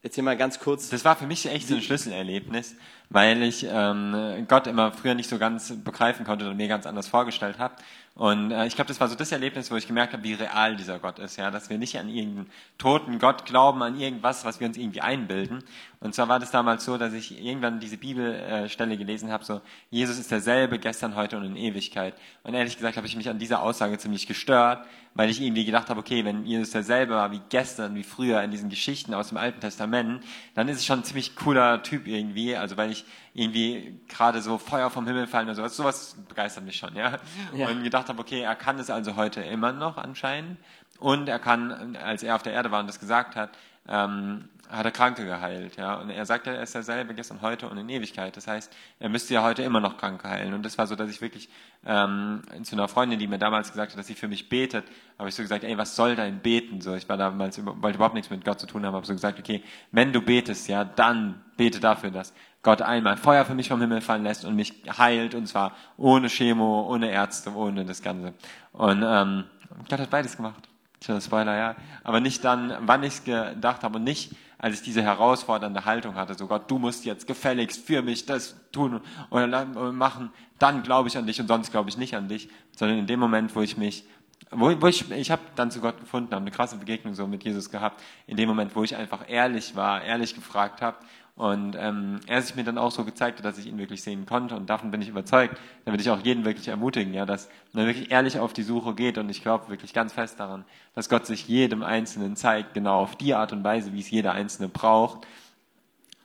Erzähl 0.05 0.23
mal 0.23 0.37
ganz 0.37 0.59
kurz. 0.59 0.89
Das 0.89 1.03
war 1.03 1.15
für 1.15 1.25
mich 1.25 1.47
echt 1.47 1.67
so 1.67 1.73
ein 1.73 1.81
Schlüsselerlebnis, 1.81 2.75
weil 3.09 3.43
ich 3.43 3.65
ähm, 3.69 4.45
Gott 4.47 4.67
immer 4.67 4.91
früher 4.91 5.15
nicht 5.15 5.29
so 5.29 5.37
ganz 5.37 5.73
begreifen 5.83 6.25
konnte 6.25 6.45
oder 6.45 6.53
mir 6.53 6.67
ganz 6.67 6.85
anders 6.85 7.07
vorgestellt 7.07 7.59
habe. 7.59 7.75
Und 8.15 8.51
äh, 8.51 8.65
ich 8.65 8.75
glaube, 8.75 8.87
das 8.87 9.01
war 9.01 9.09
so 9.09 9.15
das 9.15 9.33
Erlebnis, 9.33 9.69
wo 9.71 9.75
ich 9.75 9.87
gemerkt 9.87 10.13
habe, 10.13 10.23
wie 10.23 10.33
real 10.33 10.77
dieser 10.77 10.99
Gott 10.99 11.19
ist, 11.19 11.35
ja, 11.35 11.51
dass 11.51 11.69
wir 11.69 11.77
nicht 11.77 11.99
an 11.99 12.07
irgendeinen 12.07 12.49
toten 12.77 13.19
Gott 13.19 13.45
glauben, 13.45 13.83
an 13.83 13.99
irgendwas, 13.99 14.45
was 14.45 14.61
wir 14.61 14.67
uns 14.67 14.77
irgendwie 14.77 15.01
einbilden. 15.01 15.65
Und 15.99 16.15
zwar 16.15 16.29
war 16.29 16.39
das 16.39 16.49
damals 16.49 16.85
so, 16.85 16.97
dass 16.97 17.11
ich 17.11 17.43
irgendwann 17.43 17.81
diese 17.81 17.97
Bibelstelle 17.97 18.95
gelesen 18.95 19.31
habe, 19.31 19.43
so 19.43 19.59
Jesus 19.89 20.17
ist 20.17 20.31
derselbe 20.31 20.79
gestern, 20.79 21.15
heute 21.15 21.35
und 21.35 21.43
in 21.43 21.57
Ewigkeit. 21.57 22.13
Und 22.43 22.53
ehrlich 22.53 22.77
gesagt 22.77 22.95
habe 22.95 23.05
ich 23.05 23.17
mich 23.17 23.27
an 23.27 23.37
dieser 23.37 23.61
Aussage 23.61 23.97
ziemlich 23.97 24.27
gestört, 24.27 24.85
weil 25.13 25.29
ich 25.29 25.41
irgendwie 25.41 25.65
gedacht 25.65 25.89
habe, 25.89 25.99
okay, 25.99 26.23
wenn 26.23 26.45
Jesus 26.45 26.71
derselbe 26.71 27.15
war 27.15 27.31
wie 27.31 27.41
gestern, 27.49 27.95
wie 27.95 28.03
früher 28.03 28.41
in 28.43 28.51
diesen 28.51 28.69
Geschichten 28.69 29.13
aus 29.13 29.29
dem 29.29 29.37
Alten 29.37 29.59
Testament, 29.59 30.23
dann 30.53 30.69
ist 30.69 30.77
es 30.77 30.85
schon 30.85 30.99
ein 30.99 31.03
ziemlich 31.03 31.35
cooler 31.35 31.83
Typ 31.83 32.07
irgendwie. 32.07 32.55
Also 32.55 32.77
weil 32.77 32.91
ich 32.91 32.94
irgendwie 33.33 33.99
gerade 34.07 34.41
so 34.41 34.57
Feuer 34.57 34.89
vom 34.89 35.05
Himmel 35.07 35.27
fallen 35.27 35.47
oder 35.47 35.55
sowas, 35.55 35.75
sowas 35.75 36.15
begeistert 36.29 36.63
mich 36.63 36.77
schon, 36.77 36.95
ja. 36.95 37.17
Ja. 37.53 37.67
Und 37.67 37.83
gedacht 37.83 38.07
habe, 38.07 38.19
okay, 38.19 38.41
er 38.41 38.55
kann 38.55 38.79
es 38.79 38.89
also 38.89 39.15
heute 39.15 39.41
immer 39.41 39.73
noch 39.73 39.97
anscheinend. 39.97 40.57
Und 40.99 41.27
er 41.27 41.39
kann, 41.39 41.97
als 41.97 42.23
er 42.23 42.35
auf 42.35 42.43
der 42.43 42.53
Erde 42.53 42.71
war 42.71 42.79
und 42.79 42.87
das 42.87 42.99
gesagt 42.99 43.35
hat, 43.35 43.49
ähm, 43.87 44.49
hat 44.69 44.85
er 44.85 44.91
Kranke 44.91 45.25
geheilt, 45.25 45.75
ja. 45.77 45.95
Und 45.95 46.09
er 46.09 46.25
sagt, 46.25 46.47
er 46.47 46.61
ist 46.61 46.73
derselbe 46.73 47.13
gestern, 47.13 47.41
heute 47.41 47.69
und 47.69 47.77
in 47.77 47.87
Ewigkeit. 47.87 48.35
Das 48.35 48.47
heißt, 48.47 48.75
er 48.99 49.09
müsste 49.09 49.33
ja 49.35 49.43
heute 49.43 49.61
immer 49.61 49.79
noch 49.79 49.97
Kranke 49.97 50.27
heilen. 50.27 50.53
Und 50.53 50.63
das 50.63 50.77
war 50.77 50.87
so, 50.87 50.95
dass 50.95 51.09
ich 51.09 51.21
wirklich 51.21 51.49
ähm, 51.85 52.41
zu 52.63 52.75
einer 52.75 52.87
Freundin, 52.87 53.19
die 53.19 53.27
mir 53.27 53.37
damals 53.37 53.71
gesagt 53.71 53.91
hat, 53.91 53.99
dass 53.99 54.07
sie 54.07 54.15
für 54.15 54.27
mich 54.27 54.49
betet, 54.49 54.85
habe 55.19 55.29
ich 55.29 55.35
so 55.35 55.43
gesagt, 55.43 55.63
ey, 55.63 55.77
was 55.77 55.95
soll 55.95 56.15
dein 56.15 56.39
Beten? 56.39 56.81
So, 56.81 56.95
ich 56.95 57.07
war 57.07 57.17
damals 57.17 57.63
wollte 57.63 57.95
überhaupt 57.95 58.15
nichts 58.15 58.31
mit 58.31 58.43
Gott 58.43 58.59
zu 58.59 58.65
tun 58.65 58.85
haben, 58.85 58.95
habe 58.95 59.05
so 59.05 59.13
gesagt, 59.13 59.37
okay, 59.37 59.63
wenn 59.91 60.11
du 60.11 60.21
betest, 60.21 60.67
ja, 60.67 60.83
dann 60.83 61.43
bete 61.57 61.79
dafür, 61.79 62.09
dass 62.09 62.33
Gott 62.65 62.81
einmal 62.81 63.15
Feuer 63.15 63.45
für 63.45 63.53
mich 63.53 63.69
vom 63.69 63.79
Himmel 63.79 64.01
fallen 64.01 64.23
lässt 64.23 64.43
und 64.43 64.55
mich 64.55 64.73
heilt, 64.97 65.35
und 65.35 65.45
zwar 65.45 65.73
ohne 65.97 66.29
Chemo, 66.29 66.87
ohne 66.89 67.11
Ärzte, 67.11 67.53
ohne 67.53 67.85
das 67.85 68.01
Ganze. 68.01 68.33
Und 68.73 69.03
ähm, 69.05 69.43
Gott 69.87 69.99
hat 69.99 70.09
beides 70.09 70.35
gemacht. 70.35 70.67
Tja, 70.99 71.21
Spoiler, 71.21 71.55
ja. 71.55 71.75
Aber 72.03 72.19
nicht 72.19 72.43
dann, 72.43 72.75
wann 72.81 73.03
ich 73.03 73.13
es 73.13 73.23
gedacht 73.23 73.83
habe 73.83 73.97
und 73.97 74.03
nicht, 74.03 74.31
als 74.57 74.77
ich 74.77 74.81
diese 74.81 75.03
herausfordernde 75.03 75.85
Haltung 75.85 76.15
hatte, 76.15 76.33
so 76.33 76.47
Gott, 76.47 76.71
du 76.71 76.79
musst 76.79 77.05
jetzt 77.05 77.27
gefälligst 77.27 77.85
für 77.85 78.01
mich 78.01 78.25
das 78.25 78.55
tun 78.71 78.99
oder 79.29 79.45
oder 79.45 79.91
machen, 79.91 80.31
dann 80.57 80.81
glaube 80.81 81.07
ich 81.07 81.19
an 81.19 81.27
dich 81.27 81.39
und 81.39 81.47
sonst 81.47 81.69
glaube 81.69 81.91
ich 81.91 81.97
nicht 81.97 82.15
an 82.15 82.29
dich, 82.29 82.49
sondern 82.75 82.97
in 82.97 83.05
dem 83.05 83.19
Moment, 83.19 83.55
wo 83.55 83.61
ich 83.61 83.77
mich, 83.77 84.05
wo, 84.49 84.81
wo 84.81 84.87
ich, 84.87 85.11
ich 85.11 85.29
habe 85.29 85.43
dann 85.55 85.69
zu 85.69 85.81
Gott 85.81 85.99
gefunden, 85.99 86.33
habe 86.33 86.41
eine 86.41 86.51
krasse 86.51 86.77
Begegnung 86.77 87.13
so 87.13 87.27
mit 87.27 87.43
Jesus 87.43 87.69
gehabt, 87.69 88.01
in 88.25 88.37
dem 88.37 88.49
Moment, 88.49 88.75
wo 88.75 88.83
ich 88.83 88.95
einfach 88.95 89.29
ehrlich 89.29 89.75
war, 89.75 90.01
ehrlich 90.01 90.33
gefragt 90.33 90.81
habe 90.81 90.97
und 91.35 91.75
ähm, 91.77 92.21
er 92.27 92.41
sich 92.41 92.55
mir 92.55 92.63
dann 92.63 92.77
auch 92.77 92.91
so 92.91 93.03
gezeigt 93.03 93.39
hat, 93.39 93.45
dass 93.45 93.57
ich 93.57 93.67
ihn 93.67 93.77
wirklich 93.77 94.01
sehen 94.01 94.25
konnte 94.25 94.55
und 94.55 94.69
davon 94.69 94.91
bin 94.91 95.01
ich 95.01 95.09
überzeugt. 95.09 95.57
Da 95.83 95.91
will 95.91 95.99
ich 95.99 96.09
auch 96.09 96.21
jeden 96.21 96.45
wirklich 96.45 96.69
ermutigen, 96.69 97.13
ja, 97.13 97.25
dass 97.25 97.49
man 97.73 97.85
wirklich 97.87 98.09
ehrlich 98.09 98.39
auf 98.39 98.53
die 98.53 98.63
Suche 98.63 98.93
geht 98.93 99.17
und 99.17 99.29
ich 99.29 99.41
glaube 99.41 99.69
wirklich 99.69 99.93
ganz 99.93 100.13
fest 100.13 100.39
daran, 100.39 100.63
dass 100.93 101.09
Gott 101.09 101.25
sich 101.25 101.47
jedem 101.47 101.83
Einzelnen 101.83 102.37
zeigt, 102.37 102.73
genau 102.73 103.01
auf 103.01 103.17
die 103.17 103.33
Art 103.33 103.51
und 103.51 103.63
Weise, 103.65 103.91
wie 103.91 103.99
es 103.99 104.09
jeder 104.09 104.31
Einzelne 104.31 104.69
braucht. 104.69 105.27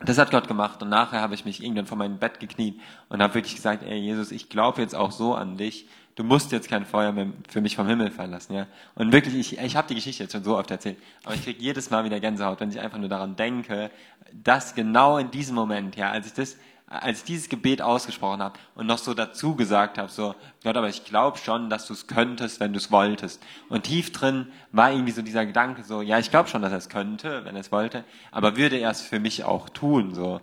Das 0.05 0.17
hat 0.17 0.31
Gott 0.31 0.49
gemacht 0.49 0.83
und 0.83 0.89
nachher 0.89 1.21
habe 1.21 1.35
ich 1.35 1.45
mich 1.45 1.63
irgendwann 1.63 1.87
vor 1.87 1.99
meinem 1.99 2.19
Bett 2.19 2.41
gekniet 2.41 2.81
und 3.11 3.23
habe 3.23 3.35
wirklich 3.35 3.55
gesagt, 3.55 3.83
ey 3.83 3.99
Jesus, 3.99 4.33
ich 4.33 4.49
glaube 4.49 4.81
jetzt 4.81 4.95
auch 4.95 5.11
so 5.11 5.35
an 5.35 5.57
dich. 5.57 5.87
Du 6.15 6.25
musst 6.25 6.53
jetzt 6.53 6.69
kein 6.69 6.85
Feuer 6.85 7.13
mehr 7.13 7.29
für 7.49 7.61
mich 7.61 7.77
vom 7.77 7.87
Himmel 7.87 8.11
fallen 8.11 8.31
lassen, 8.31 8.55
ja. 8.55 8.67
Und 8.95 9.13
wirklich, 9.13 9.35
ich, 9.35 9.59
ich 9.59 9.77
habe 9.77 9.89
die 9.89 9.95
Geschichte 9.95 10.23
jetzt 10.25 10.33
schon 10.33 10.43
so 10.43 10.59
oft 10.59 10.71
erzählt, 10.71 10.99
aber 11.25 11.35
ich 11.35 11.45
kriege 11.45 11.63
jedes 11.63 11.91
Mal 11.91 12.05
wieder 12.05 12.19
Gänsehaut, 12.19 12.61
wenn 12.61 12.71
ich 12.71 12.81
einfach 12.81 12.99
nur 12.99 13.09
daran 13.09 13.37
denke, 13.37 13.91
dass 14.33 14.75
genau 14.75 15.19
in 15.19 15.31
diesem 15.31 15.55
Moment, 15.55 15.97
ja, 15.97 16.11
als 16.11 16.27
ich 16.27 16.33
das, 16.33 16.57
als 16.91 17.19
ich 17.21 17.25
dieses 17.25 17.49
Gebet 17.49 17.81
ausgesprochen 17.83 18.43
habe 18.43 18.59
und 18.75 18.87
noch 18.87 18.99
so 18.99 19.15
dazu 19.15 19.55
gesagt 19.55 19.97
habe, 19.97 20.11
so, 20.11 20.35
Gott, 20.65 20.77
aber 20.77 20.89
ich 20.89 21.05
glaube 21.05 21.39
schon, 21.39 21.71
dass 21.71 21.87
du 21.87 21.93
es 21.93 22.09
könntest, 22.09 22.59
wenn 22.59 22.73
du 22.73 22.79
es 22.79 22.91
wolltest. 22.91 23.41
Und 23.69 23.85
tief 23.85 24.11
drin 24.11 24.49
war 24.73 24.91
irgendwie 24.91 25.13
so 25.13 25.23
dieser 25.23 25.47
Gedanke, 25.47 25.85
so, 25.85 26.03
ja, 26.03 26.19
ich 26.19 26.31
glaube 26.31 26.49
schon, 26.49 26.63
dass 26.63 26.73
er 26.73 26.79
es 26.79 26.89
könnte, 26.89 27.45
wenn 27.45 27.55
er 27.55 27.61
es 27.61 27.71
wollte, 27.71 28.05
aber 28.33 28.57
würde 28.57 28.77
er 28.77 28.91
es 28.91 29.01
für 29.01 29.21
mich 29.21 29.45
auch 29.45 29.69
tun, 29.69 30.15
so. 30.15 30.41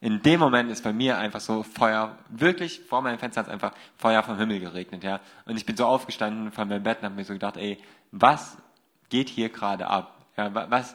In 0.00 0.22
dem 0.22 0.38
Moment 0.38 0.70
ist 0.70 0.84
bei 0.84 0.92
mir 0.92 1.18
einfach 1.18 1.40
so 1.40 1.64
Feuer, 1.64 2.16
wirklich 2.28 2.82
vor 2.82 3.02
meinem 3.02 3.18
Fenster 3.18 3.40
hat 3.40 3.48
einfach 3.48 3.72
Feuer 3.96 4.22
vom 4.22 4.36
Himmel 4.38 4.60
geregnet, 4.60 5.02
ja. 5.02 5.18
Und 5.46 5.56
ich 5.56 5.66
bin 5.66 5.76
so 5.76 5.86
aufgestanden 5.86 6.52
von 6.52 6.68
meinem 6.68 6.82
Bett 6.84 6.98
und 6.98 7.06
habe 7.06 7.14
mir 7.16 7.24
so 7.24 7.32
gedacht, 7.32 7.56
ey, 7.56 7.78
was 8.12 8.58
geht 9.08 9.28
hier 9.30 9.48
gerade 9.48 9.88
ab? 9.88 10.26
Ja, 10.36 10.54
wa- 10.54 10.66
was, 10.68 10.94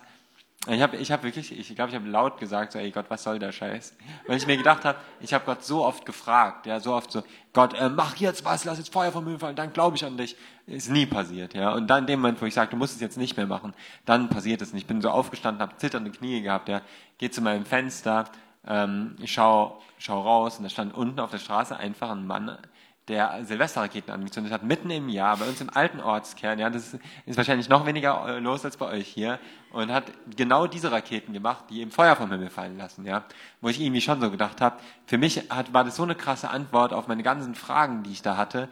ich 0.67 0.81
habe 0.81 0.95
ich 0.95 1.11
hab 1.11 1.23
wirklich, 1.23 1.57
ich 1.57 1.75
glaube, 1.75 1.89
ich 1.89 1.95
habe 1.95 2.07
laut 2.07 2.39
gesagt, 2.39 2.71
so, 2.71 2.79
ey 2.79 2.89
Gott, 2.91 3.05
was 3.09 3.23
soll 3.23 3.37
der 3.37 3.51
Scheiß? 3.51 3.95
Weil 4.27 4.37
ich 4.37 4.47
mir 4.47 4.55
gedacht 4.55 4.85
habe, 4.85 4.97
ich 5.19 5.33
habe 5.33 5.43
Gott 5.45 5.63
so 5.63 5.83
oft 5.83 6.05
gefragt, 6.05 6.65
ja, 6.65 6.79
so 6.79 6.93
oft 6.93 7.11
so, 7.11 7.23
Gott, 7.51 7.73
äh, 7.73 7.89
mach 7.89 8.15
jetzt 8.15 8.45
was, 8.45 8.63
lass 8.63 8.77
jetzt 8.77 8.93
Feuer 8.93 9.11
vom 9.11 9.25
Himmel 9.25 9.39
fallen, 9.39 9.57
dann 9.57 9.73
glaube 9.73 9.97
ich 9.97 10.05
an 10.05 10.15
dich. 10.15 10.37
Ist 10.65 10.89
nie 10.89 11.05
passiert, 11.05 11.53
ja. 11.53 11.73
Und 11.73 11.87
dann 11.87 11.99
in 11.99 12.07
dem 12.07 12.21
Moment, 12.21 12.41
wo 12.41 12.45
ich 12.45 12.53
sage, 12.53 12.71
du 12.71 12.77
musst 12.77 12.95
es 12.95 13.01
jetzt 13.01 13.17
nicht 13.17 13.35
mehr 13.35 13.45
machen, 13.45 13.73
dann 14.05 14.29
passiert 14.29 14.61
es 14.61 14.71
nicht. 14.71 14.83
Ich 14.83 14.87
bin 14.87 15.01
so 15.01 15.09
aufgestanden, 15.09 15.61
habe 15.61 15.75
zitternde 15.75 16.11
Knie 16.11 16.41
gehabt, 16.41 16.69
ja, 16.69 16.81
gehe 17.17 17.29
zu 17.29 17.41
meinem 17.41 17.65
Fenster, 17.65 18.25
ähm, 18.65 19.17
ich 19.19 19.33
schau, 19.33 19.81
schau 19.97 20.21
raus 20.21 20.57
und 20.57 20.63
da 20.63 20.69
stand 20.69 20.95
unten 20.95 21.19
auf 21.19 21.31
der 21.31 21.39
Straße 21.39 21.75
einfach 21.75 22.09
ein 22.09 22.25
Mann, 22.25 22.57
der 23.07 23.43
Silvesterraketen 23.43 24.13
angezündet 24.13 24.53
hat, 24.53 24.63
mitten 24.63 24.89
im 24.89 25.09
Jahr, 25.09 25.37
bei 25.37 25.45
uns 25.45 25.59
im 25.59 25.69
alten 25.69 25.99
Ortskern, 25.99 26.57
ja, 26.57 26.69
das 26.69 26.93
ist, 27.25 27.37
wahrscheinlich 27.37 27.67
noch 27.67 27.85
weniger 27.85 28.27
äh, 28.27 28.39
los 28.39 28.63
als 28.63 28.77
bei 28.77 28.87
euch 28.87 29.07
hier, 29.07 29.39
und 29.71 29.91
hat 29.91 30.05
genau 30.35 30.67
diese 30.67 30.91
Raketen 30.91 31.33
gemacht, 31.33 31.65
die 31.69 31.81
eben 31.81 31.91
Feuer 31.91 32.15
vom 32.15 32.31
Himmel 32.31 32.49
fallen 32.49 32.77
lassen, 32.77 33.05
ja, 33.05 33.25
wo 33.59 33.69
ich 33.69 33.81
irgendwie 33.81 34.01
schon 34.01 34.21
so 34.21 34.31
gedacht 34.31 34.61
habe, 34.61 34.77
für 35.05 35.17
mich 35.17 35.49
hat, 35.49 35.73
war 35.73 35.83
das 35.83 35.97
so 35.97 36.03
eine 36.03 36.15
krasse 36.15 36.49
Antwort 36.49 36.93
auf 36.93 37.07
meine 37.07 37.23
ganzen 37.23 37.55
Fragen, 37.55 38.03
die 38.03 38.11
ich 38.11 38.21
da 38.21 38.37
hatte, 38.37 38.69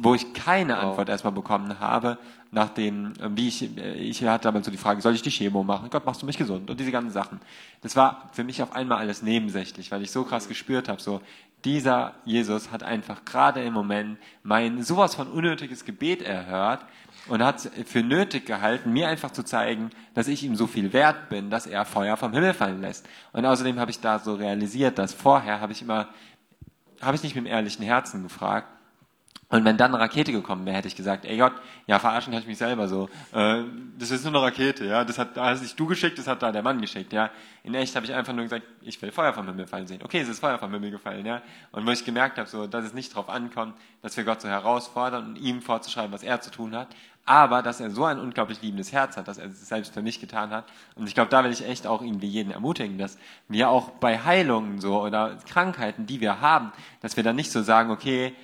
wo 0.00 0.14
ich 0.14 0.32
keine 0.34 0.78
Antwort 0.78 1.08
erstmal 1.08 1.32
bekommen 1.32 1.80
habe, 1.80 2.18
nachdem, 2.50 3.12
äh, 3.20 3.28
wie 3.36 3.48
ich, 3.48 3.76
äh, 3.76 3.94
ich 3.94 4.24
hatte 4.24 4.44
damals 4.44 4.64
so 4.66 4.70
die 4.70 4.78
Frage, 4.78 5.00
soll 5.00 5.14
ich 5.14 5.22
die 5.22 5.30
Chemo 5.30 5.62
machen? 5.62 5.90
Gott, 5.90 6.06
machst 6.06 6.22
du 6.22 6.26
mich 6.26 6.38
gesund? 6.38 6.70
Und 6.70 6.80
diese 6.80 6.92
ganzen 6.92 7.10
Sachen. 7.10 7.40
Das 7.82 7.96
war 7.96 8.30
für 8.32 8.44
mich 8.44 8.62
auf 8.62 8.74
einmal 8.74 8.98
alles 8.98 9.22
nebensächlich, 9.22 9.90
weil 9.90 10.02
ich 10.02 10.10
so 10.10 10.24
krass 10.24 10.48
gespürt 10.48 10.88
habe, 10.88 11.00
so, 11.00 11.20
dieser 11.64 12.14
Jesus 12.24 12.70
hat 12.70 12.82
einfach 12.82 13.24
gerade 13.24 13.62
im 13.62 13.72
Moment 13.72 14.18
mein 14.42 14.82
sowas 14.82 15.14
von 15.14 15.28
unnötiges 15.28 15.84
Gebet 15.84 16.22
erhört 16.22 16.84
und 17.28 17.42
hat 17.42 17.68
für 17.86 18.02
nötig 18.02 18.46
gehalten, 18.46 18.92
mir 18.92 19.08
einfach 19.08 19.32
zu 19.32 19.42
zeigen, 19.42 19.90
dass 20.14 20.28
ich 20.28 20.44
ihm 20.44 20.54
so 20.54 20.66
viel 20.66 20.92
wert 20.92 21.28
bin, 21.28 21.50
dass 21.50 21.66
er 21.66 21.84
Feuer 21.84 22.16
vom 22.16 22.32
Himmel 22.32 22.54
fallen 22.54 22.80
lässt. 22.80 23.08
Und 23.32 23.44
außerdem 23.44 23.80
habe 23.80 23.90
ich 23.90 24.00
da 24.00 24.18
so 24.18 24.34
realisiert, 24.34 24.98
dass 24.98 25.12
vorher 25.12 25.60
habe 25.60 25.72
ich 25.72 25.82
immer, 25.82 26.08
habe 27.00 27.16
ich 27.16 27.22
nicht 27.22 27.34
mit 27.34 27.44
dem 27.44 27.50
ehrlichen 27.50 27.84
Herzen 27.84 28.22
gefragt, 28.22 28.68
und 29.48 29.64
wenn 29.64 29.76
dann 29.76 29.94
eine 29.94 30.02
Rakete 30.02 30.32
gekommen 30.32 30.66
wäre, 30.66 30.76
hätte 30.76 30.88
ich 30.88 30.96
gesagt, 30.96 31.24
ey 31.24 31.36
Gott, 31.36 31.52
ja, 31.86 32.00
verarschen 32.00 32.32
kann 32.32 32.42
ich 32.42 32.48
mich 32.48 32.58
selber 32.58 32.88
so. 32.88 33.08
Äh, 33.32 33.62
das 33.96 34.10
ist 34.10 34.24
nur 34.24 34.34
eine 34.34 34.42
Rakete, 34.42 34.84
ja. 34.84 35.04
Das 35.04 35.18
hat, 35.18 35.36
da 35.36 35.46
hast 35.46 35.62
nicht 35.62 35.78
du 35.78 35.86
geschickt, 35.86 36.18
das 36.18 36.26
hat 36.26 36.42
da 36.42 36.50
der 36.50 36.62
Mann 36.62 36.80
geschickt, 36.80 37.12
ja. 37.12 37.30
In 37.62 37.74
echt 37.74 37.94
habe 37.94 38.04
ich 38.04 38.12
einfach 38.12 38.32
nur 38.32 38.42
gesagt, 38.42 38.64
ich 38.80 39.00
will 39.00 39.12
Feuer 39.12 39.32
vom 39.32 39.46
Himmel 39.46 39.68
fallen 39.68 39.86
sehen. 39.86 40.00
Okay, 40.02 40.20
es 40.20 40.28
ist 40.28 40.40
Feuer 40.40 40.58
vom 40.58 40.72
Himmel 40.72 40.90
gefallen, 40.90 41.24
ja. 41.24 41.42
Und 41.70 41.86
wo 41.86 41.90
ich 41.92 42.04
gemerkt 42.04 42.38
habe, 42.38 42.48
so, 42.48 42.66
dass 42.66 42.84
es 42.84 42.92
nicht 42.92 43.12
darauf 43.12 43.28
ankommt, 43.28 43.76
dass 44.02 44.16
wir 44.16 44.24
Gott 44.24 44.40
so 44.40 44.48
herausfordern 44.48 45.26
und 45.26 45.36
ihm 45.36 45.62
vorzuschreiben, 45.62 46.12
was 46.12 46.24
er 46.24 46.40
zu 46.40 46.50
tun 46.50 46.74
hat, 46.74 46.88
aber 47.24 47.62
dass 47.62 47.80
er 47.80 47.90
so 47.90 48.04
ein 48.04 48.20
unglaublich 48.20 48.62
liebendes 48.62 48.92
Herz 48.92 49.16
hat, 49.16 49.26
dass 49.26 49.38
er 49.38 49.46
es 49.48 49.68
selbst 49.68 49.92
für 49.92 50.00
mich 50.00 50.20
getan 50.20 50.50
hat. 50.50 50.64
Und 50.94 51.08
ich 51.08 51.14
glaube, 51.14 51.28
da 51.28 51.42
will 51.44 51.50
ich 51.50 51.66
echt 51.66 51.86
auch 51.86 52.00
irgendwie 52.00 52.28
jeden 52.28 52.52
ermutigen, 52.52 52.98
dass 52.98 53.18
wir 53.48 53.68
auch 53.68 53.90
bei 53.90 54.20
Heilungen 54.20 54.80
so 54.80 55.02
oder 55.02 55.36
Krankheiten, 55.48 56.06
die 56.06 56.20
wir 56.20 56.40
haben, 56.40 56.72
dass 57.00 57.16
wir 57.16 57.24
dann 57.24 57.36
nicht 57.36 57.50
so 57.50 57.62
sagen, 57.62 57.90
okay, 57.90 58.34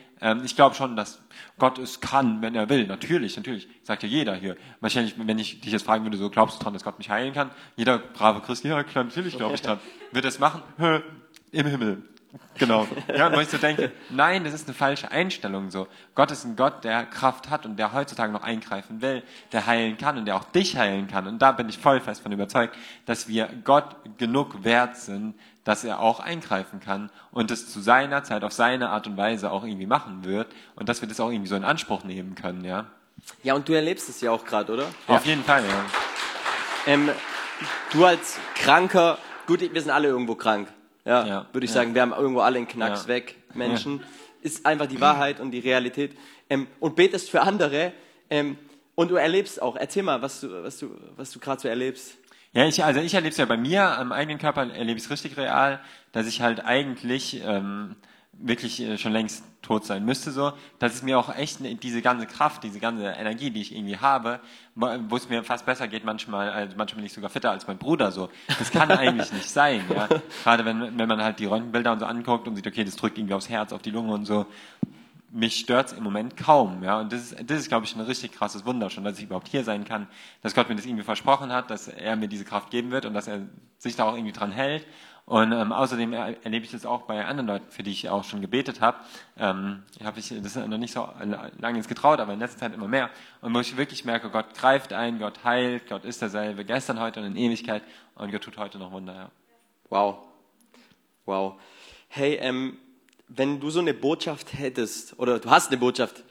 ich 0.44 0.54
glaube 0.54 0.74
schon, 0.74 0.96
dass 0.96 1.20
Gott 1.58 1.78
es 1.78 2.00
kann, 2.00 2.42
wenn 2.42 2.54
er 2.54 2.68
will. 2.68 2.86
Natürlich, 2.86 3.36
natürlich. 3.36 3.68
Sagt 3.82 4.02
ja 4.02 4.08
jeder 4.08 4.34
hier. 4.34 4.56
Wahrscheinlich, 4.80 5.14
wenn 5.18 5.38
ich 5.38 5.60
dich 5.60 5.72
jetzt 5.72 5.84
fragen 5.84 6.04
würde, 6.04 6.16
so 6.16 6.30
glaubst 6.30 6.58
du 6.58 6.64
dran, 6.64 6.72
dass 6.72 6.84
Gott 6.84 6.98
mich 6.98 7.10
heilen 7.10 7.34
kann? 7.34 7.50
Jeder 7.76 7.98
brave 7.98 8.40
Christ, 8.40 8.64
ja 8.64 8.82
klar, 8.84 9.04
natürlich 9.04 9.36
glaube 9.36 9.54
ich 9.54 9.62
dran. 9.62 9.78
Wird 10.12 10.24
es 10.24 10.38
machen? 10.38 10.62
Hö, 10.78 11.00
Im 11.50 11.66
Himmel. 11.66 12.02
Genau. 12.56 12.86
Ja, 13.14 13.26
und 13.26 13.36
wo 13.36 13.40
ich 13.40 13.48
so 13.48 13.58
denke, 13.58 13.92
nein, 14.08 14.44
das 14.44 14.54
ist 14.54 14.66
eine 14.66 14.74
falsche 14.74 15.10
Einstellung 15.10 15.70
so. 15.70 15.86
Gott 16.14 16.30
ist 16.30 16.44
ein 16.44 16.56
Gott, 16.56 16.84
der 16.84 17.04
Kraft 17.04 17.50
hat 17.50 17.66
und 17.66 17.76
der 17.76 17.92
heutzutage 17.92 18.32
noch 18.32 18.42
eingreifen 18.42 19.02
will, 19.02 19.22
der 19.52 19.66
heilen 19.66 19.98
kann 19.98 20.16
und 20.16 20.24
der 20.24 20.36
auch 20.36 20.44
dich 20.44 20.76
heilen 20.76 21.08
kann. 21.08 21.26
Und 21.26 21.40
da 21.40 21.52
bin 21.52 21.68
ich 21.68 21.78
voll 21.78 22.00
fest 22.00 22.22
von 22.22 22.32
überzeugt, 22.32 22.76
dass 23.04 23.28
wir 23.28 23.50
Gott 23.64 23.96
genug 24.16 24.64
wert 24.64 24.96
sind, 24.96 25.34
dass 25.64 25.84
er 25.84 26.00
auch 26.00 26.20
eingreifen 26.20 26.80
kann 26.80 27.10
und 27.30 27.50
es 27.50 27.70
zu 27.72 27.80
seiner 27.80 28.24
Zeit 28.24 28.42
auf 28.44 28.52
seine 28.52 28.90
Art 28.90 29.06
und 29.06 29.16
Weise 29.16 29.50
auch 29.50 29.64
irgendwie 29.64 29.86
machen 29.86 30.24
wird 30.24 30.48
und 30.74 30.88
dass 30.88 31.00
wir 31.00 31.08
das 31.08 31.20
auch 31.20 31.30
irgendwie 31.30 31.48
so 31.48 31.56
in 31.56 31.64
Anspruch 31.64 32.04
nehmen 32.04 32.34
können, 32.34 32.64
ja. 32.64 32.86
Ja, 33.42 33.54
und 33.54 33.68
du 33.68 33.72
erlebst 33.72 34.08
es 34.08 34.20
ja 34.20 34.30
auch 34.32 34.44
gerade, 34.44 34.72
oder? 34.72 34.86
Auf 35.06 35.24
jeden 35.26 35.44
Fall, 35.44 35.62
ja. 35.64 35.84
Ähm, 36.86 37.10
du 37.92 38.04
als 38.04 38.38
Kranker, 38.56 39.18
gut, 39.46 39.60
wir 39.60 39.80
sind 39.80 39.90
alle 39.90 40.08
irgendwo 40.08 40.34
krank. 40.34 40.68
Ja, 41.04 41.24
Ja. 41.26 41.46
würde 41.52 41.64
ich 41.64 41.70
Ja. 41.70 41.74
sagen, 41.80 41.94
wir 41.94 42.02
haben 42.02 42.12
irgendwo 42.12 42.40
alle 42.40 42.58
einen 42.58 42.68
Knacks 42.68 43.02
Ja. 43.02 43.08
weg, 43.08 43.36
Menschen. 43.54 44.02
Ist 44.40 44.66
einfach 44.66 44.86
die 44.86 45.00
Wahrheit 45.00 45.38
und 45.38 45.52
die 45.52 45.60
Realität. 45.60 46.16
Ähm, 46.50 46.66
und 46.80 46.96
betest 46.96 47.30
für 47.30 47.42
andere. 47.42 47.92
Ähm, 48.30 48.58
und 48.96 49.10
du 49.10 49.14
erlebst 49.14 49.62
auch. 49.62 49.76
Erzähl 49.76 50.02
mal, 50.02 50.20
was 50.20 50.40
du, 50.40 50.62
was 50.64 50.78
du, 50.78 50.90
was 51.16 51.30
du 51.30 51.38
gerade 51.38 51.60
so 51.60 51.68
erlebst. 51.68 52.16
Ja, 52.54 52.66
ich, 52.66 52.84
also 52.84 53.00
ich 53.00 53.14
erlebe 53.14 53.30
es 53.30 53.38
ja 53.38 53.46
bei 53.46 53.56
mir, 53.56 53.98
am 53.98 54.12
eigenen 54.12 54.38
Körper 54.38 54.62
erlebe 54.70 54.98
ich 54.98 55.04
es 55.04 55.10
richtig 55.10 55.36
real, 55.38 55.80
dass 56.12 56.26
ich 56.26 56.42
halt 56.42 56.64
eigentlich 56.64 57.42
ähm, 57.42 57.96
wirklich 58.34 58.80
äh, 58.80 58.98
schon 58.98 59.12
längst 59.12 59.42
tot 59.62 59.86
sein 59.86 60.04
müsste, 60.04 60.32
so, 60.32 60.52
dass 60.78 60.92
es 60.94 61.02
mir 61.02 61.18
auch 61.18 61.34
echt 61.34 61.60
ne- 61.60 61.76
diese 61.76 62.02
ganze 62.02 62.26
Kraft, 62.26 62.62
diese 62.64 62.78
ganze 62.78 63.06
Energie, 63.06 63.50
die 63.50 63.62
ich 63.62 63.74
irgendwie 63.74 63.96
habe, 63.98 64.40
wo 64.74 65.16
es 65.16 65.30
mir 65.30 65.44
fast 65.44 65.64
besser 65.64 65.88
geht 65.88 66.04
manchmal, 66.04 66.50
also 66.50 66.76
manchmal 66.76 66.96
bin 66.96 67.06
ich 67.06 67.12
sogar 67.14 67.30
fitter 67.30 67.50
als 67.50 67.66
mein 67.66 67.78
Bruder, 67.78 68.10
so. 68.10 68.28
Das 68.58 68.70
kann 68.70 68.90
eigentlich 68.90 69.32
nicht 69.32 69.48
sein, 69.48 69.84
ja. 69.88 70.08
Gerade 70.42 70.64
wenn, 70.66 70.98
wenn 70.98 71.08
man 71.08 71.22
halt 71.22 71.38
die 71.38 71.46
Röntgenbilder 71.46 71.92
und 71.92 72.00
so 72.00 72.06
anguckt 72.06 72.46
und 72.48 72.56
sieht, 72.56 72.66
okay, 72.66 72.84
das 72.84 72.96
drückt 72.96 73.16
irgendwie 73.16 73.34
aufs 73.34 73.48
Herz, 73.48 73.72
auf 73.72 73.80
die 73.82 73.90
Lunge 73.90 74.12
und 74.12 74.26
so 74.26 74.44
mich 75.32 75.56
stört's 75.56 75.92
im 75.92 76.04
Moment 76.04 76.36
kaum. 76.36 76.82
Ja? 76.82 77.00
Und 77.00 77.12
das 77.12 77.32
ist, 77.32 77.50
das 77.50 77.60
ist, 77.60 77.68
glaube 77.68 77.86
ich, 77.86 77.96
ein 77.96 78.00
richtig 78.02 78.32
krasses 78.32 78.64
Wunder 78.66 78.90
schon, 78.90 79.02
dass 79.02 79.18
ich 79.18 79.24
überhaupt 79.24 79.48
hier 79.48 79.64
sein 79.64 79.84
kann, 79.84 80.06
dass 80.42 80.54
Gott 80.54 80.68
mir 80.68 80.76
das 80.76 80.84
irgendwie 80.84 81.04
versprochen 81.04 81.52
hat, 81.52 81.70
dass 81.70 81.88
er 81.88 82.16
mir 82.16 82.28
diese 82.28 82.44
Kraft 82.44 82.70
geben 82.70 82.90
wird 82.90 83.06
und 83.06 83.14
dass 83.14 83.26
er 83.26 83.40
sich 83.78 83.96
da 83.96 84.04
auch 84.04 84.14
irgendwie 84.14 84.32
dran 84.32 84.52
hält. 84.52 84.86
Und 85.24 85.52
ähm, 85.52 85.72
außerdem 85.72 86.12
er, 86.12 86.44
erlebe 86.44 86.64
ich 86.64 86.72
das 86.72 86.84
auch 86.84 87.02
bei 87.02 87.24
anderen 87.24 87.46
Leuten, 87.46 87.70
für 87.70 87.82
die 87.82 87.92
ich 87.92 88.08
auch 88.10 88.24
schon 88.24 88.40
gebetet 88.40 88.80
habe. 88.80 88.98
Ähm, 89.38 89.84
habe 90.04 90.18
ich 90.18 90.34
das 90.42 90.56
noch 90.56 90.78
nicht 90.78 90.92
so 90.92 91.08
lange 91.58 91.78
ins 91.78 91.88
getraut, 91.88 92.20
aber 92.20 92.32
in 92.32 92.40
letzter 92.40 92.58
Zeit 92.58 92.74
immer 92.74 92.88
mehr. 92.88 93.08
Und 93.40 93.54
wo 93.54 93.60
ich 93.60 93.76
wirklich 93.76 94.04
merke, 94.04 94.30
Gott 94.30 94.52
greift 94.54 94.92
ein, 94.92 95.18
Gott 95.18 95.44
heilt, 95.44 95.88
Gott 95.88 96.04
ist 96.04 96.20
derselbe, 96.20 96.64
gestern, 96.64 97.00
heute 97.00 97.20
und 97.20 97.26
in 97.26 97.36
Ewigkeit. 97.36 97.82
Und 98.16 98.32
Gott 98.32 98.42
tut 98.42 98.58
heute 98.58 98.78
noch 98.78 98.90
Wunder. 98.90 99.14
Ja. 99.14 99.30
Wow. 99.88 100.18
Wow. 101.24 101.60
Hey, 102.08 102.34
ähm, 102.34 102.76
wenn 103.36 103.60
du 103.60 103.70
so 103.70 103.80
eine 103.80 103.94
Botschaft 103.94 104.54
hättest, 104.54 105.18
oder 105.18 105.38
du 105.38 105.50
hast 105.50 105.68
eine 105.68 105.78
Botschaft, 105.78 106.22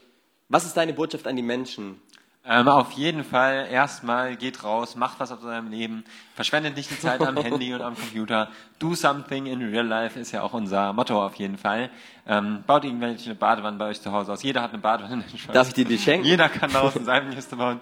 was 0.48 0.64
ist 0.64 0.76
deine 0.76 0.92
Botschaft 0.92 1.26
an 1.26 1.36
die 1.36 1.42
Menschen? 1.42 2.00
Ähm, 2.44 2.66
auf 2.66 2.90
jeden 2.92 3.22
Fall 3.22 3.68
erstmal 3.70 4.34
geht 4.36 4.64
raus, 4.64 4.96
macht 4.96 5.20
was 5.20 5.30
aus 5.30 5.44
eurem 5.44 5.70
Leben, 5.70 6.02
verschwendet 6.34 6.76
nicht 6.76 6.90
die 6.90 6.98
Zeit 6.98 7.20
am 7.20 7.36
Handy 7.42 7.72
und 7.72 7.82
am 7.82 7.94
Computer. 7.94 8.50
Do 8.80 8.96
something 8.96 9.46
in 9.46 9.62
real 9.62 9.86
life 9.86 10.18
ist 10.18 10.32
ja 10.32 10.42
auch 10.42 10.52
unser 10.52 10.92
Motto 10.92 11.24
auf 11.24 11.36
jeden 11.36 11.56
Fall. 11.56 11.88
Ähm, 12.26 12.64
baut 12.66 12.84
irgendwelche 12.84 13.36
Badewannen 13.36 13.78
bei 13.78 13.90
euch 13.90 14.00
zu 14.00 14.10
Hause 14.10 14.32
aus. 14.32 14.42
Jeder 14.42 14.60
hat 14.60 14.72
eine 14.72 14.82
Badewanne. 14.82 15.24
Darf 15.52 15.68
ich 15.68 15.74
dir 15.74 15.84
die 15.84 15.98
schenken? 15.98 16.26
Jeder 16.26 16.48
kann 16.48 16.72
daraus 16.72 16.96
in 16.96 17.04
seinem 17.04 17.32
Kiste 17.32 17.54
bauen. 17.54 17.78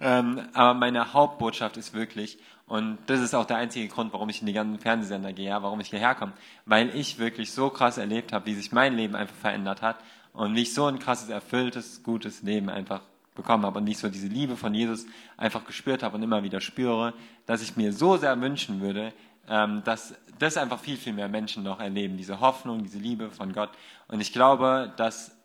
Ähm, 0.00 0.40
aber 0.54 0.72
meine 0.72 1.12
Hauptbotschaft 1.12 1.76
ist 1.76 1.92
wirklich, 1.92 2.38
und 2.72 2.96
das 3.04 3.20
ist 3.20 3.34
auch 3.34 3.44
der 3.44 3.58
einzige 3.58 3.86
Grund, 3.86 4.14
warum 4.14 4.30
ich 4.30 4.40
in 4.40 4.46
die 4.46 4.54
ganzen 4.54 4.78
Fernsehsender 4.78 5.34
gehe, 5.34 5.50
ja, 5.50 5.62
warum 5.62 5.80
ich 5.80 5.90
hierher 5.90 6.14
komme, 6.14 6.32
weil 6.64 6.88
ich 6.96 7.18
wirklich 7.18 7.52
so 7.52 7.68
krass 7.68 7.98
erlebt 7.98 8.32
habe, 8.32 8.46
wie 8.46 8.54
sich 8.54 8.72
mein 8.72 8.96
Leben 8.96 9.14
einfach 9.14 9.36
verändert 9.36 9.82
hat 9.82 9.98
und 10.32 10.54
wie 10.54 10.62
ich 10.62 10.72
so 10.72 10.86
ein 10.86 10.98
krasses, 10.98 11.28
erfülltes, 11.28 12.02
gutes 12.02 12.40
Leben 12.40 12.70
einfach 12.70 13.02
bekommen 13.34 13.66
habe 13.66 13.78
und 13.78 13.86
wie 13.86 13.90
ich 13.90 13.98
so 13.98 14.08
diese 14.08 14.28
Liebe 14.28 14.56
von 14.56 14.72
Jesus 14.72 15.04
einfach 15.36 15.66
gespürt 15.66 16.02
habe 16.02 16.16
und 16.16 16.22
immer 16.22 16.44
wieder 16.44 16.62
spüre, 16.62 17.12
dass 17.44 17.60
ich 17.60 17.76
mir 17.76 17.92
so 17.92 18.16
sehr 18.16 18.40
wünschen 18.40 18.80
würde, 18.80 19.12
ähm, 19.50 19.82
dass 19.84 20.14
das 20.38 20.56
einfach 20.56 20.78
viel, 20.78 20.96
viel 20.96 21.12
mehr 21.12 21.28
Menschen 21.28 21.64
noch 21.64 21.78
erleben, 21.78 22.16
diese 22.16 22.40
Hoffnung, 22.40 22.84
diese 22.84 22.98
Liebe 22.98 23.30
von 23.30 23.52
Gott. 23.52 23.68
Und 24.08 24.22
ich 24.22 24.32
glaube, 24.32 24.94
dass 24.96 25.36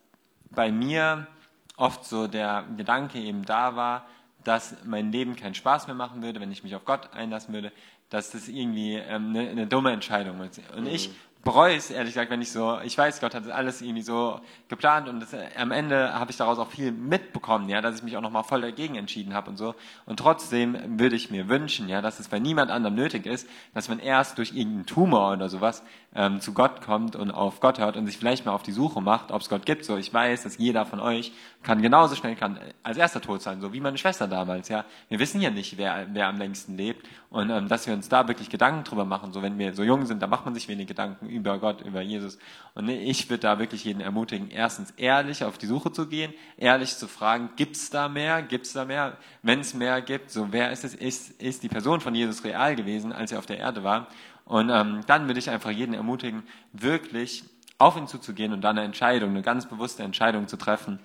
bei 0.49 0.71
mir 0.71 1.27
oft 1.75 2.05
so 2.05 2.27
der 2.27 2.63
Gedanke 2.77 3.19
eben 3.19 3.43
da 3.43 3.75
war, 3.75 4.05
dass 4.47 4.77
mein 4.85 5.11
Leben 5.11 5.35
keinen 5.35 5.55
Spaß 5.55 5.87
mehr 5.87 5.95
machen 5.95 6.23
würde, 6.23 6.39
wenn 6.39 6.51
ich 6.51 6.63
mich 6.63 6.73
auf 6.73 6.85
Gott 6.85 7.13
einlassen 7.13 7.53
würde, 7.53 7.73
dass 8.09 8.31
das 8.31 8.47
irgendwie 8.47 8.93
ähm, 8.93 9.29
eine, 9.29 9.49
eine 9.49 9.67
dumme 9.67 9.91
Entscheidung 9.91 10.39
ist. 10.41 10.61
Und 10.73 10.87
ich 10.87 11.09
bereue 11.43 11.75
es, 11.75 11.91
ehrlich 11.91 12.13
gesagt, 12.13 12.31
wenn 12.31 12.41
ich 12.41 12.51
so, 12.51 12.79
ich 12.81 12.97
weiß, 12.97 13.19
Gott 13.19 13.35
hat 13.35 13.45
das 13.45 13.51
alles 13.51 13.81
irgendwie 13.81 14.01
so 14.01 14.39
geplant 14.69 15.09
und 15.09 15.19
das, 15.19 15.33
äh, 15.33 15.47
am 15.57 15.71
Ende 15.71 16.13
habe 16.13 16.31
ich 16.31 16.37
daraus 16.37 16.59
auch 16.59 16.69
viel 16.69 16.93
mitbekommen, 16.93 17.67
ja, 17.67 17.81
dass 17.81 17.97
ich 17.97 18.03
mich 18.03 18.15
auch 18.15 18.21
nochmal 18.21 18.43
voll 18.43 18.61
dagegen 18.61 18.95
entschieden 18.95 19.33
habe 19.33 19.49
und 19.49 19.57
so. 19.57 19.75
Und 20.05 20.17
trotzdem 20.19 20.99
würde 20.99 21.17
ich 21.17 21.29
mir 21.29 21.49
wünschen, 21.49 21.89
ja, 21.89 22.01
dass 22.01 22.19
es 22.19 22.29
bei 22.29 22.39
niemand 22.39 22.71
anderem 22.71 22.95
nötig 22.95 23.25
ist, 23.25 23.49
dass 23.73 23.89
man 23.89 23.99
erst 23.99 24.37
durch 24.37 24.53
irgendeinen 24.55 24.85
Tumor 24.85 25.33
oder 25.33 25.49
sowas 25.49 25.83
ähm, 26.17 26.41
zu 26.41 26.51
Gott 26.51 26.81
kommt 26.81 27.15
und 27.15 27.29
auf 27.29 27.59
Gott 27.59 27.77
hört 27.77 27.95
und 27.95 28.07
sich 28.07 28.17
vielleicht 28.17 28.45
mal 28.45 28.51
auf 28.51 28.63
die 28.63 28.71
Suche 28.71 29.01
macht, 29.01 29.31
ob 29.31 29.41
es 29.41 29.49
Gott 29.49 29.67
gibt. 29.67 29.85
So, 29.85 29.97
ich 29.97 30.11
weiß, 30.11 30.43
dass 30.43 30.57
jeder 30.57 30.83
von 30.83 30.99
euch 30.99 31.31
kann 31.61 31.81
genauso 31.81 32.15
schnell 32.15 32.35
kann 32.35 32.59
als 32.81 32.97
erster 32.97 33.21
tot 33.21 33.43
sein, 33.43 33.61
so 33.61 33.71
wie 33.71 33.79
meine 33.79 33.99
Schwester 33.99 34.27
damals, 34.27 34.67
ja. 34.67 34.85
Wir 35.09 35.19
wissen 35.19 35.41
ja 35.41 35.51
nicht, 35.51 35.77
wer, 35.77 36.07
wer 36.11 36.27
am 36.27 36.37
längsten 36.37 36.75
lebt 36.75 37.07
und 37.29 37.51
ähm, 37.51 37.67
dass 37.67 37.85
wir 37.85 37.93
uns 37.93 38.09
da 38.09 38.27
wirklich 38.27 38.49
Gedanken 38.49 38.83
drüber 38.83 39.05
machen, 39.05 39.31
so 39.31 39.43
wenn 39.43 39.59
wir 39.59 39.73
so 39.73 39.83
jung 39.83 40.07
sind, 40.07 40.21
da 40.21 40.27
macht 40.27 40.43
man 40.43 40.55
sich 40.55 40.67
wenig 40.67 40.87
Gedanken 40.87 41.29
über 41.29 41.59
Gott, 41.59 41.81
über 41.81 42.01
Jesus. 42.01 42.39
Und 42.73 42.89
ich 42.89 43.29
würde 43.29 43.41
da 43.41 43.59
wirklich 43.59 43.83
jeden 43.83 44.01
ermutigen, 44.01 44.49
erstens 44.49 44.91
ehrlich 44.97 45.43
auf 45.43 45.59
die 45.59 45.67
Suche 45.67 45.91
zu 45.91 46.07
gehen, 46.07 46.33
ehrlich 46.57 46.95
zu 46.95 47.07
fragen, 47.07 47.51
gibt's 47.57 47.91
da 47.91 48.09
mehr, 48.09 48.41
gibt's 48.41 48.73
da 48.73 48.85
mehr? 48.85 49.17
Wenn 49.43 49.59
es 49.59 49.75
mehr 49.75 50.01
gibt, 50.01 50.31
so 50.31 50.47
wer 50.51 50.71
ist 50.71 50.83
es? 50.83 50.95
Ist, 50.95 51.41
ist 51.41 51.61
die 51.61 51.69
Person 51.69 52.01
von 52.01 52.15
Jesus 52.15 52.43
real 52.43 52.75
gewesen, 52.75 53.13
als 53.13 53.31
er 53.31 53.39
auf 53.39 53.45
der 53.45 53.59
Erde 53.59 53.83
war? 53.83 54.07
Und 54.47 54.69
ähm, 54.69 55.01
dann 55.07 55.27
würde 55.27 55.39
ich 55.39 55.49
einfach 55.49 55.71
jeden 55.71 55.93
ermutigen, 55.93 56.43
wirklich 56.71 57.43
auf 57.77 57.97
ihn 57.97 58.07
zuzugehen 58.07 58.53
und 58.53 58.61
dann 58.61 58.77
eine 58.77 58.85
Entscheidung, 58.85 59.31
eine 59.31 59.41
ganz 59.41 59.67
bewusste 59.67 60.03
Entscheidung 60.03 60.47
zu 60.47 60.57
treffen 60.57 60.99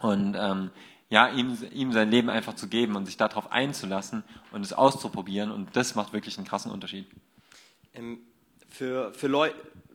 und 0.00 0.36
ähm, 0.38 0.70
ja, 1.08 1.28
ihm, 1.28 1.56
ihm 1.72 1.92
sein 1.92 2.10
Leben 2.10 2.28
einfach 2.28 2.54
zu 2.54 2.66
geben 2.68 2.96
und 2.96 3.06
sich 3.06 3.16
darauf 3.16 3.52
einzulassen 3.52 4.24
und 4.50 4.62
es 4.62 4.72
auszuprobieren. 4.72 5.52
Und 5.52 5.76
das 5.76 5.94
macht 5.94 6.12
wirklich 6.12 6.36
einen 6.36 6.46
krassen 6.46 6.72
Unterschied. 6.72 7.06
Ähm, 7.94 8.18
für, 8.68 9.14
für, 9.14 9.28
Leu 9.28 9.50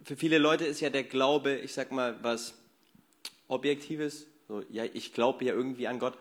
für 0.06 0.15
viele 0.15 0.38
Leute 0.38 0.65
ist 0.65 0.80
ja 0.80 0.89
der 0.89 1.04
Glaube, 1.04 1.56
ich 1.56 1.74
sag 1.74 1.92
mal, 1.92 2.15
was 2.22 2.54
Objektives. 3.50 4.28
So, 4.48 4.63
ja, 4.70 4.86
ich 4.86 5.13
glaube 5.13 5.44
ja 5.44 5.54
irgendwie 5.54 5.88
an 5.88 6.00
Gott. 6.00 6.18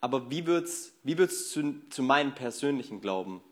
Aber 0.00 0.30
wie 0.30 0.46
wird's, 0.46 0.92
wie 1.04 1.16
wird's 1.16 1.50
zu, 1.50 1.74
zu 1.90 2.02
meinem 2.02 2.34
persönlichen 2.34 3.00
Glauben? 3.00 3.42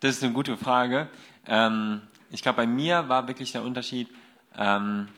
Das 0.00 0.16
ist 0.16 0.22
eine 0.22 0.32
gute 0.32 0.56
Frage. 0.56 1.08
Ähm, 1.46 2.02
ich 2.30 2.42
glaube, 2.42 2.56
bei 2.56 2.66
mir 2.66 3.08
war 3.08 3.28
wirklich 3.28 3.52
der 3.52 3.62
Unterschied, 3.62 4.08
ähm, 4.56 5.08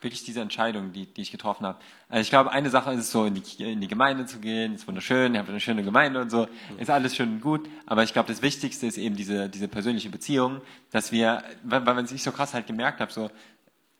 wirklich 0.00 0.22
diese 0.22 0.40
Entscheidung, 0.40 0.92
die, 0.92 1.06
die 1.06 1.22
ich 1.22 1.32
getroffen 1.32 1.66
habe. 1.66 1.78
Also 2.08 2.20
ich 2.20 2.30
glaube, 2.30 2.52
eine 2.52 2.70
Sache 2.70 2.92
ist 2.92 3.00
es 3.00 3.10
so, 3.10 3.24
in 3.24 3.34
die, 3.34 3.72
in 3.72 3.80
die 3.80 3.88
Gemeinde 3.88 4.26
zu 4.26 4.38
gehen, 4.38 4.74
ist 4.74 4.86
wunderschön, 4.86 5.34
ihr 5.34 5.40
habt 5.40 5.48
eine 5.48 5.60
schöne 5.60 5.82
Gemeinde 5.82 6.20
und 6.20 6.30
so, 6.30 6.46
ist 6.78 6.90
alles 6.90 7.16
schön 7.16 7.34
und 7.34 7.40
gut, 7.40 7.68
aber 7.86 8.02
ich 8.02 8.12
glaube, 8.12 8.28
das 8.28 8.42
Wichtigste 8.42 8.86
ist 8.86 8.98
eben 8.98 9.16
diese, 9.16 9.48
diese 9.48 9.66
persönliche 9.66 10.10
Beziehung, 10.10 10.60
dass 10.90 11.10
wir, 11.10 11.42
weil, 11.64 11.84
weil 11.86 12.06
sich 12.06 12.22
so 12.22 12.32
krass 12.32 12.54
halt 12.54 12.66
gemerkt 12.66 13.00
hat, 13.00 13.12
so, 13.12 13.30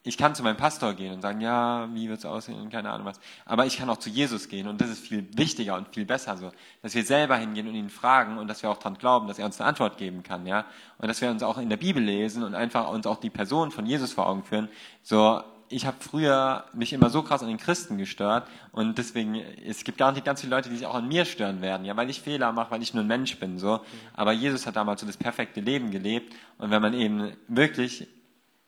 ich 0.07 0.19
kann 0.19 0.35
zu 0.35 0.43
meinem 0.43 0.59
Pastor 0.59 0.93
gehen 0.93 1.15
und 1.15 1.23
sagen, 1.23 1.41
ja, 1.41 1.89
wie 1.95 2.11
wird's 2.11 2.27
aussehen 2.27 2.61
und 2.61 2.71
keine 2.71 2.91
Ahnung 2.91 3.07
was. 3.07 3.19
Aber 3.47 3.65
ich 3.65 3.79
kann 3.79 3.89
auch 3.89 3.97
zu 3.97 4.11
Jesus 4.11 4.49
gehen 4.49 4.69
und 4.69 4.81
das 4.81 4.91
ist 4.91 5.07
viel 5.07 5.27
wichtiger 5.35 5.77
und 5.77 5.89
viel 5.89 6.05
besser 6.05 6.37
so, 6.37 6.53
dass 6.83 6.95
wir 6.95 7.05
selber 7.05 7.37
hingehen 7.37 7.67
und 7.67 7.75
ihn 7.75 7.89
fragen 7.89 8.37
und 8.37 8.47
dass 8.47 8.63
wir 8.63 8.69
auch 8.69 8.77
dran 8.77 8.99
glauben, 8.99 9.29
dass 9.29 9.39
er 9.39 9.47
uns 9.47 9.59
eine 9.59 9.69
Antwort 9.69 9.97
geben 9.97 10.23
kann, 10.23 10.47
ja. 10.47 10.67
Und 10.99 11.09
dass 11.09 11.23
wir 11.23 11.31
uns 11.31 11.43
auch 11.43 11.57
in 11.57 11.71
der 11.71 11.79
Bibel 11.79 12.03
lesen 12.03 12.43
und 12.43 12.55
einfach 12.55 12.89
uns 12.91 13.07
auch 13.07 13.19
die 13.19 13.31
Person 13.31 13.71
von 13.71 13.87
Jesus 13.87 14.13
vor 14.13 14.27
Augen 14.27 14.45
führen. 14.45 14.69
So, 15.03 15.43
ich 15.71 15.87
habe 15.87 15.97
früher 15.99 16.65
mich 16.75 16.93
immer 16.93 17.09
so 17.09 17.23
krass 17.23 17.43
an 17.43 17.49
den 17.49 17.57
Christen 17.57 17.97
gestört 17.97 18.47
und 18.73 18.99
deswegen, 18.99 19.37
es 19.37 19.85
gibt 19.85 19.97
gar 19.97 20.13
nicht 20.13 20.27
ganz 20.27 20.43
viele 20.43 20.55
Leute, 20.55 20.69
die 20.69 20.77
sich 20.77 20.87
auch 20.87 20.95
an 20.95 21.09
mir 21.09 21.25
stören 21.25 21.63
werden, 21.63 21.87
ja, 21.87 21.97
weil 21.97 22.11
ich 22.11 22.21
Fehler 22.21 22.53
mache, 22.53 22.71
weil 22.71 22.83
ich 22.83 22.93
nur 22.93 23.05
ein 23.05 23.09
Mensch 23.09 23.39
bin, 23.39 23.59
so. 23.59 23.81
Aber 24.13 24.33
Jesus 24.33 24.67
hat 24.67 24.77
damals 24.77 25.01
so 25.01 25.07
das 25.07 25.17
perfekte 25.17 25.63
Leben 25.63 25.91
gelebt 25.91 26.35
und 26.59 26.71
wenn 26.71 26.83
man 26.83 26.93
eben 26.93 27.33
wirklich 27.49 28.07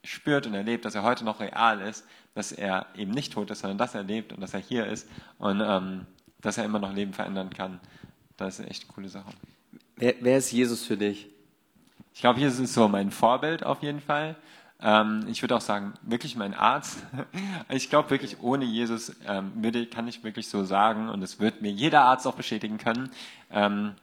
spürt 0.07 0.47
und 0.47 0.55
erlebt, 0.55 0.85
dass 0.85 0.95
er 0.95 1.03
heute 1.03 1.25
noch 1.25 1.41
real 1.41 1.81
ist, 1.81 2.07
dass 2.35 2.53
er 2.53 2.87
eben 2.95 3.13
nicht 3.13 3.33
tot 3.33 3.51
ist, 3.51 3.61
sondern 3.61 3.79
dass 3.79 3.95
er 3.95 4.03
lebt 4.03 4.33
und 4.33 4.41
dass 4.41 4.55
er 4.55 4.61
hier 4.61 4.87
ist 4.87 5.09
und 5.39 5.61
ähm, 5.65 6.07
dass 6.41 6.59
er 6.59 6.65
immer 6.65 6.79
noch 6.79 6.93
Leben 6.93 7.13
verändern 7.13 7.51
kann. 7.51 7.81
Das 8.37 8.59
ist 8.59 8.69
echt 8.69 8.85
eine 8.85 8.93
coole 8.93 9.09
Sache. 9.09 9.31
Wer, 9.97 10.15
wer 10.21 10.39
ist 10.39 10.53
Jesus 10.53 10.85
für 10.85 10.97
dich? 10.97 11.29
Ich 12.15 12.21
glaube, 12.21 12.41
Jesus 12.41 12.61
ist 12.61 12.75
so 12.75 12.89
mein 12.89 13.11
Vorbild 13.11 13.65
auf 13.65 13.83
jeden 13.83 14.01
Fall. 14.01 14.37
Ähm, 14.81 15.27
ich 15.29 15.43
würde 15.43 15.57
auch 15.57 15.61
sagen, 15.61 15.95
wirklich 16.03 16.37
mein 16.37 16.55
Arzt. 16.55 16.99
Ich 17.69 17.91
glaube 17.91 18.11
wirklich, 18.11 18.41
ohne 18.41 18.65
Jesus 18.65 19.17
ähm, 19.27 19.51
würde, 19.57 19.87
kann 19.87 20.07
ich 20.07 20.23
wirklich 20.23 20.49
so 20.49 20.63
sagen, 20.63 21.09
und 21.09 21.21
das 21.21 21.41
wird 21.41 21.63
mir 21.63 21.73
jeder 21.73 22.03
Arzt 22.03 22.27
auch 22.27 22.35
bestätigen 22.35 22.79
können, 22.79 23.11
ähm, 23.51 23.95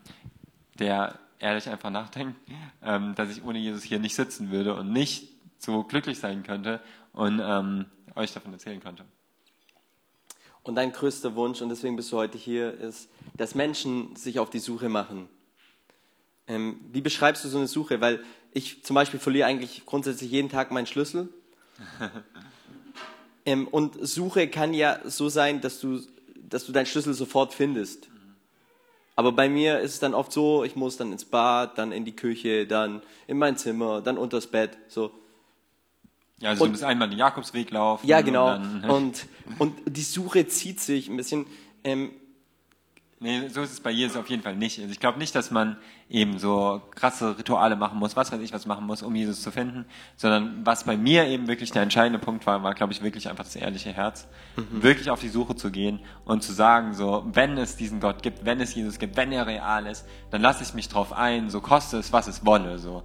der 0.80 1.18
ehrlich 1.40 1.70
einfach 1.70 1.90
nachdenkt, 1.90 2.36
ähm, 2.84 3.16
dass 3.16 3.30
ich 3.30 3.44
ohne 3.44 3.60
Jesus 3.60 3.84
hier 3.84 4.00
nicht 4.00 4.16
sitzen 4.16 4.52
würde 4.52 4.76
und 4.76 4.92
nicht 4.92 5.33
so 5.64 5.84
glücklich 5.84 6.20
sein 6.20 6.44
könnte 6.44 6.82
und 7.14 7.42
ähm, 7.44 7.86
euch 8.16 8.34
davon 8.34 8.54
erzählen 8.54 8.82
könnte. 8.82 9.06
Und 10.64 10.76
dein 10.76 10.92
größter 10.92 11.36
Wunsch, 11.36 11.62
und 11.62 11.70
deswegen 11.70 11.96
bist 11.96 12.12
du 12.12 12.18
heute 12.18 12.38
hier, 12.38 12.74
ist, 12.74 13.10
dass 13.36 13.54
Menschen 13.54 14.16
sich 14.16 14.40
auf 14.40 14.50
die 14.50 14.60
Suche 14.60 14.90
machen. 14.90 15.28
Ähm, 16.48 16.80
wie 16.92 17.02
beschreibst 17.02 17.44
du 17.44 17.50
so 17.50 17.58
eine 17.58 17.68
Suche? 17.68 18.02
Weil 18.02 18.24
ich 18.52 18.84
zum 18.84 18.94
Beispiel 18.94 19.20
verliere 19.20 19.48
eigentlich 19.48 19.86
grundsätzlich 19.86 20.32
jeden 20.32 20.50
Tag 20.50 20.72
meinen 20.72 20.86
Schlüssel. 20.86 21.30
ähm, 23.46 23.68
und 23.68 24.06
Suche 24.06 24.48
kann 24.48 24.74
ja 24.74 25.00
so 25.06 25.28
sein, 25.28 25.60
dass 25.60 25.80
du, 25.80 26.02
dass 26.36 26.66
du 26.66 26.72
deinen 26.72 26.86
Schlüssel 26.86 27.14
sofort 27.14 27.54
findest. 27.54 28.10
Aber 29.16 29.32
bei 29.32 29.48
mir 29.48 29.80
ist 29.80 29.94
es 29.94 30.00
dann 30.00 30.14
oft 30.14 30.32
so, 30.32 30.64
ich 30.64 30.76
muss 30.76 30.98
dann 30.98 31.12
ins 31.12 31.26
Bad, 31.26 31.78
dann 31.78 31.92
in 31.92 32.04
die 32.04 32.16
Küche, 32.16 32.66
dann 32.66 33.02
in 33.28 33.38
mein 33.38 33.58
Zimmer, 33.58 34.02
dann 34.02 34.18
unters 34.18 34.48
Bett. 34.48 34.78
So. 34.88 35.12
Ja, 36.40 36.50
also 36.50 36.64
und, 36.64 36.70
du 36.70 36.72
musst 36.74 36.84
einmal 36.84 37.10
den 37.10 37.20
Jakobsweg 37.20 37.72
laufen. 37.72 38.08
Ja, 38.08 38.22
genau. 38.22 38.56
Und, 38.56 38.84
und, 38.90 39.28
und, 39.60 39.74
die 39.86 40.02
Suche 40.02 40.48
zieht 40.48 40.80
sich 40.80 41.08
ein 41.08 41.18
bisschen. 41.18 41.46
Ähm, 41.84 42.12
nee, 43.24 43.48
so 43.48 43.62
ist 43.62 43.72
es 43.72 43.80
bei 43.80 43.92
Jesus 43.92 44.18
auf 44.18 44.30
jeden 44.30 44.44
Fall 44.44 44.56
nicht. 44.56 44.80
Also 44.80 44.92
ich 44.92 45.00
glaube 45.00 45.20
nicht, 45.20 45.34
dass 45.36 45.52
man 45.52 45.78
eben 46.10 46.38
so 46.38 46.82
krasse 46.96 47.38
Rituale 47.38 47.76
machen 47.76 47.98
muss, 47.98 48.16
was 48.16 48.32
weiß 48.32 48.42
ich, 48.42 48.54
was 48.54 48.66
machen 48.66 48.86
muss, 48.86 49.02
um 49.02 49.16
Jesus 49.16 49.42
zu 49.42 49.52
finden, 49.52 49.86
sondern 50.16 50.66
was 50.66 50.84
bei 50.84 50.98
mir 50.98 51.26
eben 51.28 51.48
wirklich 51.48 51.72
der 51.72 51.82
entscheidende 51.82 52.20
Punkt 52.20 52.46
war, 52.46 52.62
war, 52.62 52.76
glaube 52.76 52.94
ich, 52.94 53.02
wirklich 53.02 53.30
einfach 53.30 53.46
das 53.46 53.56
ehrliche 53.56 53.92
Herz, 53.92 54.28
mhm. 54.56 54.84
wirklich 54.84 55.10
auf 55.10 55.22
die 55.22 55.30
Suche 55.30 55.56
zu 55.56 55.72
gehen 55.72 56.00
und 56.26 56.44
zu 56.44 56.54
sagen, 56.54 56.94
so, 56.94 57.26
wenn 57.32 57.58
es 57.58 57.78
diesen 57.78 58.00
Gott 58.00 58.22
gibt, 58.22 58.46
wenn 58.46 58.60
es 58.60 58.76
Jesus 58.76 59.00
gibt, 59.00 59.16
wenn 59.18 59.32
er 59.32 59.48
real 59.48 59.88
ist, 59.88 60.06
dann 60.30 60.42
lasse 60.42 60.64
ich 60.64 60.74
mich 60.74 60.90
drauf 60.90 61.14
ein, 61.14 61.50
so 61.50 61.62
koste 61.62 61.98
es, 61.98 62.12
was 62.14 62.28
es 62.28 62.46
wolle, 62.46 62.78
so 62.80 63.04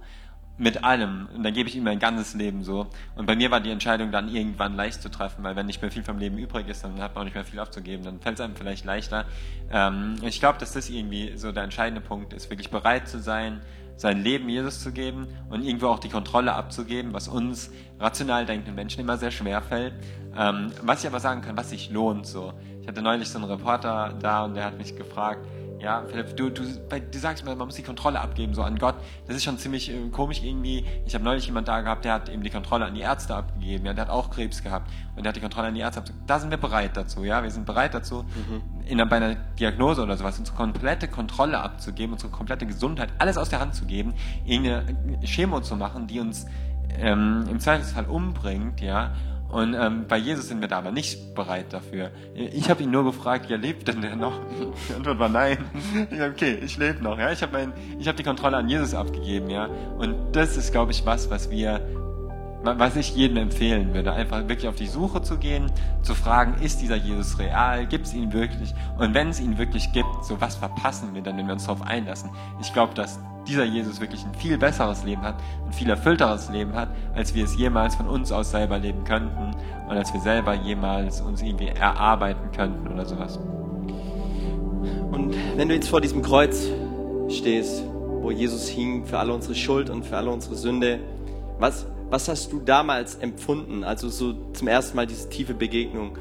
mit 0.59 0.83
allem. 0.83 1.27
Und 1.33 1.43
dann 1.43 1.53
gebe 1.53 1.69
ich 1.69 1.75
ihm 1.75 1.83
mein 1.83 1.99
ganzes 1.99 2.35
Leben 2.35 2.63
so. 2.63 2.87
Und 3.15 3.25
bei 3.25 3.35
mir 3.35 3.49
war 3.49 3.61
die 3.61 3.71
Entscheidung 3.71 4.11
dann 4.11 4.27
irgendwann 4.27 4.75
leicht 4.75 5.01
zu 5.01 5.09
treffen, 5.09 5.43
weil 5.43 5.55
wenn 5.55 5.65
nicht 5.65 5.81
mehr 5.81 5.89
viel 5.89 6.03
vom 6.03 6.19
Leben 6.19 6.37
übrig 6.37 6.67
ist, 6.67 6.83
dann 6.83 7.01
hat 7.01 7.15
man 7.15 7.21
auch 7.21 7.25
nicht 7.25 7.33
mehr 7.33 7.45
viel 7.45 7.59
abzugeben. 7.59 8.05
Dann 8.05 8.19
fällt 8.19 8.35
es 8.35 8.41
einem 8.41 8.55
vielleicht 8.55 8.85
leichter. 8.85 9.25
Ähm, 9.71 10.15
ich 10.21 10.39
glaube, 10.39 10.59
dass 10.59 10.73
das 10.73 10.89
irgendwie 10.89 11.37
so 11.37 11.51
der 11.51 11.63
entscheidende 11.63 12.01
Punkt 12.01 12.33
ist, 12.33 12.49
wirklich 12.49 12.69
bereit 12.69 13.07
zu 13.07 13.19
sein, 13.19 13.61
sein 13.95 14.21
Leben 14.21 14.47
Jesus 14.49 14.81
zu 14.81 14.91
geben 14.91 15.27
und 15.49 15.63
irgendwo 15.63 15.87
auch 15.87 15.99
die 15.99 16.09
Kontrolle 16.09 16.53
abzugeben, 16.53 17.13
was 17.13 17.27
uns 17.27 17.71
rational 17.99 18.45
denkenden 18.45 18.75
Menschen 18.75 19.01
immer 19.01 19.17
sehr 19.17 19.31
schwer 19.31 19.61
fällt. 19.61 19.93
Ähm, 20.37 20.71
was 20.83 21.01
ich 21.01 21.07
aber 21.07 21.19
sagen 21.19 21.41
kann, 21.41 21.57
was 21.57 21.69
sich 21.69 21.89
lohnt 21.89 22.27
so. 22.27 22.53
Ich 22.81 22.87
hatte 22.87 23.01
neulich 23.01 23.29
so 23.29 23.39
einen 23.39 23.49
Reporter 23.49 24.13
da 24.21 24.45
und 24.45 24.55
der 24.55 24.65
hat 24.65 24.77
mich 24.77 24.95
gefragt, 24.95 25.45
ja, 25.79 26.03
Philipp, 26.05 26.35
du, 26.35 26.49
du, 26.49 26.63
du 26.63 27.19
sagst 27.19 27.45
mal, 27.45 27.55
man 27.55 27.67
muss 27.67 27.75
die 27.75 27.83
Kontrolle 27.83 28.19
abgeben, 28.19 28.53
so 28.53 28.61
an 28.63 28.77
Gott. 28.77 28.95
Das 29.27 29.35
ist 29.35 29.43
schon 29.43 29.57
ziemlich 29.57 29.89
äh, 29.89 30.09
komisch 30.09 30.41
irgendwie. 30.43 30.85
Ich 31.05 31.13
habe 31.15 31.23
neulich 31.23 31.45
jemand 31.45 31.67
da 31.67 31.81
gehabt, 31.81 32.03
der 32.03 32.13
hat 32.13 32.29
eben 32.29 32.43
die 32.43 32.49
Kontrolle 32.49 32.85
an 32.85 32.95
die 32.95 33.01
Ärzte 33.01 33.35
abgegeben. 33.35 33.85
Ja, 33.85 33.93
der 33.93 34.05
hat 34.05 34.11
auch 34.11 34.29
Krebs 34.29 34.61
gehabt 34.61 34.91
und 35.15 35.23
der 35.23 35.29
hat 35.29 35.35
die 35.37 35.41
Kontrolle 35.41 35.67
an 35.67 35.75
die 35.75 35.79
Ärzte 35.79 35.99
abgegeben. 35.99 36.25
Da 36.27 36.39
sind 36.39 36.49
wir 36.49 36.57
bereit 36.57 36.97
dazu, 36.97 37.23
ja. 37.23 37.43
Wir 37.43 37.51
sind 37.51 37.65
bereit 37.65 37.93
dazu, 37.93 38.23
mhm. 38.23 38.61
in, 38.85 38.97
bei 38.97 39.15
einer 39.15 39.35
Diagnose 39.35 40.03
oder 40.03 40.17
sowas 40.17 40.37
unsere 40.37 40.57
komplette 40.57 41.07
Kontrolle 41.07 41.59
abzugeben, 41.59 42.13
unsere 42.13 42.31
komplette 42.31 42.65
Gesundheit, 42.65 43.09
alles 43.17 43.37
aus 43.37 43.49
der 43.49 43.59
Hand 43.59 43.75
zu 43.75 43.85
geben, 43.85 44.13
irgendeine 44.45 44.95
Chemo 45.23 45.61
zu 45.61 45.77
machen, 45.77 46.07
die 46.07 46.19
uns 46.19 46.45
ähm, 46.97 47.45
im 47.49 47.59
Zweifelsfall 47.59 48.05
umbringt, 48.05 48.81
ja, 48.81 49.13
und 49.49 49.73
ähm, 49.73 50.05
bei 50.07 50.17
Jesus 50.17 50.47
sind 50.47 50.61
wir 50.61 50.67
da 50.67 50.77
aber 50.77 50.91
nicht 50.91 51.33
bereit 51.33 51.73
dafür. 51.73 52.11
Ich 52.35 52.69
habe 52.69 52.83
ihn 52.83 52.91
nur 52.91 53.03
gefragt, 53.03 53.49
ja, 53.49 53.57
lebt 53.57 53.87
denn 53.87 54.01
der 54.01 54.15
noch? 54.15 54.39
Die 54.87 54.93
Antwort 54.93 55.17
war 55.17 55.29
nein. 55.29 55.57
Ja, 56.15 56.27
okay, 56.27 56.59
ich 56.63 56.77
lebe 56.77 57.03
noch. 57.03 57.17
Ja, 57.17 57.31
ich 57.31 57.41
habe 57.41 57.73
ich 57.99 58.07
habe 58.07 58.15
die 58.15 58.23
Kontrolle 58.23 58.57
an 58.57 58.69
Jesus 58.69 58.93
abgegeben. 58.93 59.49
Ja, 59.49 59.65
und 59.97 60.15
das 60.33 60.55
ist, 60.55 60.71
glaube 60.71 60.91
ich, 60.91 61.05
was, 61.05 61.29
was 61.29 61.49
wir, 61.49 61.81
was 62.61 62.95
ich 62.97 63.15
jedem 63.15 63.37
empfehlen 63.37 63.93
würde, 63.93 64.11
einfach 64.11 64.47
wirklich 64.47 64.67
auf 64.67 64.75
die 64.75 64.87
Suche 64.87 65.21
zu 65.21 65.37
gehen, 65.37 65.71
zu 66.01 66.13
fragen, 66.13 66.61
ist 66.61 66.81
dieser 66.81 66.97
Jesus 66.97 67.39
real? 67.39 67.85
Gibt 67.85 68.07
es 68.07 68.13
ihn 68.13 68.33
wirklich? 68.33 68.73
Und 68.97 69.13
wenn 69.13 69.29
es 69.29 69.39
ihn 69.39 69.57
wirklich 69.57 69.91
gibt, 69.93 70.25
so 70.25 70.39
was 70.41 70.55
verpassen 70.55 71.13
wir 71.13 71.21
dann, 71.21 71.37
wenn 71.37 71.47
wir 71.47 71.53
uns 71.53 71.65
darauf 71.65 71.81
einlassen? 71.81 72.29
Ich 72.61 72.73
glaube, 72.73 72.93
dass 72.95 73.19
dieser 73.47 73.63
Jesus 73.63 74.01
wirklich 74.01 74.25
ein 74.25 74.33
viel 74.35 74.57
besseres 74.57 75.03
Leben 75.03 75.21
hat, 75.21 75.35
ein 75.65 75.73
viel 75.73 75.89
erfüllteres 75.89 76.49
Leben 76.49 76.73
hat, 76.73 76.89
als 77.15 77.33
wir 77.33 77.45
es 77.45 77.55
jemals 77.55 77.95
von 77.95 78.07
uns 78.07 78.31
aus 78.31 78.51
selber 78.51 78.77
leben 78.77 79.03
könnten 79.05 79.55
und 79.87 79.97
als 79.97 80.13
wir 80.13 80.19
selber 80.19 80.53
jemals 80.53 81.21
uns 81.21 81.41
irgendwie 81.41 81.67
erarbeiten 81.67 82.51
könnten 82.51 82.87
oder 82.87 83.05
sowas. 83.05 83.39
Und 85.11 85.33
wenn 85.55 85.69
du 85.69 85.75
jetzt 85.75 85.89
vor 85.89 86.01
diesem 86.01 86.21
Kreuz 86.21 86.67
stehst, 87.29 87.83
wo 88.21 88.31
Jesus 88.31 88.67
hing 88.67 89.05
für 89.05 89.17
alle 89.17 89.33
unsere 89.33 89.55
Schuld 89.55 89.89
und 89.89 90.05
für 90.05 90.17
alle 90.17 90.29
unsere 90.29 90.55
Sünde, 90.55 90.99
was, 91.57 91.85
was 92.09 92.27
hast 92.27 92.51
du 92.51 92.59
damals 92.59 93.15
empfunden, 93.15 93.83
also 93.83 94.09
so 94.09 94.51
zum 94.53 94.67
ersten 94.67 94.95
Mal 94.95 95.07
diese 95.07 95.29
tiefe 95.29 95.53
Begegnung 95.53 96.17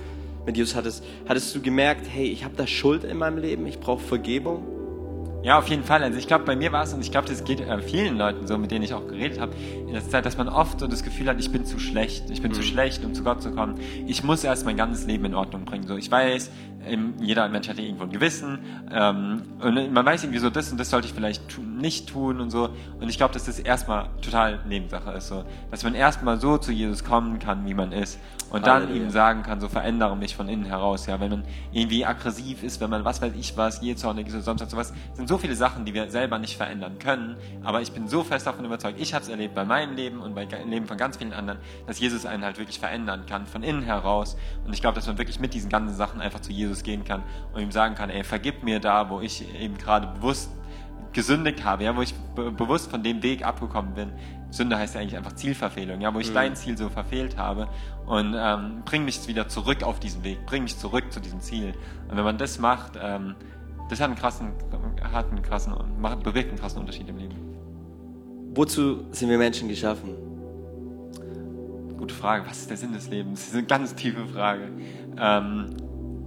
mit 0.47 0.57
Jesus 0.57 0.75
hattest? 0.75 1.05
Hattest 1.29 1.55
du 1.55 1.61
gemerkt, 1.61 2.07
hey, 2.09 2.27
ich 2.27 2.45
habe 2.45 2.55
da 2.57 2.67
Schuld 2.67 3.05
in 3.05 3.19
meinem 3.19 3.39
Leben, 3.39 3.67
ich 3.67 3.81
brauche 3.81 4.03
Vergebung? 4.03 4.67
Ja, 5.43 5.57
auf 5.59 5.69
jeden 5.69 5.85
Fall. 5.85 6.03
Also 6.03 6.19
ich 6.19 6.27
glaube, 6.27 6.45
bei 6.45 6.57
mir 6.57 6.73
war 6.73 6.83
es, 6.83 6.93
und 6.93 7.01
ich 7.01 7.13
glaube, 7.13 7.29
das 7.29 7.45
geht 7.45 7.61
äh, 7.61 7.81
vielen 7.81 8.19
Leuten 8.19 8.47
so, 8.47 8.59
mit 8.59 8.71
denen 8.73 8.85
ich 8.85 8.93
auch 8.93 9.07
geredet 9.07 9.41
habe, 9.41 9.53
in 9.87 9.93
der 9.93 10.07
Zeit, 10.07 10.27
dass 10.27 10.37
man 10.37 10.49
oft 10.49 10.81
so 10.81 10.89
das 10.89 11.05
Gefühl 11.05 11.29
hat, 11.29 11.39
ich 11.39 11.53
bin 11.53 11.65
zu 11.65 11.79
schlecht, 11.79 12.29
ich 12.31 12.43
bin 12.43 12.51
mhm. 12.51 12.57
zu 12.57 12.63
schlecht, 12.63 13.05
um 13.05 13.15
zu 13.15 13.23
Gott 13.23 13.41
zu 13.41 13.53
kommen. 13.53 13.79
Ich 14.07 14.25
muss 14.25 14.43
erst 14.43 14.65
mein 14.67 14.77
ganzes 14.77 15.07
Leben 15.07 15.25
in 15.27 15.35
Ordnung 15.35 15.65
bringen. 15.65 15.87
So, 15.87 15.97
ich 15.97 16.11
weiß, 16.11 16.51
jeder 17.21 17.49
Mensch 17.49 17.69
hat 17.69 17.79
ja 17.79 17.85
irgendwo 17.85 18.05
ein 18.05 18.11
Gewissen 18.11 18.59
ähm, 18.91 19.43
und 19.61 19.93
man 19.93 20.07
weiß 20.07 20.23
irgendwie 20.25 20.39
so, 20.39 20.49
das 20.51 20.71
und 20.71 20.79
das 20.79 20.91
sollte 20.91 21.07
ich 21.07 21.13
vielleicht 21.13 21.49
tu 21.49 21.61
nicht 21.61 22.09
tun 22.09 22.41
und 22.41 22.51
so. 22.51 22.71
Und 23.01 23.09
ich 23.09 23.17
glaube, 23.17 23.35
dass 23.35 23.45
das 23.45 23.59
erstmal 23.59 24.09
total 24.23 24.61
Nebensache 24.67 25.11
ist, 25.13 25.29
so, 25.29 25.45
dass 25.71 25.83
man 25.85 25.95
erstmal 25.95 26.41
so 26.41 26.57
zu 26.59 26.73
Jesus 26.73 27.05
kommen 27.05 27.39
kann, 27.39 27.67
wie 27.67 27.75
man 27.75 27.93
ist 27.93 28.19
und 28.51 28.67
dann 28.67 28.83
Halleluja. 28.83 29.05
ihm 29.05 29.11
sagen 29.11 29.43
kann, 29.43 29.61
so 29.61 29.69
verändere 29.69 30.17
mich 30.17 30.35
von 30.35 30.49
innen 30.49 30.65
heraus. 30.65 31.07
Ja, 31.07 31.21
wenn 31.21 31.31
man 31.31 31.45
irgendwie 31.73 32.05
aggressiv 32.05 32.63
ist, 32.63 32.81
wenn 32.81 32.91
man 32.91 33.05
was 33.05 33.21
weiß 33.21 33.33
ich 33.39 33.57
was, 33.57 33.83
jähzornig 33.83 34.27
ist 34.27 34.35
oder 34.35 34.43
sonst 34.43 34.63
was, 34.63 34.71
sowas, 34.71 34.95
sind 35.15 35.29
so 35.29 35.39
viele 35.39 35.55
Sachen, 35.55 35.85
die 35.85 35.95
wir 35.95 36.11
selber 36.11 36.39
nicht 36.39 36.57
verändern 36.57 36.99
können. 36.99 37.37
Aber 37.63 37.83
ich 37.83 37.93
bin 37.93 38.09
so 38.09 38.23
fest 38.23 38.47
davon 38.47 38.65
überzeugt, 38.65 38.99
ich 39.01 39.13
habe 39.13 39.23
es 39.23 39.29
erlebt 39.29 39.55
bei 39.55 39.65
meinem 39.65 39.95
Leben 39.95 40.21
und 40.21 40.35
bei 40.35 40.47
dem 40.47 40.71
Leben 40.71 40.87
von 40.87 40.97
ganz 40.97 41.19
vielen 41.19 41.33
anderen, 41.33 41.59
dass 41.87 41.99
Jesus 41.99 42.25
einen 42.25 42.45
halt 42.45 42.59
wirklich 42.59 42.79
verändern 42.79 43.27
kann, 43.27 43.47
von 43.47 43.63
innen 43.63 43.83
heraus. 43.83 44.37
Und 44.65 44.73
ich 44.73 44.81
glaube, 44.81 44.95
dass 44.95 45.07
man 45.07 45.19
wirklich 45.19 45.41
mit 45.41 45.53
diesen 45.53 45.69
ganzen 45.69 45.95
Sachen 45.95 46.21
einfach 46.21 46.41
zu 46.41 46.53
Jesus 46.53 46.68
gehen 46.83 47.05
kann 47.05 47.23
und 47.53 47.61
ihm 47.61 47.73
sagen 47.73 47.95
kann, 47.95 48.11
ey, 48.11 48.25
vergib 48.25 48.63
mir 48.63 48.81
da, 48.81 49.11
wo 49.11 49.21
ich 49.21 49.45
eben 49.61 49.77
gerade 49.79 50.09
bewusst 50.09 50.51
gesündigt 51.13 51.65
habe, 51.65 51.85
ja, 51.85 51.97
wo 51.97 52.03
ich 52.03 52.15
be 52.35 52.51
bewusst 52.51 52.91
von 52.91 53.03
dem 53.03 53.23
Weg 53.23 53.45
abgekommen 53.45 53.95
bin. 53.95 54.13
Sünde 54.51 54.79
heißt 54.79 54.95
ja 54.95 55.01
eigentlich 55.01 55.17
einfach 55.17 55.35
Zielverfehlung, 55.35 56.01
ja, 56.01 56.15
wo 56.15 56.21
ich 56.21 56.31
mhm. 56.31 56.35
dein 56.35 56.57
Ziel 56.57 56.77
so 56.79 56.89
verfehlt 56.89 57.37
habe 57.37 57.69
und 58.07 58.35
ähm, 58.37 58.83
bring 58.85 59.05
mich 59.05 59.27
wieder 59.29 59.49
zurück 59.49 59.83
auf 59.83 60.01
diesen 60.01 60.25
Weg, 60.25 60.47
bring 60.47 60.63
mich 60.63 60.79
zurück 60.79 61.13
zu 61.13 61.21
diesem 61.21 61.41
Ziel. 61.41 61.75
Und 62.09 62.17
wenn 62.17 62.25
man 62.25 62.39
das 62.39 62.59
macht, 62.59 62.93
ähm, 63.01 63.35
das 63.91 64.01
hat 64.01 64.09
einen 64.09 64.17
krassen, 64.17 64.53
hat 65.13 65.31
einen 65.31 65.43
krassen, 65.43 65.75
macht, 66.01 66.23
bewirkt 66.23 66.51
einen 66.51 66.59
krassen 66.59 66.81
Unterschied 66.81 67.09
im 67.09 67.19
Leben. 67.19 67.37
Wozu 68.55 69.05
sind 69.13 69.29
wir 69.29 69.39
Menschen 69.39 69.69
geschaffen? 69.69 70.15
Gute 71.97 72.15
Frage. 72.15 72.47
Was 72.49 72.59
ist 72.59 72.71
der 72.71 72.77
Sinn 72.77 72.93
des 72.93 73.09
Lebens? 73.09 73.41
Das 73.41 73.49
ist 73.49 73.55
eine 73.55 73.67
ganz 73.67 73.95
tiefe 73.95 74.27
Frage. 74.27 74.71
Ähm, 75.19 75.67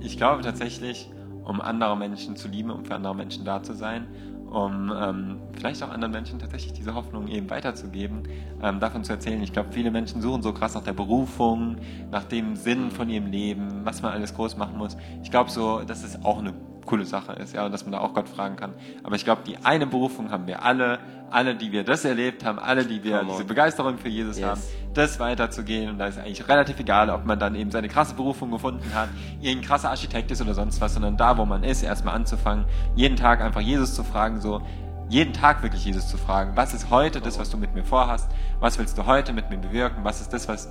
ich 0.01 0.17
glaube 0.17 0.41
tatsächlich, 0.41 1.09
um 1.43 1.61
andere 1.61 1.97
Menschen 1.97 2.35
zu 2.35 2.47
lieben, 2.47 2.69
um 2.69 2.85
für 2.85 2.95
andere 2.95 3.15
Menschen 3.15 3.45
da 3.45 3.63
zu 3.63 3.73
sein 3.73 4.07
um 4.51 4.91
ähm, 4.93 5.39
vielleicht 5.53 5.81
auch 5.81 5.89
anderen 5.89 6.11
Menschen 6.11 6.37
tatsächlich 6.37 6.73
diese 6.73 6.93
Hoffnung 6.93 7.29
eben 7.29 7.49
weiterzugeben, 7.49 8.23
ähm, 8.61 8.81
davon 8.81 9.03
zu 9.05 9.13
erzählen. 9.13 9.41
Ich 9.41 9.53
glaube, 9.53 9.69
viele 9.71 9.91
Menschen 9.91 10.21
suchen 10.21 10.41
so 10.41 10.51
krass 10.51 10.75
nach 10.75 10.83
der 10.83 10.91
Berufung, 10.91 11.77
nach 12.11 12.25
dem 12.25 12.57
Sinn 12.57 12.91
von 12.91 13.09
ihrem 13.09 13.27
Leben, 13.27 13.85
was 13.85 14.01
man 14.01 14.11
alles 14.11 14.35
groß 14.35 14.57
machen 14.57 14.77
muss. 14.77 14.97
Ich 15.23 15.31
glaube 15.31 15.49
so, 15.49 15.81
dass 15.83 16.03
es 16.03 16.21
auch 16.25 16.39
eine 16.39 16.53
coole 16.85 17.05
Sache 17.05 17.31
ist, 17.33 17.53
ja, 17.53 17.65
und 17.65 17.71
dass 17.71 17.85
man 17.85 17.93
da 17.93 17.99
auch 17.99 18.13
Gott 18.13 18.27
fragen 18.27 18.57
kann. 18.57 18.73
Aber 19.03 19.15
ich 19.15 19.23
glaube, 19.23 19.43
die 19.47 19.57
eine 19.57 19.87
Berufung 19.87 20.31
haben 20.31 20.47
wir 20.47 20.65
alle, 20.65 20.99
alle, 21.31 21.55
die 21.55 21.71
wir 21.71 21.83
das 21.83 22.05
erlebt 22.05 22.43
haben, 22.45 22.59
alle, 22.59 22.85
die 22.85 23.03
wir 23.03 23.23
diese 23.23 23.45
Begeisterung 23.45 23.97
für 23.97 24.09
Jesus 24.09 24.37
yes. 24.37 24.47
haben, 24.47 24.61
das 24.93 25.19
weiterzugehen. 25.19 25.89
Und 25.89 25.97
da 25.97 26.07
ist 26.07 26.17
eigentlich 26.17 26.47
relativ 26.47 26.79
egal, 26.79 27.09
ob 27.09 27.25
man 27.25 27.39
dann 27.39 27.55
eben 27.55 27.71
seine 27.71 27.87
krasse 27.87 28.13
Berufung 28.15 28.51
gefunden 28.51 28.93
hat, 28.93 29.09
irgendein 29.39 29.67
krasser 29.67 29.89
Architekt 29.89 30.31
ist 30.31 30.41
oder 30.41 30.53
sonst 30.53 30.81
was, 30.81 30.93
sondern 30.93 31.17
da, 31.17 31.37
wo 31.37 31.45
man 31.45 31.63
ist, 31.63 31.83
erstmal 31.83 32.15
anzufangen, 32.15 32.65
jeden 32.95 33.15
Tag 33.15 33.41
einfach 33.41 33.61
Jesus 33.61 33.95
zu 33.95 34.03
fragen, 34.03 34.41
so, 34.41 34.61
jeden 35.09 35.33
Tag 35.33 35.63
wirklich 35.63 35.85
Jesus 35.85 36.07
zu 36.07 36.17
fragen, 36.17 36.55
was 36.55 36.73
ist 36.73 36.89
heute 36.89 37.19
das, 37.19 37.37
was 37.37 37.49
du 37.49 37.57
mit 37.57 37.73
mir 37.73 37.83
vorhast? 37.83 38.29
Was 38.59 38.79
willst 38.79 38.97
du 38.97 39.05
heute 39.05 39.33
mit 39.33 39.49
mir 39.49 39.57
bewirken? 39.57 40.03
Was 40.03 40.21
ist 40.21 40.31
das, 40.31 40.47
was 40.47 40.69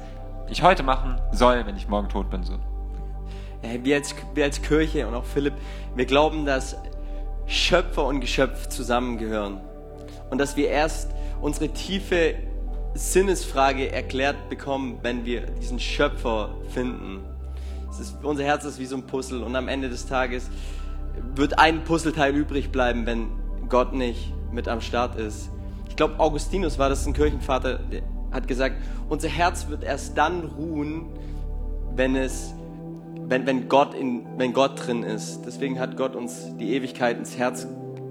ich 0.48 0.62
heute 0.62 0.82
machen 0.82 1.20
soll, 1.32 1.66
wenn 1.66 1.76
ich 1.76 1.88
morgen 1.88 2.08
tot 2.08 2.30
bin, 2.30 2.42
so? 2.42 2.58
Wir 3.82 3.96
als, 3.96 4.14
wir 4.34 4.44
als 4.44 4.62
Kirche 4.62 5.06
und 5.06 5.14
auch 5.14 5.26
Philipp, 5.26 5.52
wir 5.94 6.06
glauben, 6.06 6.46
dass 6.46 6.78
Schöpfer 7.46 8.06
und 8.06 8.20
Geschöpf 8.20 8.68
zusammengehören 8.68 9.60
und 10.30 10.38
dass 10.38 10.56
wir 10.56 10.68
erst 10.68 11.10
unsere 11.40 11.68
tiefe 11.68 12.34
Sinnesfrage 12.94 13.92
erklärt 13.92 14.48
bekommen, 14.48 14.98
wenn 15.02 15.24
wir 15.24 15.42
diesen 15.42 15.78
Schöpfer 15.78 16.54
finden. 16.70 17.20
Ist, 18.00 18.16
unser 18.22 18.44
Herz 18.44 18.64
ist 18.64 18.78
wie 18.78 18.86
so 18.86 18.96
ein 18.96 19.02
Puzzle 19.02 19.42
und 19.42 19.54
am 19.56 19.68
Ende 19.68 19.88
des 19.88 20.06
Tages 20.06 20.48
wird 21.34 21.58
ein 21.58 21.84
Puzzleteil 21.84 22.34
übrig 22.34 22.70
bleiben, 22.70 23.04
wenn 23.04 23.28
Gott 23.68 23.92
nicht 23.92 24.32
mit 24.52 24.68
am 24.68 24.80
Start 24.80 25.16
ist. 25.16 25.50
Ich 25.88 25.96
glaube, 25.96 26.18
Augustinus 26.18 26.78
war 26.78 26.88
das 26.88 27.06
ein 27.06 27.12
Kirchenvater, 27.12 27.78
der 27.78 28.02
hat 28.30 28.48
gesagt, 28.48 28.76
unser 29.08 29.28
Herz 29.28 29.68
wird 29.68 29.82
erst 29.82 30.16
dann 30.16 30.44
ruhen, 30.44 31.06
wenn 31.94 32.16
es 32.16 32.54
wenn, 33.30 33.46
wenn, 33.46 33.68
Gott 33.68 33.94
in, 33.94 34.26
wenn 34.38 34.52
Gott 34.52 34.86
drin 34.86 35.04
ist. 35.04 35.42
Deswegen 35.46 35.78
hat 35.78 35.96
Gott 35.96 36.16
uns 36.16 36.56
die 36.58 36.74
Ewigkeit 36.74 37.16
ins 37.16 37.38
Herz 37.38 37.66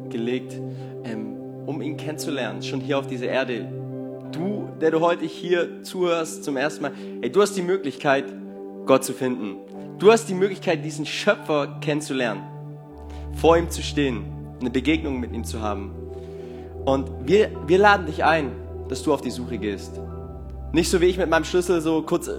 gelegt, 0.10 0.54
ähm, 1.04 1.39
um 1.70 1.84
ihn 1.84 1.98
kennenzulernen, 1.98 2.64
schon 2.64 2.82
hier 2.82 2.98
auf 2.98 3.06
dieser 3.06 3.28
Erde. 3.28 3.68
Du, 4.32 4.70
der 4.82 4.90
du 4.90 5.02
heute 5.02 5.26
hier 5.26 5.84
zuhörst 5.84 6.44
zum 6.44 6.58
ersten 6.58 6.82
Mal, 6.82 6.92
ey, 7.22 7.32
du 7.32 7.44
hast 7.44 7.56
die 7.56 7.62
Möglichkeit, 7.62 8.26
Gott 8.88 9.04
zu 9.04 9.14
finden. 9.14 9.58
Du 10.00 10.12
hast 10.12 10.28
die 10.30 10.34
Möglichkeit, 10.34 10.84
diesen 10.84 11.06
Schöpfer 11.06 11.80
kennenzulernen, 11.80 12.42
vor 13.36 13.56
ihm 13.56 13.70
zu 13.70 13.84
stehen, 13.84 14.24
eine 14.60 14.72
Begegnung 14.72 15.20
mit 15.20 15.32
ihm 15.32 15.44
zu 15.44 15.62
haben. 15.62 15.92
Und 16.86 17.12
wir, 17.28 17.52
wir 17.68 17.78
laden 17.78 18.08
dich 18.08 18.24
ein, 18.24 18.52
dass 18.88 19.04
du 19.04 19.14
auf 19.14 19.22
die 19.22 19.30
Suche 19.30 19.60
gehst. 19.60 20.00
Nicht 20.72 20.90
so 20.90 21.00
wie 21.02 21.06
ich 21.06 21.20
mit 21.20 21.30
meinem 21.30 21.44
Schlüssel 21.44 21.82
so 21.82 22.02
kurz 22.02 22.32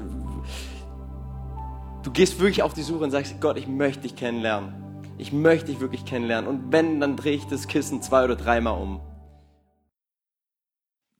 Du 2.03 2.11
gehst 2.11 2.41
wirklich 2.41 2.65
auf 2.65 2.75
die 2.75 2.83
Suche 2.83 3.05
und 3.05 3.13
sagst, 3.13 3.41
Gott, 3.41 3.59
ich 3.59 3.69
möchte 3.69 4.03
dich 4.03 4.17
kennenlernen. 4.17 4.75
Ich 5.19 5.33
möchte 5.33 5.67
dich 5.67 5.81
wirklich 5.81 6.05
kennenlernen. 6.05 6.49
Und 6.49 6.73
wenn, 6.73 6.99
dann 6.99 7.15
drehe 7.15 7.37
ich 7.37 7.47
das 7.47 7.69
Kissen 7.69 8.03
zwei 8.03 8.25
oder 8.25 8.35
dreimal 8.35 8.81
um. 8.81 9.01